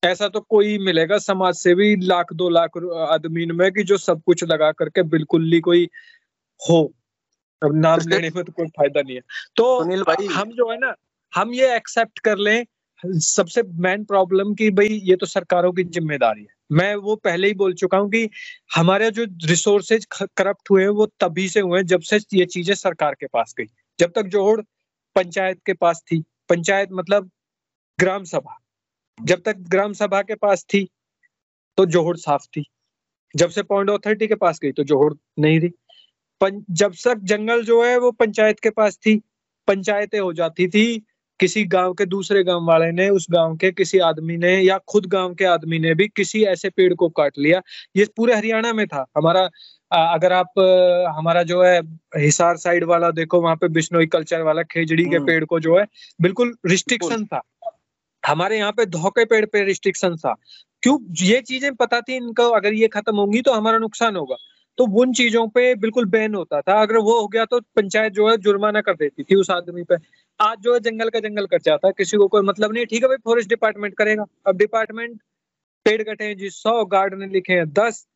ऐसा 0.02 0.28
तो 0.28 0.40
कोई 0.40 0.78
मिलेगा 0.78 1.18
समाज 1.18 1.54
से 1.54 1.74
भी 1.74 1.94
लाख 1.96 2.32
दो 2.32 2.48
लाख 2.48 2.76
आदमी 3.10 3.46
में 3.46 3.70
कि 3.72 3.82
जो 3.84 3.96
सब 3.96 4.22
कुछ 4.22 4.44
लगा 4.44 4.70
करके 4.72 5.02
बिल्कुल 5.02 5.52
ही 5.52 5.60
कोई 5.60 5.88
हो। 6.60 6.82
अब 7.62 7.76
नाम 7.76 8.00
लेने 8.08 8.30
में 8.36 8.44
तो 8.44 8.52
कोई 8.52 8.66
फ़ायदा 8.66 9.02
नहीं 9.02 9.16
है। 9.16 9.22
तो 9.56 9.84
भाई। 10.02 10.26
हम 10.26 10.50
जो 10.50 10.70
है 10.70 10.78
ना 10.78 10.94
हम 11.32 11.54
ये 11.54 11.74
एक्सेप्ट 11.76 12.18
कर 12.18 12.38
लें 12.38 12.64
सबसे 13.04 13.62
मेन 13.78 14.04
प्रॉब्लम 14.04 14.54
की 14.54 14.70
भाई 14.70 15.00
ये 15.04 15.16
तो 15.16 15.26
सरकारों 15.26 15.72
की 15.72 15.84
ज़िम्मेदारी 15.84 16.40
है। 16.40 16.54
मैं 16.72 16.94
वो 16.96 17.14
पहले 17.16 17.48
ही 17.48 17.54
बोल 17.54 17.74
चुका 17.74 17.98
हूँ 17.98 18.10
कि 18.10 18.28
हमारे 18.76 19.10
जो 19.10 19.24
रिसोर्सेज 19.46 20.06
करप्ट 20.14 20.70
हुए 20.70 20.82
हैं, 20.82 20.88
वो 20.90 21.06
तभी 21.20 21.48
से 21.48 21.60
हुए 21.60 21.82
जब 21.84 22.00
से 22.02 22.18
ये 22.34 22.44
चीज़ें 22.46 22.74
सरकार 22.74 23.14
के 23.20 23.26
पास 23.26 23.54
गई। 23.58 23.66
जब 23.98 24.12
तक 24.16 24.26
जोड़ 24.28 24.60
पंचायत 25.16 25.60
के 25.66 25.72
पास 25.74 26.02
थी। 26.02 26.22
पंचायत 26.48 26.88
मतलब 26.92 27.30
ग्राम 27.98 28.24
सभा। 28.24 28.58
जब 29.18 29.42
तक 29.42 29.56
ग्राम 29.70 29.92
सभा 29.94 30.22
के 30.22 30.34
पास 30.34 30.64
थी 30.74 30.88
तो 31.78 31.86
जोहड़ 31.86 32.16
साफ़ 32.16 32.46
थी। 32.56 32.64
जब 33.34 33.50
से 33.50 33.62
पॉइंट 33.62 33.90
अथॉरिटी 33.90 34.26
के 34.26 34.34
पास 34.36 34.58
गई 34.62 34.72
तो 34.72 34.84
जोहड़ 34.84 35.12
नहीं 35.38 35.60
रही। 35.60 35.70
जब 36.72 36.92
तक 37.04 37.18
जंगल 37.24 37.62
जो 37.64 37.82
है, 37.84 37.98
वो 37.98 38.10
पंचायत 38.12 38.60
के 38.60 38.70
पास 38.70 38.96
थी। 38.96 39.16
पंचायतें 39.68 40.18
हो 40.20 40.32
जाती 40.32 40.68
थी। 40.68 41.02
किसी 41.40 41.64
गाँव 41.64 41.92
के 41.94 42.04
दूसरे 42.06 42.42
गाँव 42.44 42.66
वाले 42.66 42.90
ने 42.92 43.08
उस 43.10 43.26
गाँव 43.30 43.56
के 43.56 43.70
किसी 43.72 43.98
आदमी 43.98 44.36
ने 44.36 44.52
या 44.60 44.78
खुद 44.88 45.06
गाँव 45.06 45.34
के 45.34 45.44
आदमी 45.44 45.78
ने 45.78 45.94
भी 45.94 46.08
किसी 46.08 46.42
ऐसे 46.44 46.70
पेड़ 46.70 46.92
को 46.94 47.08
काट 47.08 47.38
लिया। 47.38 47.60
ये 47.96 48.06
पूरे 48.16 48.34
हरियाणा 48.34 48.72
में 48.72 48.86
था। 48.86 49.04
हमारा 49.16 49.48
अगर 49.90 50.32
आप 50.32 50.58
हमारा 51.16 51.42
जो 51.42 51.62
है 51.62 51.80
हिसार 52.16 52.56
साइड 52.56 52.84
वाला 52.84 53.10
देखो 53.10 53.40
वहाँ 53.40 53.56
पे 53.56 53.68
बिश्नोई 53.68 54.06
कल्चर 54.06 54.42
वाला 54.42 54.62
खेजड़ी 54.62 55.04
के 55.04 55.16
हम्म। 55.16 55.26
पेड़ 55.26 55.44
को 55.44 55.60
जो 55.60 55.78
है 55.78 55.84
बिल्कुल 56.20 56.54
रिस्ट्रिक्शन 56.66 57.24
था। 57.24 57.42
हमारे 58.26 58.58
यहाँ 58.58 58.72
पे 58.72 58.86
धोखे 58.86 59.24
पेड़ 59.24 59.44
पे 59.46 59.64
रिस्ट्रिक्शन 59.64 60.16
था। 60.16 60.34
क्यों? 60.82 60.98
ये 61.22 61.40
चीज़ें 61.40 61.74
पता 61.74 62.00
थी 62.00 62.16
इनको 62.16 62.48
अगर 62.50 62.72
ये 62.72 62.88
खत्म 62.88 63.16
होंगी 63.16 63.42
तो 63.42 63.52
हमारा 63.52 63.78
नुकसान 63.78 64.16
होगा। 64.16 64.36
तो 64.78 64.84
उन 65.00 65.12
चीज़ों 65.12 65.46
पे 65.48 65.74
बिल्कुल 65.74 66.04
बैन 66.04 66.34
होता 66.34 66.60
था। 66.60 66.80
अगर 66.82 66.96
वो 66.96 67.20
हो 67.20 67.26
गया 67.28 67.44
तो 67.44 67.60
पंचायत 67.76 68.12
जो 68.12 68.28
है 68.30 68.36
जुर्माना 68.36 68.80
कर 68.80 68.94
देती 68.94 69.22
थी 69.22 69.34
उस 69.34 69.50
आदमी 69.50 69.82
पे। 69.82 69.96
आज 70.40 70.58
जो 70.58 70.72
है 70.74 70.80
जंगल 70.80 71.08
का 71.08 71.20
जंगल 71.20 71.46
कट 71.46 71.62
जाता 71.62 71.88
है 71.88 71.92
किसी 71.98 72.16
को 72.16 72.26
कोई 72.28 72.42
मतलब 72.42 72.72
नहीं 72.72 72.86
ठीक 72.86 73.02
है 73.02 73.08
भाई 73.08 73.16
फॉरेस्ट 73.24 73.48
डिपार्टमेंट 73.48 73.94
करेगा। 73.94 74.24
अब 74.46 74.56
डिपार्टमेंट 74.56 75.20
पेड़ 75.86 76.02
कटे 76.02 76.24
हैं 76.24 76.36
जी 76.36 76.50
सौ 76.50 76.84
गार्ड 76.84 77.14
ने 77.14 77.26
लिखे 77.26 77.52
हैं 77.52 77.66
दस 77.72 78.06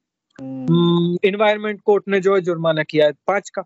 इन्वायरमेंट 0.40 1.74
हम्म, 1.74 1.82
कोर्ट 1.84 2.08
ने 2.08 2.20
जो 2.20 2.34
है 2.34 2.40
जुर्माना 2.40 2.82
किया 2.82 3.06
है 3.06 3.12
पाँच 3.26 3.50
का। 3.50 3.62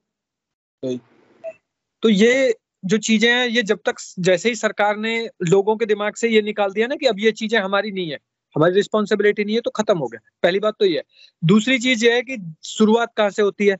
तो 2.02 2.08
ये 2.08 2.54
जो 2.84 2.98
चीज़ें 2.98 3.30
हैं 3.32 3.46
ये 3.46 3.62
जब 3.62 3.78
तक 3.86 3.94
जैसे 4.18 4.48
ही 4.48 4.54
सरकार 4.54 4.96
ने 4.96 5.18
लोगों 5.42 5.76
के 5.76 5.86
दिमाग 5.86 6.14
से 6.14 6.28
ये 6.28 6.42
निकाल 6.42 6.72
दिया 6.72 6.86
ना 6.86 6.96
कि 6.96 7.06
अब 7.06 7.20
ये 7.20 7.32
चीज़ें 7.32 7.58
हमारी 7.60 7.90
नहीं 7.90 8.10
है 8.10 8.18
हमारी 8.56 8.74
रिस्पॉन्सिबिलिटी 8.74 9.44
नहीं 9.44 9.54
है 9.54 9.60
तो 9.60 9.70
खत्म 9.70 9.98
हो 9.98 10.06
गया। 10.06 10.20
पहली 10.42 10.58
बात 10.58 10.74
तो 10.78 10.84
ये 10.84 10.96
है। 10.96 11.02
दूसरी 11.42 11.78
चीज़ 11.78 12.04
ये 12.04 12.12
है 12.14 12.22
कि 12.22 12.36
शुरुआत 12.64 13.12
कहाँ 13.16 13.30
से 13.30 13.42
होती 13.42 13.66
है? 13.66 13.76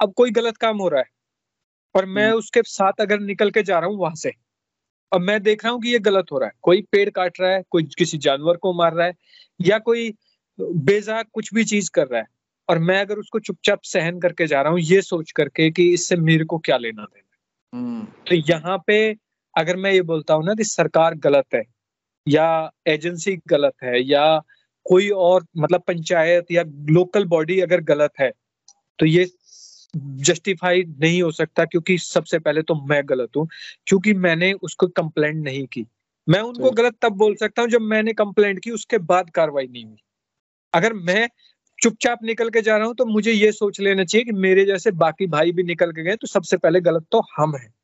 अब 0.00 0.12
कोई 0.12 0.30
गलत 0.30 0.56
काम 0.56 0.78
हो 0.78 0.88
रहा 0.88 1.00
है। 1.00 1.06
और 1.94 2.06
मैं 2.06 2.26
हम्म। 2.26 2.38
उसके 2.38 2.62
साथ 2.62 3.00
अगर 3.00 3.20
निकल 3.20 3.50
के 3.50 3.62
जा 3.62 3.78
रहा 3.78 3.88
हूँ 3.88 3.98
वहाँ 3.98 4.14
से 4.14 4.32
और 5.12 5.20
मैं 5.20 5.42
देख 5.42 5.64
रहा 5.64 5.72
हूँ 5.72 5.80
कि 5.82 5.88
ये 5.88 5.98
गलत 6.00 6.32
हो 6.32 6.38
रहा 6.38 6.48
है 6.48 6.54
कोई 6.62 6.82
पेड़ 6.92 7.08
काट 7.10 7.40
रहा 7.40 7.50
है 7.50 7.62
कोई 7.70 7.84
किसी 7.98 8.18
जानवर 8.18 8.56
को 8.56 8.72
मार 8.72 8.94
रहा 8.94 9.06
है 9.06 9.14
या 9.60 9.78
कोई 9.80 10.12
बेजा 10.58 11.22
कुछ 11.24 11.52
भी 11.54 11.64
चीज़ 11.64 11.90
कर 11.90 12.06
रहा 12.06 12.20
है 12.20 12.26
और 12.68 12.78
मैं 12.80 13.00
अगर 13.00 13.18
उसको 13.18 13.38
चुपचाप 13.40 13.80
सहन 13.84 14.20
करके 14.20 14.46
जा 14.46 14.62
रहा 14.62 14.72
हूँ 14.72 14.80
ये 14.80 15.00
सोच 15.02 15.32
करके 15.32 15.70
कि 15.70 15.92
इससे 15.92 16.16
मेरे 16.18 16.44
को 16.44 16.58
क्या 16.58 16.76
लेना 16.76 17.04
देना 17.04 17.78
हम्म। 17.78 18.04
तो 18.28 18.34
यहाँ 18.48 18.78
पे 18.86 18.98
अगर 19.54 19.76
मैं 19.76 19.92
ये 19.92 20.02
बोलता 20.02 20.34
हूँ 20.34 20.44
ना 20.44 20.54
कि 20.54 20.64
सरकार 20.64 21.14
गलत 21.18 21.54
है 21.54 21.62
या 22.26 22.46
एजेंसी 22.86 23.36
गलत 23.48 23.74
है 23.82 24.02
या 24.02 24.24
कोई 24.86 25.08
और 25.22 25.44
मतलब 25.56 25.82
पंचायत 25.86 26.50
या 26.50 26.62
लोकल 26.90 27.24
बॉडी 27.24 27.60
अगर 27.60 27.80
गलत 27.84 28.12
है 28.20 28.30
तो 28.98 29.06
ये 29.06 29.24
जस्टिफाई 29.96 30.82
नहीं 31.00 31.22
हो 31.22 31.30
सकता 31.30 31.64
क्योंकि 31.64 31.98
सबसे 31.98 32.38
पहले 32.38 32.62
तो 32.62 32.74
मैं 32.74 33.02
गलत 33.08 33.28
हूँ 33.36 33.48
क्योंकि 33.86 34.14
मैंने 34.14 34.52
उसको 34.52 34.86
कंप्लेंट 34.86 35.44
नहीं 35.44 35.66
की। 35.66 35.86
मैं 36.28 36.40
उनको 36.40 36.70
गलत 36.70 36.94
तब 37.02 37.12
बोल 37.12 37.34
सकता 37.34 37.62
हूँ 37.62 37.68
जब 37.70 37.80
मैंने 37.80 38.12
कंप्लेंट 38.12 38.58
की 38.58 38.70
उसके 38.70 38.98
बाद 38.98 39.30
कार्रवाई 39.30 39.66
नहीं 39.66 39.84
हुई। 39.84 39.96
अगर 40.74 40.92
मैं 40.92 41.28
चुपचाप 41.82 42.18
निकल 42.22 42.50
के 42.50 42.62
जा 42.62 42.76
रहा 42.76 42.86
हूँ 42.86 42.94
तो 42.94 43.04
मुझे 43.04 43.32
ये 43.32 43.52
सोच 43.52 43.80
लेना 43.80 44.04
चाहिए 44.04 44.24
कि 44.24 44.32
मेरे 44.32 44.64
जैसे 44.64 44.90
बाकी 44.90 45.26
भाई 45.26 45.52
भी 45.52 45.62
निकल 45.62 45.92
के 45.92 46.02
गए 46.02 46.16
तो 46.16 46.26
सबसे 46.26 46.56
पहले 46.56 46.80
गलत 46.80 47.06
तो 47.10 47.22
हम 47.36 47.56
हैं। 47.56 47.74